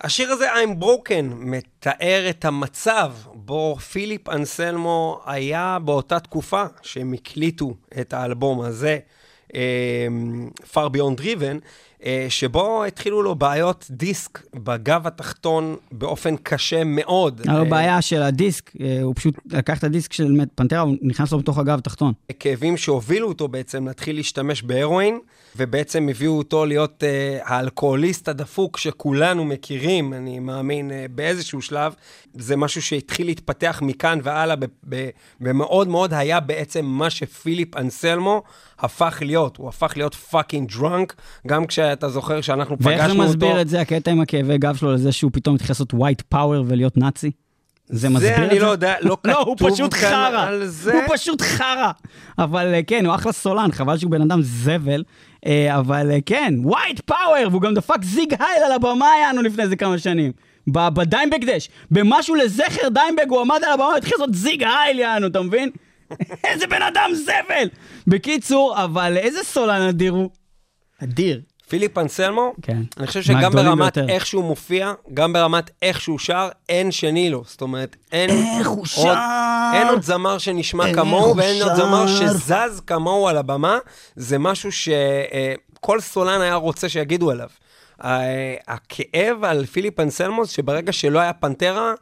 השיר 0.00 0.30
הזה, 0.30 0.52
I'm 0.52 0.82
Broken, 0.82 1.34
מתאר 1.34 2.26
את 2.30 2.44
המצב 2.44 3.12
בו 3.34 3.76
פיליפ 3.76 4.28
אנסלמו 4.28 5.20
היה 5.26 5.78
באותה 5.84 6.20
תקופה 6.20 6.64
שהם 6.82 7.12
הקליטו 7.12 7.74
את 8.00 8.12
האלבום 8.12 8.60
הזה, 8.60 8.98
אה, 9.54 10.06
Far 10.72 10.88
Beyond 10.88 11.20
Driven, 11.20 11.64
שבו 12.28 12.84
התחילו 12.84 13.22
לו 13.22 13.34
בעיות 13.34 13.86
דיסק 13.90 14.42
בגב 14.54 15.06
התחתון 15.06 15.76
באופן 15.92 16.36
קשה 16.36 16.84
מאוד. 16.84 17.40
היה 17.44 17.58
לו 17.58 17.64
אה, 17.64 17.70
בעיה 17.70 18.02
של 18.02 18.22
הדיסק, 18.22 18.72
אה, 18.80 19.02
הוא 19.02 19.14
פשוט 19.16 19.34
לקח 19.50 19.78
את 19.78 19.84
הדיסק 19.84 20.12
של 20.12 20.36
פנתרה, 20.54 20.80
הוא 20.80 20.96
נכנס 21.02 21.32
לו 21.32 21.38
בתוך 21.38 21.58
הגב 21.58 21.78
התחתון. 21.78 22.12
כאבים 22.40 22.76
שהובילו 22.76 23.28
אותו 23.28 23.48
בעצם 23.48 23.86
להתחיל 23.86 24.16
להשתמש 24.16 24.62
בהרואין, 24.62 25.18
ובעצם 25.56 26.08
הביאו 26.08 26.38
אותו 26.38 26.66
להיות 26.66 27.04
אה, 27.04 27.38
האלכוהוליסט 27.42 28.28
הדפוק 28.28 28.78
שכולנו 28.78 29.44
מכירים, 29.44 30.14
אני 30.14 30.38
מאמין, 30.38 30.90
אה, 30.90 31.06
באיזשהו 31.10 31.62
שלב. 31.62 31.94
זה 32.34 32.56
משהו 32.56 32.82
שהתחיל 32.82 33.26
להתפתח 33.26 33.80
מכאן 33.84 34.18
והלאה, 34.22 34.56
ומאוד 35.40 35.88
מאוד 35.88 36.14
היה 36.14 36.40
בעצם 36.40 36.84
מה 36.84 37.10
שפיליפ 37.10 37.76
אנסלמו 37.76 38.42
הפך 38.80 39.18
להיות. 39.20 39.56
הוא 39.56 39.68
הפך 39.68 39.92
להיות 39.96 40.14
fucking 40.14 40.72
drunk, 40.72 41.14
גם 41.46 41.66
כשאתה 41.66 42.08
זוכר 42.08 42.40
שאנחנו 42.40 42.76
פגשנו 42.76 42.90
ואיך 42.90 43.10
אותו. 43.10 43.22
זה 43.22 43.28
מסביר 43.28 43.60
את 43.60 43.68
זה, 43.68 43.80
הקטע 43.80 44.10
עם 44.10 44.20
הכאבי 44.20 44.58
גב 44.58 44.76
שלו, 44.76 44.92
לזה 44.92 45.12
שהוא 45.12 45.30
פתאום 45.34 45.54
התחיל 45.54 45.70
לעשות 45.70 45.94
white 45.94 46.34
power 46.34 46.62
ולהיות 46.66 46.96
נאצי? 46.96 47.30
זה 47.88 48.08
מסביר 48.08 48.30
את 48.30 48.36
זה? 48.36 48.46
זה 48.46 48.50
אני 48.50 48.58
לא 48.58 48.66
יודע, 48.66 48.94
לא 49.02 49.16
לא, 49.24 49.42
הוא 49.42 49.56
כתוב 49.56 49.70
פשוט 49.70 49.94
חרא. 49.94 50.48
הוא 50.92 51.00
פשוט 51.08 51.42
חרא. 51.42 51.90
אבל 52.38 52.74
אה, 52.74 52.80
כן, 52.86 53.06
הוא 53.06 53.14
אחלה 53.14 53.32
סולן, 53.32 53.72
חבל 53.72 53.98
שהוא 53.98 54.10
בן 54.10 54.22
אדם 54.22 54.42
זבל. 54.42 55.02
אה, 55.46 55.78
אבל 55.78 56.10
אה, 56.10 56.18
כן, 56.26 56.54
white 56.64 57.00
power, 57.10 57.48
והוא 57.50 57.62
גם 57.62 57.74
דפק 57.74 58.02
זיג 58.02 58.34
הייל 58.38 58.62
על 58.66 58.72
הבמה 58.72 59.06
יענו 59.22 59.42
לפני 59.42 59.62
איזה 59.62 59.76
כמה 59.76 59.98
שנים. 59.98 60.32
ב- 60.72 60.88
בדיימבק 60.88 61.40
דש. 61.46 61.68
במשהו 61.90 62.34
לזכר 62.34 62.88
דיימבק, 62.88 63.26
הוא 63.28 63.40
עמד 63.40 63.60
על 63.66 63.72
הבמה, 63.72 63.96
התחיל 63.96 64.12
לעשות 64.18 64.34
זיג 64.34 64.62
הייל 64.64 64.98
יענו, 64.98 65.26
אתה 65.26 65.42
מבין? 65.42 65.70
איזה 66.44 66.66
בן 66.66 66.82
אדם 66.82 67.10
זבל! 67.14 67.68
בקיצור, 68.06 68.84
אבל 68.84 69.16
איזה 69.16 69.38
סולן 69.44 69.82
אדיר 69.82 70.12
הוא. 70.12 70.30
אדיר. 71.04 71.40
פיליפ 71.68 71.98
אנסלמו, 71.98 72.52
כן. 72.62 72.78
אני 72.98 73.06
חושב 73.06 73.22
שגם 73.22 73.52
ברמת 73.52 73.78
ביותר. 73.98 74.12
איך 74.12 74.26
שהוא 74.26 74.44
מופיע, 74.44 74.92
גם 75.14 75.32
ברמת 75.32 75.70
איך 75.82 76.00
שהוא 76.00 76.18
שר, 76.18 76.48
אין 76.68 76.90
שני 76.90 77.30
לו. 77.30 77.42
זאת 77.46 77.60
אומרת, 77.60 77.96
אין 78.12 78.30
איך 78.58 78.68
הוא 78.68 78.78
עוד, 78.78 78.86
שר! 78.86 79.14
אין 79.74 79.88
עוד 79.88 80.02
זמר 80.02 80.38
שנשמע 80.38 80.94
כמוהו, 80.94 81.36
ואין 81.36 81.62
עוד! 81.62 81.74
זמר 81.74 82.06
שזז 82.06 82.80
כמוהו 82.86 83.28
על 83.28 83.36
הבמה. 83.36 83.78
זה 84.16 84.38
משהו 84.38 84.70
שכל 84.72 86.00
סולן 86.00 86.40
היה 86.40 86.54
רוצה 86.54 86.88
שיגידו 86.88 87.30
עליו. 87.30 87.48
ה- 88.04 88.20
הכאב 88.74 89.44
על 89.44 89.66
פיליפ 89.66 90.00
אנסלמוס, 90.00 90.50
שברגע 90.50 90.92
שלא 90.92 91.18
היה 91.18 91.32
פנטרה, 91.32 91.92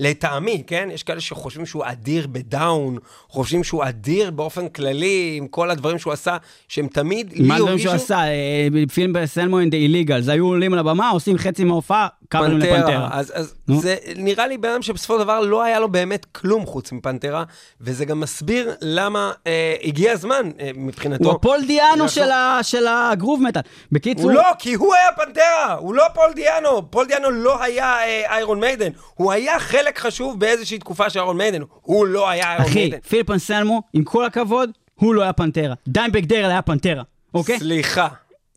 לטעמי, 0.00 0.62
כן? 0.66 0.88
יש 0.92 1.02
כאלה 1.02 1.20
שחושבים 1.20 1.66
שהוא 1.66 1.82
אדיר 1.86 2.26
בדאון, 2.26 2.98
חושבים 3.28 3.64
שהוא 3.64 3.84
אדיר 3.84 4.30
באופן 4.30 4.68
כללי, 4.68 5.34
עם 5.38 5.48
כל 5.48 5.70
הדברים 5.70 5.98
שהוא 5.98 6.12
עשה, 6.12 6.36
שהם 6.68 6.86
תמיד, 6.86 7.32
לי 7.32 7.48
מה 7.48 7.56
הדברים 7.56 7.78
שהוא 7.78 7.94
עשה? 7.94 8.18
אה, 8.18 8.68
בפילם 8.72 9.12
בסלמו 9.12 9.60
אין 9.60 9.70
דה 9.70 9.76
איליגל, 9.76 10.20
זה 10.20 10.32
היו 10.32 10.46
עולים 10.46 10.72
על 10.72 10.78
הבמה, 10.78 11.10
עושים 11.10 11.38
חצי 11.38 11.64
מההופעה, 11.64 12.08
קאברים 12.30 12.58
לפנטרה. 12.58 13.08
אז, 13.12 13.32
אז. 13.36 13.54
זה 13.80 13.96
נראה 14.16 14.46
לי 14.46 14.58
בן 14.58 14.68
אדם 14.68 14.82
שבסופו 14.82 15.14
של 15.18 15.24
דבר 15.24 15.40
לא 15.40 15.62
היה 15.62 15.80
לו 15.80 15.88
באמת 15.88 16.24
כלום 16.32 16.66
חוץ 16.66 16.92
מפנתרה, 16.92 17.44
וזה 17.80 18.04
גם 18.04 18.20
מסביר 18.20 18.70
למה 18.80 19.32
אה, 19.46 19.74
הגיע 19.84 20.12
הזמן 20.12 20.50
אה, 20.60 20.70
מבחינתו. 20.74 21.24
הוא 21.24 21.32
הפול 21.32 21.58
דיאנו. 21.66 22.08
של 22.08 22.30
ה- 22.30 22.58
של 22.62 22.86
ה 22.88 22.96
groove 22.96 23.42
metal. 23.42 23.60
בקיצור, 23.92 24.24
הוא 24.24 24.32
לא, 24.32 24.42
כי 24.58 24.74
הוא 24.74 24.94
היה 24.94 25.26
פנתרה, 25.26 25.74
הוא 25.78 25.94
לא 25.94 26.04
פול 26.14 26.32
דיאנו. 26.34 26.90
פול 26.90 27.06
דיאנו 27.06 27.30
לא 27.30 27.62
היה 27.62 27.94
אה, 27.98 28.34
איירון 28.36 28.60
מיידן. 28.60 28.90
הוא 29.14 29.32
היה 29.32 29.58
חלק 29.58 29.98
חשוב 29.98 30.40
באיזושהי 30.40 30.78
תקופה 30.78 31.10
של 31.10 31.18
איירון 31.18 31.36
מיידן. 31.36 31.60
הוא 31.82 32.06
לא 32.06 32.28
היה 32.28 32.48
איירון 32.50 32.66
אחי, 32.66 32.74
מיידן. 32.74 32.98
פיליפ 33.08 33.30
אנסלמו, 33.30 33.82
עם 33.92 34.04
כל 34.04 34.24
הכבוד, 34.24 34.70
הוא 34.94 35.14
לא 35.14 35.22
היה 35.22 35.32
פנטרה. 35.32 35.74
דיימבק 35.88 36.22
דרל 36.24 36.50
היה 36.50 36.62
פנטרה, 36.62 37.02
אוקיי? 37.34 37.58
סליחה. 37.58 38.08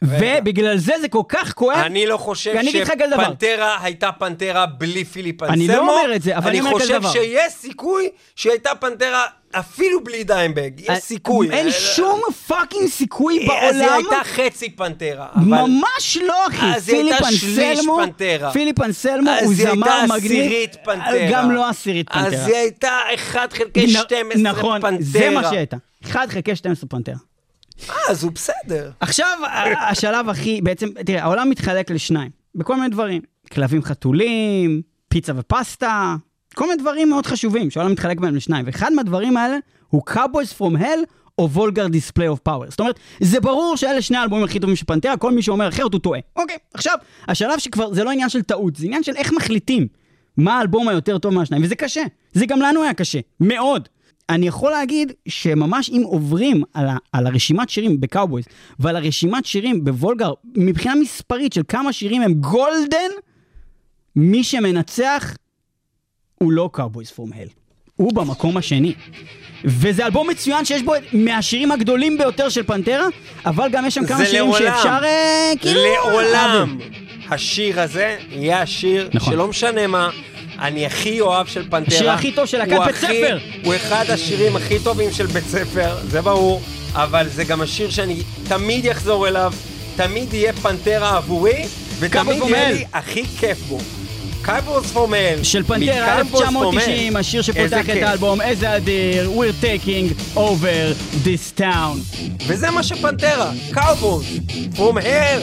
ובגלל 0.04 0.78
זה 0.78 0.93
זה 1.01 1.08
כל 1.08 1.22
כך 1.30 1.54
כואב. 1.54 1.78
אני 1.78 2.06
לא 2.06 2.18
חושב. 2.18 2.56
שפנתרה 2.72 3.78
הייתה 3.82 4.12
פנתרה 4.12 4.66
בלי 4.66 5.06
פיליפ 5.06 5.43
אנסלמו. 5.43 5.54
אני 5.64 5.68
לא 5.68 5.80
אומר 5.80 6.16
את 6.16 6.22
זה, 6.22 6.38
אבל 6.38 6.49
אני 6.49 6.60
אומר 6.60 6.80
כזה 6.80 6.93
דבר. 6.93 6.97
אני 6.97 7.08
חושב 7.08 7.22
שיש 7.24 7.54
סיכוי 7.54 8.10
שהייתה 8.36 8.70
פנתרה 8.80 9.24
אפילו 9.51 10.04
בלי 10.04 10.24
דיימבג. 10.24 10.72
יש 10.80 10.97
סיכוי. 10.99 11.49
אין 11.51 11.66
אה, 11.68 11.72
שום 11.72 12.22
fucking 12.47 12.89
סיכוי 12.89 13.36
אז 13.36 13.76
היא 13.76 13.82
בעולם. 13.88 13.93
הייתה 13.93 14.24
חצי 14.24 14.70
פנתרה. 14.70 15.28
אבל- 15.36 15.43
ממש 15.43 16.18
לא, 16.28 16.47
אחי. 16.47 16.66
אז 16.76 16.89
היא 16.89 16.97
פיליפ 16.97 17.14
הייתה 17.14 17.32
שליש 17.38 17.60
אנסלמו, 17.60 17.97
פנטרה. 17.97 18.51
פיליפ 18.54 18.82
אנסלמו 18.82 19.30
אז 19.32 19.43
הוא 19.43 19.54
היא 19.54 19.68
הייתה 19.68 19.82
זמר 20.06 20.16
מגניב. 20.16 20.32
עשירית 20.32 20.76
פנתרה. 20.84 21.28
גם 21.32 21.51
לא 21.51 21.70
עשירית 21.70 22.10
פנטרה. 22.10 22.28
אז 22.28 22.47
היא 22.47 22.56
הייתה 22.56 22.97
1 23.16 23.54
חלקי 23.54 23.86
נ- 23.86 23.89
12 23.89 24.41
נכון, 24.41 24.82
פנתרה. 24.82 24.97
זה 25.01 25.30
מה 25.30 25.43
שהייתה. 25.49 25.78
1 26.06 26.30
חלקי 26.30 26.56
12 26.56 26.89
פנטרה. 26.89 27.16
אה, 27.89 27.95
אז 28.09 28.24
הוא 28.24 28.32
בסדר. 28.32 28.91
עכשיו, 28.99 29.39
השלב 29.89 30.30
הכי, 30.30 30.61
בעצם, 30.61 30.89
תראה, 31.05 31.24
העולם 31.24 31.49
מתחלק 31.49 31.91
לשניים, 31.91 32.32
בכל 32.55 32.76
מיני 32.76 32.89
דברים. 32.89 33.21
כלבים 33.51 33.84
חתולים, 33.84 34.82
פיצה 35.07 35.34
ופסטה, 35.36 36.15
כל 36.55 36.67
מיני 36.67 36.82
דברים 36.82 37.09
מאוד 37.09 37.26
חשובים 37.26 37.71
שהעולם 37.71 37.91
מתחלק 37.91 38.19
בהם 38.19 38.36
לשניים. 38.36 38.65
ואחד 38.65 38.93
מהדברים 38.93 39.38
האלה 39.38 39.57
הוא 39.89 40.01
Cowboys 40.09 40.59
from 40.59 40.78
Hell 40.82 40.99
או 41.38 41.49
Vulgar 41.49 41.88
Display 41.88 42.28
of 42.28 42.39
Power. 42.39 42.66
זאת 42.69 42.80
אומרת, 42.80 42.99
זה 43.19 43.39
ברור 43.39 43.78
שאלה 43.78 44.01
שני 44.01 44.17
האלבומים 44.17 44.45
הכי 44.45 44.59
טובים 44.59 44.76
של 44.76 44.86
פנטרה, 44.86 45.17
כל 45.17 45.32
מי 45.32 45.41
שאומר 45.41 45.69
אחרת 45.69 45.93
הוא 45.93 46.01
טועה. 46.01 46.19
אוקיי, 46.36 46.57
עכשיו, 46.74 46.97
השלב 47.28 47.59
שכבר, 47.59 47.93
זה 47.93 48.03
לא 48.03 48.11
עניין 48.11 48.30
של 48.30 48.41
טעות, 48.41 48.76
זה 48.76 48.86
עניין 48.86 49.03
של 49.03 49.15
איך 49.15 49.34
מחליטים 49.34 49.88
מה 50.38 50.57
האלבום 50.57 50.88
היותר 50.88 51.17
טוב 51.17 51.34
מהשניים, 51.34 51.63
וזה 51.63 51.76
קשה. 51.76 52.01
זה 52.34 52.45
גם 52.45 52.59
לנו 52.59 52.84
היה 52.84 52.93
קשה, 52.93 53.19
מאוד. 53.39 53.89
אני 54.30 54.47
יכול 54.47 54.71
להגיד 54.71 55.11
שממש 55.28 55.89
אם 55.89 56.01
עוברים 56.05 56.63
על, 56.74 56.88
ה, 56.88 56.97
על 57.11 57.28
הרשימת 57.28 57.69
שירים 57.69 58.01
ב 58.01 58.07
Cowboys 58.07 58.45
ועל 58.80 58.95
הרשימת 58.95 59.45
שירים 59.45 59.84
ב 59.84 59.90
Vulgar, 59.90 60.34
מבחינה 60.55 60.95
מספרית 60.95 61.53
של 61.53 61.61
כמה 61.67 61.93
שירים 61.93 62.21
הם 62.21 62.34
golden, 62.34 63.11
מי 64.15 64.43
שמנצח 64.43 65.36
הוא 66.36 66.51
לא 66.51 66.69
Cowboys 66.74 67.11
from 67.11 67.34
Hell. 67.34 67.47
הוא 67.95 68.13
במקום 68.13 68.57
השני. 68.57 68.93
וזה 69.65 70.05
אלבום 70.05 70.30
מצוין 70.30 70.65
שיש 70.65 70.82
בו 70.82 70.93
מהשירים 71.13 71.71
הגדולים 71.71 72.17
ביותר 72.17 72.49
של 72.49 72.63
פנטרה, 72.63 73.07
אבל 73.45 73.69
גם 73.71 73.86
יש 73.86 73.93
שם 73.93 74.05
כמה 74.05 74.26
שירים 74.26 74.49
לעולם. 74.49 74.59
שאפשר 74.59 74.99
אה, 75.03 75.51
כאילו... 75.61 75.82
לעולם. 75.84 76.78
השיר 77.30 77.82
הזה 77.82 78.17
יהיה 78.30 78.61
השיר 78.61 79.09
נכון. 79.13 79.34
שלא 79.34 79.47
משנה 79.47 79.88
מה. 79.88 80.09
אני 80.60 80.86
הכי 80.86 81.22
אוהב 81.22 81.47
של 81.47 81.64
פנטרה. 81.70 81.95
השיר 81.95 82.12
הכי 82.12 82.32
טוב 82.32 82.45
של 82.45 82.58
להקת 82.58 82.80
בית 82.86 82.95
ספר. 82.95 83.38
הוא 83.64 83.76
אחד 83.76 84.06
השירים 84.10 84.56
הכי 84.56 84.80
טובים 84.80 85.12
של 85.12 85.26
בית 85.26 85.47
ספר, 85.47 85.95
זה 86.10 86.22
ברור, 86.22 86.62
אבל 86.93 87.28
זה 87.30 87.43
גם 87.43 87.62
השיר 87.62 87.89
שאני 87.89 88.24
תמיד 88.47 88.88
אחזור 88.88 89.28
אליו, 89.28 89.54
תמיד 89.95 90.34
יהיה 90.34 90.54
פנטרה 90.54 91.18
עבורי, 91.18 91.66
ותמיד 91.99 92.41
יהיה. 92.47 92.72
לי 92.72 92.84
הכי 92.93 93.26
כיף 93.26 93.58
בו. 93.68 93.80
Cowboys 94.43 94.91
from 94.91 95.15
Hell. 95.15 95.43
של 95.43 95.64
פנטרה, 95.64 96.20
1990, 96.20 97.16
השיר 97.16 97.41
שפותח 97.41 97.89
את 97.89 98.04
האלבום, 98.04 98.41
איזה 98.41 98.76
אדיר, 98.76 99.32
We're 99.32 99.64
taking 99.64 100.38
over 100.38 100.95
this 101.26 101.60
town. 101.60 102.20
וזה 102.47 102.72
מה 102.72 102.84
שפנטרה, 102.84 103.51
Cowboys, 103.72 104.26
from 104.76 104.97
Hell. 104.97 105.41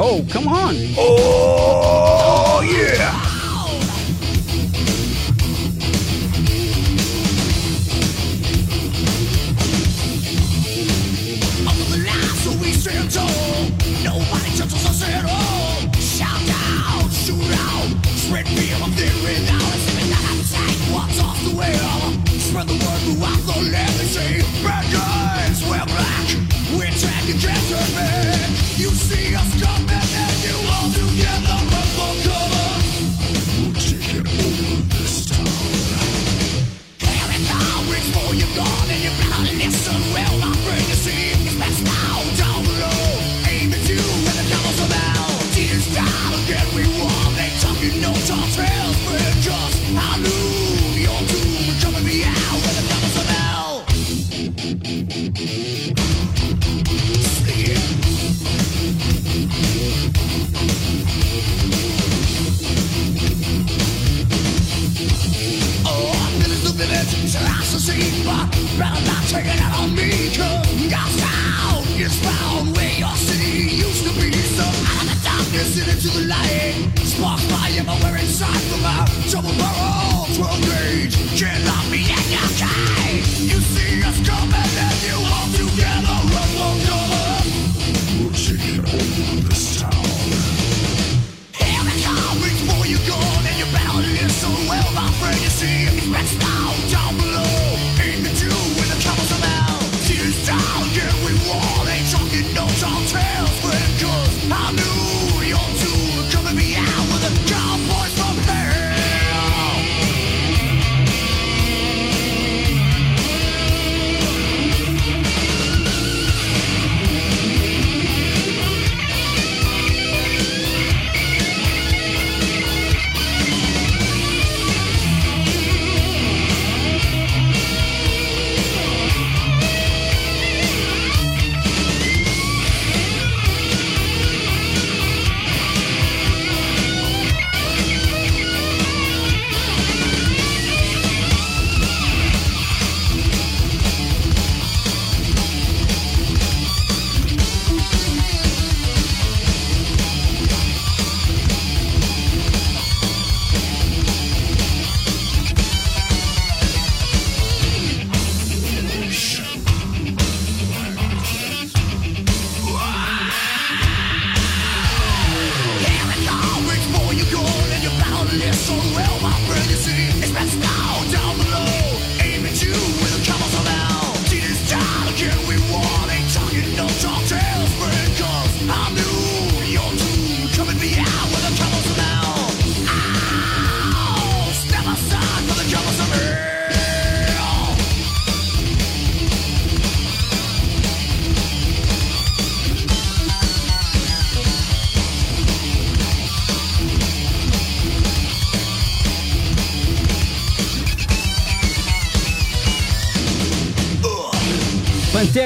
או, 0.00 0.22
קאמון. 0.32 0.74
או, 0.96 2.60
יא! 2.62 2.96
Up 2.98 3.45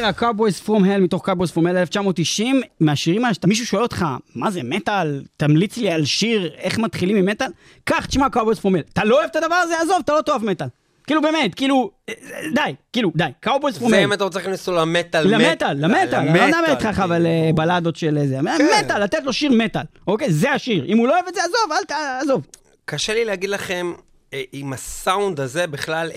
פנטרה, 0.00 0.12
Cowboys 0.12 0.60
from 0.60 0.84
Hell, 0.84 1.00
מתוך 1.00 1.24
Cowboys 1.24 1.50
from 1.50 1.66
Hell 1.66 1.76
1990, 1.76 2.62
מהשירים 2.80 3.24
האלה, 3.24 3.34
מישהו 3.46 3.66
שואל 3.66 3.82
אותך, 3.82 4.06
מה 4.34 4.50
זה 4.50 4.60
מטאל? 4.64 5.22
תמליץ 5.36 5.76
לי 5.76 5.90
על 5.90 6.04
שיר, 6.04 6.50
איך 6.58 6.78
מתחילים 6.78 7.16
עם 7.16 7.26
מטאל? 7.26 7.46
קח, 7.84 8.06
תשמע 8.06 8.30
Cowboys 8.30 8.58
from 8.58 8.74
Hell. 8.74 8.82
אתה 8.92 9.04
לא 9.04 9.18
אוהב 9.18 9.30
את 9.30 9.36
הדבר 9.36 9.54
הזה? 9.54 9.74
עזוב, 9.82 9.96
אתה 10.04 10.12
לא 10.12 10.20
תאהב 10.20 10.44
מטאל. 10.44 10.66
כאילו 11.06 11.22
באמת, 11.22 11.54
כאילו, 11.54 11.90
אה, 12.08 12.14
די, 12.54 12.74
כאילו, 12.92 13.10
די, 13.14 13.24
Cowboys 13.40 13.78
from 13.78 13.90
זה. 13.90 14.04
אם 14.04 14.12
אתה 14.12 14.24
רוצה 14.24 14.38
להכניס 14.38 14.68
אותו 14.68 14.80
למטאל. 14.80 15.26
למטאל, 15.26 15.72
למטאל, 15.72 16.14
אני 16.14 16.38
לא 16.38 16.46
מדבר 16.46 16.70
איתך 16.70 16.82
כאילו. 16.82 17.04
אבל 17.04 17.26
אה, 17.26 17.50
בלדות 17.54 17.96
של 17.96 18.18
זה, 18.26 18.38
מטאל, 18.42 19.04
לתת 19.04 19.24
לו 19.24 19.32
שיר 19.32 19.52
מטאל, 19.52 19.82
אוקיי? 20.06 20.32
זה 20.32 20.52
השיר. 20.52 20.84
אם 20.84 20.98
הוא 20.98 21.08
לא 21.08 21.14
אוהב 21.14 21.24
את 21.28 21.34
זה, 21.34 21.40
עזוב, 21.40 21.72
אל 21.72 21.84
ת... 21.84 21.92
עזוב. 22.22 22.46
קשה 22.84 23.14
לי 23.14 23.24
להגיד 23.24 23.50
לכם, 23.50 23.92
אה, 24.34 24.42
עם 24.52 24.72
הסאונד 24.72 25.40
הזה 25.40 25.66
בכלל, 25.66 26.10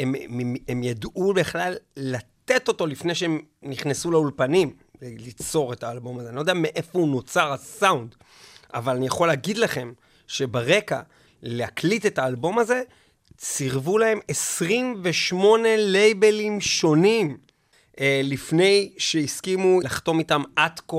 הם 0.68 0.84
ידעו 0.84 1.34
בכלל 1.34 1.74
לתת 1.98 2.33
אותו 2.68 2.88
לפני 2.88 3.16
שהם 3.16 3.40
נכנסו 3.64 4.12
לאולפנים, 4.12 4.74
ליצור 5.02 5.74
את 5.74 5.84
האלבום 5.84 6.20
הזה. 6.20 6.28
אני 6.28 6.36
לא 6.36 6.42
יודע 6.42 6.54
מאיפה 6.54 7.00
הוא 7.00 7.08
נוצר 7.08 7.54
הסאונד, 7.54 8.16
אבל 8.74 8.96
אני 8.96 9.06
יכול 9.06 9.28
להגיד 9.28 9.58
לכם 9.58 9.94
שברקע, 10.28 11.02
להקליט 11.44 12.06
את 12.06 12.20
האלבום 12.20 12.60
הזה, 12.60 12.82
סירבו 13.40 13.98
להם 13.98 14.20
28 14.28 15.70
לייבלים 15.78 16.62
שונים 16.62 17.38
אה, 18.00 18.22
לפני 18.24 18.94
שהסכימו 18.98 19.82
לחתום 19.82 20.20
איתם 20.20 20.42
עד 20.56 20.80
כה. 20.88 20.98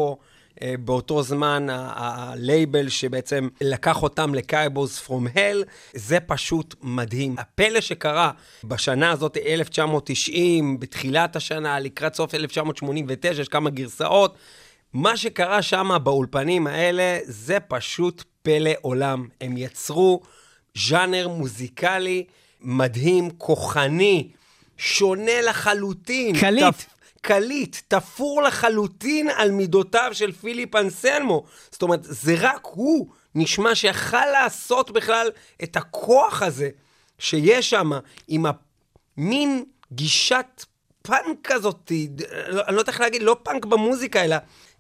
אה, 0.63 0.75
באותו 0.79 1.23
זמן 1.23 1.67
הלייבל 1.71 2.89
שבעצם 2.89 3.49
לקח 3.61 4.03
אותם 4.03 4.35
לקייבוס 4.35 4.99
פרום 4.99 5.27
הל, 5.35 5.65
זה 5.95 6.21
פשוט 6.21 6.75
מדהים. 6.83 7.35
הפלא 7.39 7.81
שקרה 7.81 8.31
בשנה 8.65 9.11
הזאת, 9.11 9.37
1990, 9.47 10.81
בתחילת 10.81 11.37
השנה, 11.37 11.81
לקראת 11.81 12.15
סוף 12.15 12.35
1989, 12.35 13.41
יש 13.43 13.49
כמה 13.49 13.71
גרסאות. 13.71 14.35
מה 14.93 15.17
שקרה 15.17 15.63
שם 15.63 15.91
באולפנים 16.03 16.67
האלה, 16.67 17.19
זה 17.25 17.59
פשוט 17.69 18.25
פלא 18.43 18.71
עולם. 18.81 19.29
הם 19.41 19.57
יצרו 19.57 20.21
ז'אנר 20.89 21.29
מוזיקלי 21.29 22.25
מדהים, 22.61 23.31
כוחני, 23.39 24.29
שונה 24.77 25.41
לחלוטין. 25.49 26.37
קליט. 26.41 26.65
תפ- 26.65 26.87
קליט, 27.27 27.77
תפור 27.89 28.43
לחלוטין 28.43 29.29
על 29.37 29.51
מידותיו 29.51 30.11
של 30.13 30.33
פיליפ 30.33 30.77
אנסלמו. 30.77 31.43
זאת 31.71 31.83
אומרת, 31.83 32.01
זה 32.03 32.35
רק 32.41 32.61
הוא 32.71 33.07
נשמע 33.35 33.75
שיכל 33.75 34.27
לעשות 34.33 34.91
בכלל 34.91 35.29
את 35.63 35.77
הכוח 35.77 36.43
הזה 36.43 36.69
שיש 37.19 37.71
שם, 37.71 37.91
עם 38.29 38.47
המין 39.17 39.65
גישת 39.93 40.65
פאנק 41.03 41.19
כזאת, 41.45 41.93
לא- 42.49 42.63
אני 42.69 42.77
לא 42.77 42.81
יודע 42.81 42.93
איך 42.93 43.01
להגיד, 43.01 43.23
לא 43.23 43.37
פאנק 43.43 43.65
במוזיקה, 43.65 44.25
אלא 44.25 44.37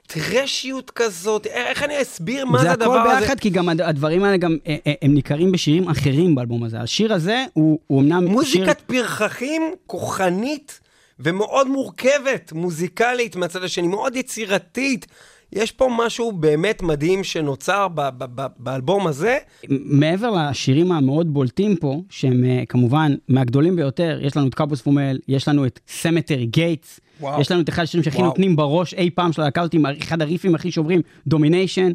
טרשיות 0.06 0.90
כזאת, 0.90 1.46
איך 1.46 1.82
אני 1.82 2.02
אסביר 2.02 2.44
מה 2.46 2.58
זה, 2.58 2.64
זה 2.64 2.72
הדבר 2.72 2.98
הכל 2.98 3.10
הזה? 3.10 3.20
ביחד, 3.20 3.40
כי 3.40 3.50
גם 3.50 3.68
הד- 3.68 3.80
הדברים 3.80 4.24
האלה 4.24 4.36
גם, 4.36 4.56
אה, 4.66 4.76
אה, 4.86 4.92
הם 5.02 5.14
ניכרים 5.14 5.52
בשירים 5.52 5.88
אחרים 5.88 6.34
באלבום 6.34 6.64
הזה. 6.64 6.80
השיר 6.80 7.12
הזה 7.14 7.44
הוא 7.52 7.78
הוא 7.86 8.00
אמנם 8.02 8.20
שיר... 8.20 8.28
מוזיקת 8.30 8.80
פרחחים 8.86 9.62
כוחנית 9.86 10.80
ומאוד 11.20 11.68
מורכבת, 11.68 12.52
מוזיקלית 12.52 13.36
מהצד 13.36 13.64
השני, 13.64 13.88
מאוד 13.88 14.16
יצירתית. 14.16 15.06
יש 15.52 15.72
פה 15.72 15.88
משהו 15.98 16.32
באמת 16.32 16.82
מדהים 16.82 17.24
שנוצר 17.24 17.88
ב- 17.88 18.00
ב- 18.18 18.40
ב- 18.40 18.46
באלבום 18.58 19.06
הזה. 19.06 19.38
מעבר 19.68 20.30
לשירים 20.30 20.92
המאוד 20.92 21.34
בולטים 21.34 21.76
פה, 21.76 22.00
שהם 22.10 22.44
אה, 22.44 22.62
כמובן 22.68 23.14
מהגדולים 23.28 23.76
ביותר, 23.76 24.18
יש 24.22 24.36
לנו 24.36 24.46
את 24.48 24.54
Cowboys 24.54 24.80
from 24.82 24.98
Hell, 24.98 25.18
יש 25.28 25.48
לנו 25.48 25.66
את 25.66 25.80
Cemetery 25.88 26.46
Gates, 26.46 27.00
וואו. 27.20 27.40
יש 27.40 27.50
לנו 27.50 27.60
את 27.60 27.68
אחד 27.68 27.82
השירים 27.82 28.04
שהכי 28.04 28.16
וואו. 28.16 28.26
נותנים 28.28 28.56
בראש 28.56 28.94
אי 28.94 29.10
פעם 29.10 29.32
של 29.32 29.42
הלהקה 29.42 29.60
הזאת, 29.60 29.74
אחד 30.02 30.22
הריפים 30.22 30.54
הכי 30.54 30.70
שוברים, 30.70 31.00
Domination. 31.26 31.92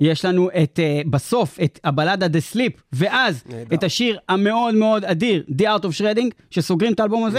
יש 0.00 0.24
לנו 0.24 0.48
את, 0.62 0.80
אה, 0.82 1.00
בסוף, 1.10 1.58
את 1.64 1.80
הבלדה 1.84 2.26
The 2.26 2.54
Sleep, 2.54 2.80
ואז 2.92 3.44
נהדר. 3.48 3.74
את 3.76 3.84
השיר 3.84 4.18
המאוד 4.28 4.74
מאוד 4.74 5.04
אדיר, 5.04 5.44
The 5.58 5.62
Art 5.62 5.82
of 5.84 6.00
Shredding, 6.00 6.30
שסוגרים 6.50 6.92
את 6.92 7.00
האלבום 7.00 7.24
הזה. 7.24 7.38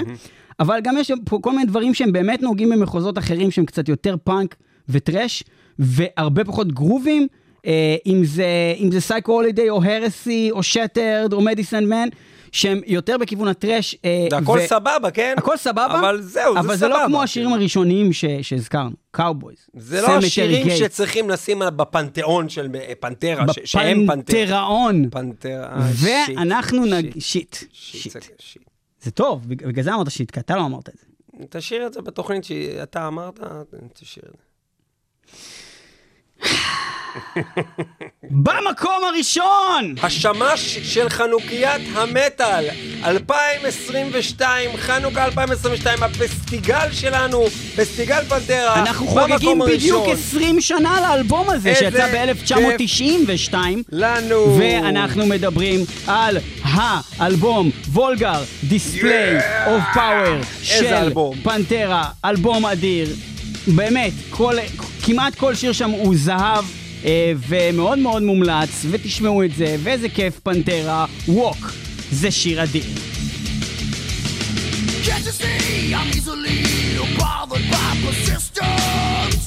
אבל 0.60 0.80
גם 0.84 0.96
יש 1.00 1.12
פה 1.26 1.40
כל 1.42 1.52
מיני 1.52 1.66
דברים 1.66 1.94
שהם 1.94 2.12
באמת 2.12 2.42
נוגעים 2.42 2.70
במחוזות 2.70 3.18
אחרים, 3.18 3.52
שהם 3.52 3.66
קצת 3.66 3.90
יותר 3.90 4.16
פאנק 4.24 4.56
וטרש, 4.90 5.44
והרבה 5.80 6.44
פחות 6.46 6.72
גרובים. 6.72 7.28
אה, 7.66 7.96
אם 8.06 8.26
זה, 8.26 8.46
אם 8.80 8.92
זה 8.92 9.02
Psycho 9.02 9.32
Holiday 9.32 9.70
או 9.70 9.84
Heresy 9.84 10.50
או 10.52 10.64
Shattered 10.64 11.34
או 11.34 11.42
Medicine 11.42 11.86
Man, 11.86 12.08
שהם 12.52 12.82
יותר 12.88 13.18
בכיוון 13.18 13.48
הטרש. 13.48 13.96
אה, 14.06 14.28
זה 14.32 14.38
הכל 14.38 14.60
ו- 14.64 14.68
סבבה, 14.68 15.12
כן? 15.14 15.34
הכל 15.38 15.58
סבבה, 15.58 16.00
אבל 16.00 16.22
זהו, 16.22 16.54
זה 16.54 16.60
אבל 16.60 16.76
זה 16.76 16.86
סבבה. 16.86 17.00
לא 17.02 17.08
כמו 17.08 17.24
השירים 17.24 17.54
הראשונים 17.54 18.14
ש- 18.14 18.26
שהזכרנו, 18.42 18.92
Cowboys. 19.12 19.58
זה 19.78 20.02
לא 20.02 20.08
השירים 20.08 20.68
שצריכים 20.78 21.30
לשים 21.30 21.62
בפנתיאון 21.76 22.50
של 22.50 22.68
אה, 22.76 22.94
פנטרה, 23.00 23.46
ש- 23.54 23.60
שהם 23.66 24.08
פנתרה. 24.08 24.36
בפנתראון. 24.42 25.10
פנתרה, 25.10 25.88
shit, 26.26 26.38
ואנחנו 26.38 26.86
נג... 26.86 27.12
shit, 27.20 27.56
shit. 27.56 27.56
shit, 27.74 28.02
shit. 28.04 28.14
זה- 28.14 28.20
shit. 28.40 28.64
זה 29.04 29.12
טוב, 29.12 29.50
בג- 29.50 29.68
בגלל 29.68 29.84
זה 29.84 29.94
אמרת 29.94 30.12
shit, 30.12 30.32
כי 30.32 30.40
אתה 30.40 30.56
לא 30.56 30.66
אמרת 30.66 30.90
את 30.90 30.94
זה. 30.98 31.06
תשאיר 31.50 31.88
את 31.88 31.94
זה 31.94 32.02
בתוכנית 32.02 32.44
שאתה 32.44 33.08
אמרת, 33.08 33.40
תשאיר 33.94 34.26
את 34.26 34.38
זה. 34.38 34.44
במקום 38.32 39.02
הראשון! 39.10 39.96
השמש 40.04 40.78
של 40.84 41.10
חנוכיית 41.10 41.82
המטאל, 41.94 42.66
2022, 43.06 44.70
חנוכה 44.78 45.26
2022, 45.26 46.04
הפסטיגל 46.04 46.92
שלנו, 46.92 47.46
פסטיגל 47.76 48.24
פנטרה, 48.30 48.82
אנחנו 48.82 49.06
במקום 49.06 49.30
חוגגים 49.32 49.60
בדיוק 49.60 50.08
הראשון. 50.08 50.38
20 50.38 50.62
שנה 50.62 51.02
לאלבום 51.02 51.50
הזה, 51.50 51.76
שיצא 51.76 52.08
ב-1992. 52.14 53.56
לנו. 53.92 54.58
ואנחנו 54.60 55.26
מדברים 55.26 55.80
על 56.08 56.38
האלבום 56.64 57.72
Vulgar 57.88 58.44
Display 58.64 59.36
of 59.66 59.84
Power 59.94 60.40
של? 60.62 61.14
פנטרה, 61.44 62.10
אלבום 62.26 62.66
אדיר. 62.66 63.08
באמת, 63.68 64.12
כל, 64.30 64.56
כמעט 65.06 65.36
כל 65.36 65.56
שיר 65.56 65.72
שם 65.72 65.90
הוא 65.90 66.16
זהב. 66.18 66.83
אה, 67.06 67.34
ומאוד 67.48 68.00
מאוד 68.00 68.24
מומלץ, 68.24 68.86
ותשמעו 68.92 69.44
את 69.44 69.56
זה, 69.56 69.76
ואיזה 69.84 70.10
כיף 70.10 70.40
פנטרה, 70.40 71.06
Walk, 71.28 71.72
זה 72.12 72.32
שיר 72.32 72.64
אדיר. 72.64 72.84
Can't 75.06 75.26
you 75.26 75.32
see 75.32 75.94
I'm 75.94 76.08
easily 76.18 76.60
bothered 77.20 77.66
by 77.74 77.90
persistence? 78.06 79.44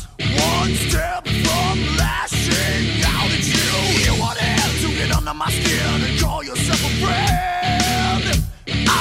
One 0.54 0.72
step 0.86 1.22
from 1.44 1.76
lashing 2.02 2.84
out 3.14 3.30
at 3.36 3.44
you. 3.54 3.70
You 4.04 4.12
want 4.22 4.38
to 4.82 4.88
get 4.98 5.10
under 5.18 5.34
my 5.42 5.50
skin 5.58 5.98
and 6.06 6.14
call 6.22 6.40
yourself 6.50 6.80
a 6.90 6.92
friend. 7.02 8.24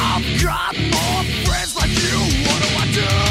I've 0.02 0.28
got 0.48 0.74
more 0.96 1.24
friends 1.46 1.72
like 1.80 1.94
you. 2.04 2.18
What 2.46 2.60
do 2.64 2.70
I 2.84 2.86
do? 3.00 3.25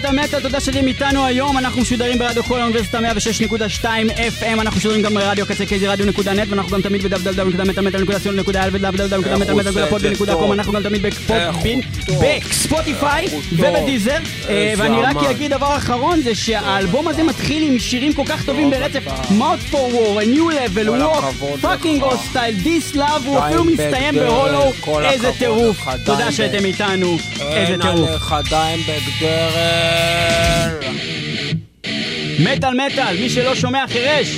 חנוכיית 0.00 0.24
המטאל, 0.24 0.40
תודה 0.40 0.60
שאתם 0.60 0.86
איתנו 0.86 1.24
היום, 1.26 1.58
אנחנו 1.58 1.80
משודרים 1.80 2.18
ברדיו 2.18 2.44
כל 2.44 2.60
האוניברסיטה 2.60 2.98
106.2 2.98 3.84
FM, 4.40 4.60
אנחנו 4.60 4.76
משודרים 4.76 5.02
גם 5.02 5.14
ברדיו 5.14 5.46
קצה 5.46 5.66
קייזי 5.66 5.86
רדיו 5.86 6.06
נקודה 6.06 6.32
נט, 6.32 6.48
ואנחנו 6.48 6.72
גם 6.72 6.82
תמיד 6.82 7.02
ב-www.מטאלמטאל.co.il 7.02 8.68
ו-www.מטאלמטאל.com, 8.72 10.52
אנחנו 10.52 10.72
גם 10.72 10.82
תמיד 10.82 11.02
בפודבין, 11.02 11.80
בספוטיפיי 12.22 13.26
ובדיזר, 13.52 14.18
ואני 14.76 15.02
רק 15.02 15.16
אגיד 15.30 15.50
דבר 15.50 15.76
אחרון, 15.76 16.22
זה 16.22 16.34
שהאלבום 16.34 17.08
הזה 17.08 17.22
מתחיל 17.22 17.62
עם 17.62 17.78
שירים 17.78 18.12
כל 18.12 18.24
כך 18.26 18.44
טובים 18.44 18.70
ברצף, 18.70 19.02
Mouth 19.38 19.72
for 19.72 19.92
War, 19.92 20.22
A 20.22 20.26
New 20.36 20.50
Level, 20.54 20.88
Walk, 20.88 21.24
Fucking 21.62 22.02
Hostile, 22.02 22.64
This 22.64 22.96
Love, 22.96 23.24
הוא 23.26 23.38
אפילו 23.38 23.64
מסתיים 23.64 24.14
בהולו, 24.14 24.72
איזה 25.04 25.30
טירוף, 25.38 25.86
תודה 26.04 26.32
שאתם 26.32 26.64
איתנו, 26.64 27.18
איזה 27.40 27.76
טירוף. 27.82 28.10
דרל. 29.20 29.87
מטאל 32.38 32.74
מטאל, 32.74 33.16
מי 33.20 33.30
שלא 33.30 33.54
שומע 33.54 33.84
חירש. 33.88 34.28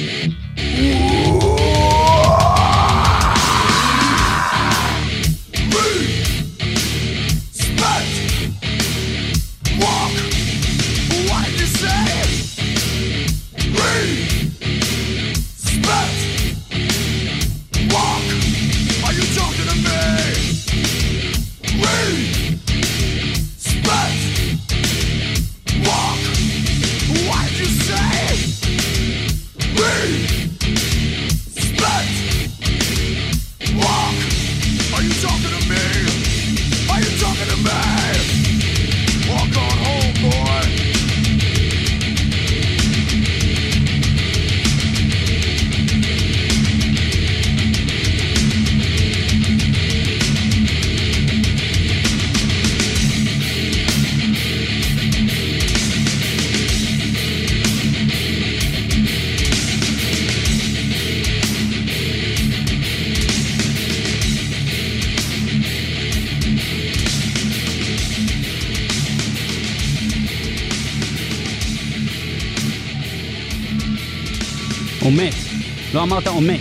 לא 76.00 76.04
אמרת 76.04 76.26
או 76.26 76.40
מת. 76.40 76.60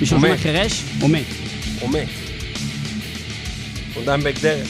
מישהו 0.00 0.16
או 0.16 0.20
שומע. 0.22 0.36
חירש? 0.36 0.84
או 1.02 1.08
מת. 1.08 1.24
הוא 1.80 1.90
מת. 1.90 2.08
הוא 3.94 4.04
דיימבק 4.04 4.34
דרל. 4.42 4.64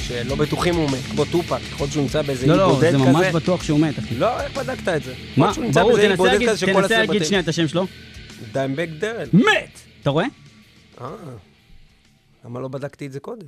שלא 0.00 0.34
בטוחים 0.34 0.74
הוא 0.74 0.90
מת, 0.90 0.98
כמו 1.10 1.24
טופק, 1.24 1.58
יכול 1.72 1.84
להיות 1.84 1.92
שהוא 1.92 2.02
נמצא 2.02 2.22
באיזה 2.22 2.44
אי 2.44 2.48
לא, 2.50 2.56
לא, 2.56 2.68
בודד 2.68 2.80
זה 2.90 2.96
כזה. 2.98 2.98
ממש 2.98 3.26
בטוח 3.26 3.62
שהוא 3.62 3.80
מת, 3.80 3.98
אחי. 3.98 4.14
לא, 4.14 4.40
איך 4.40 4.56
בדקת 4.58 4.88
את 4.88 5.02
זה? 5.02 5.14
מה? 5.36 5.52
ברור, 5.74 5.96
תנסה 5.96 6.16
בודד 6.16 6.32
להגיד- 6.32 6.48
כזה. 7.16 7.24
שנייה 7.24 7.42
את 7.42 7.48
השם 7.48 7.68
שלו. 7.68 7.86
דיימבק 8.52 8.88
דרל. 8.98 9.28
מת! 9.32 9.80
אתה 10.02 10.10
רואה? 10.10 10.26
אה, 11.00 11.06
למה 12.44 12.60
לא 12.60 12.68
בדקתי 12.68 13.06
את 13.06 13.12
זה 13.12 13.20
קודם? 13.20 13.46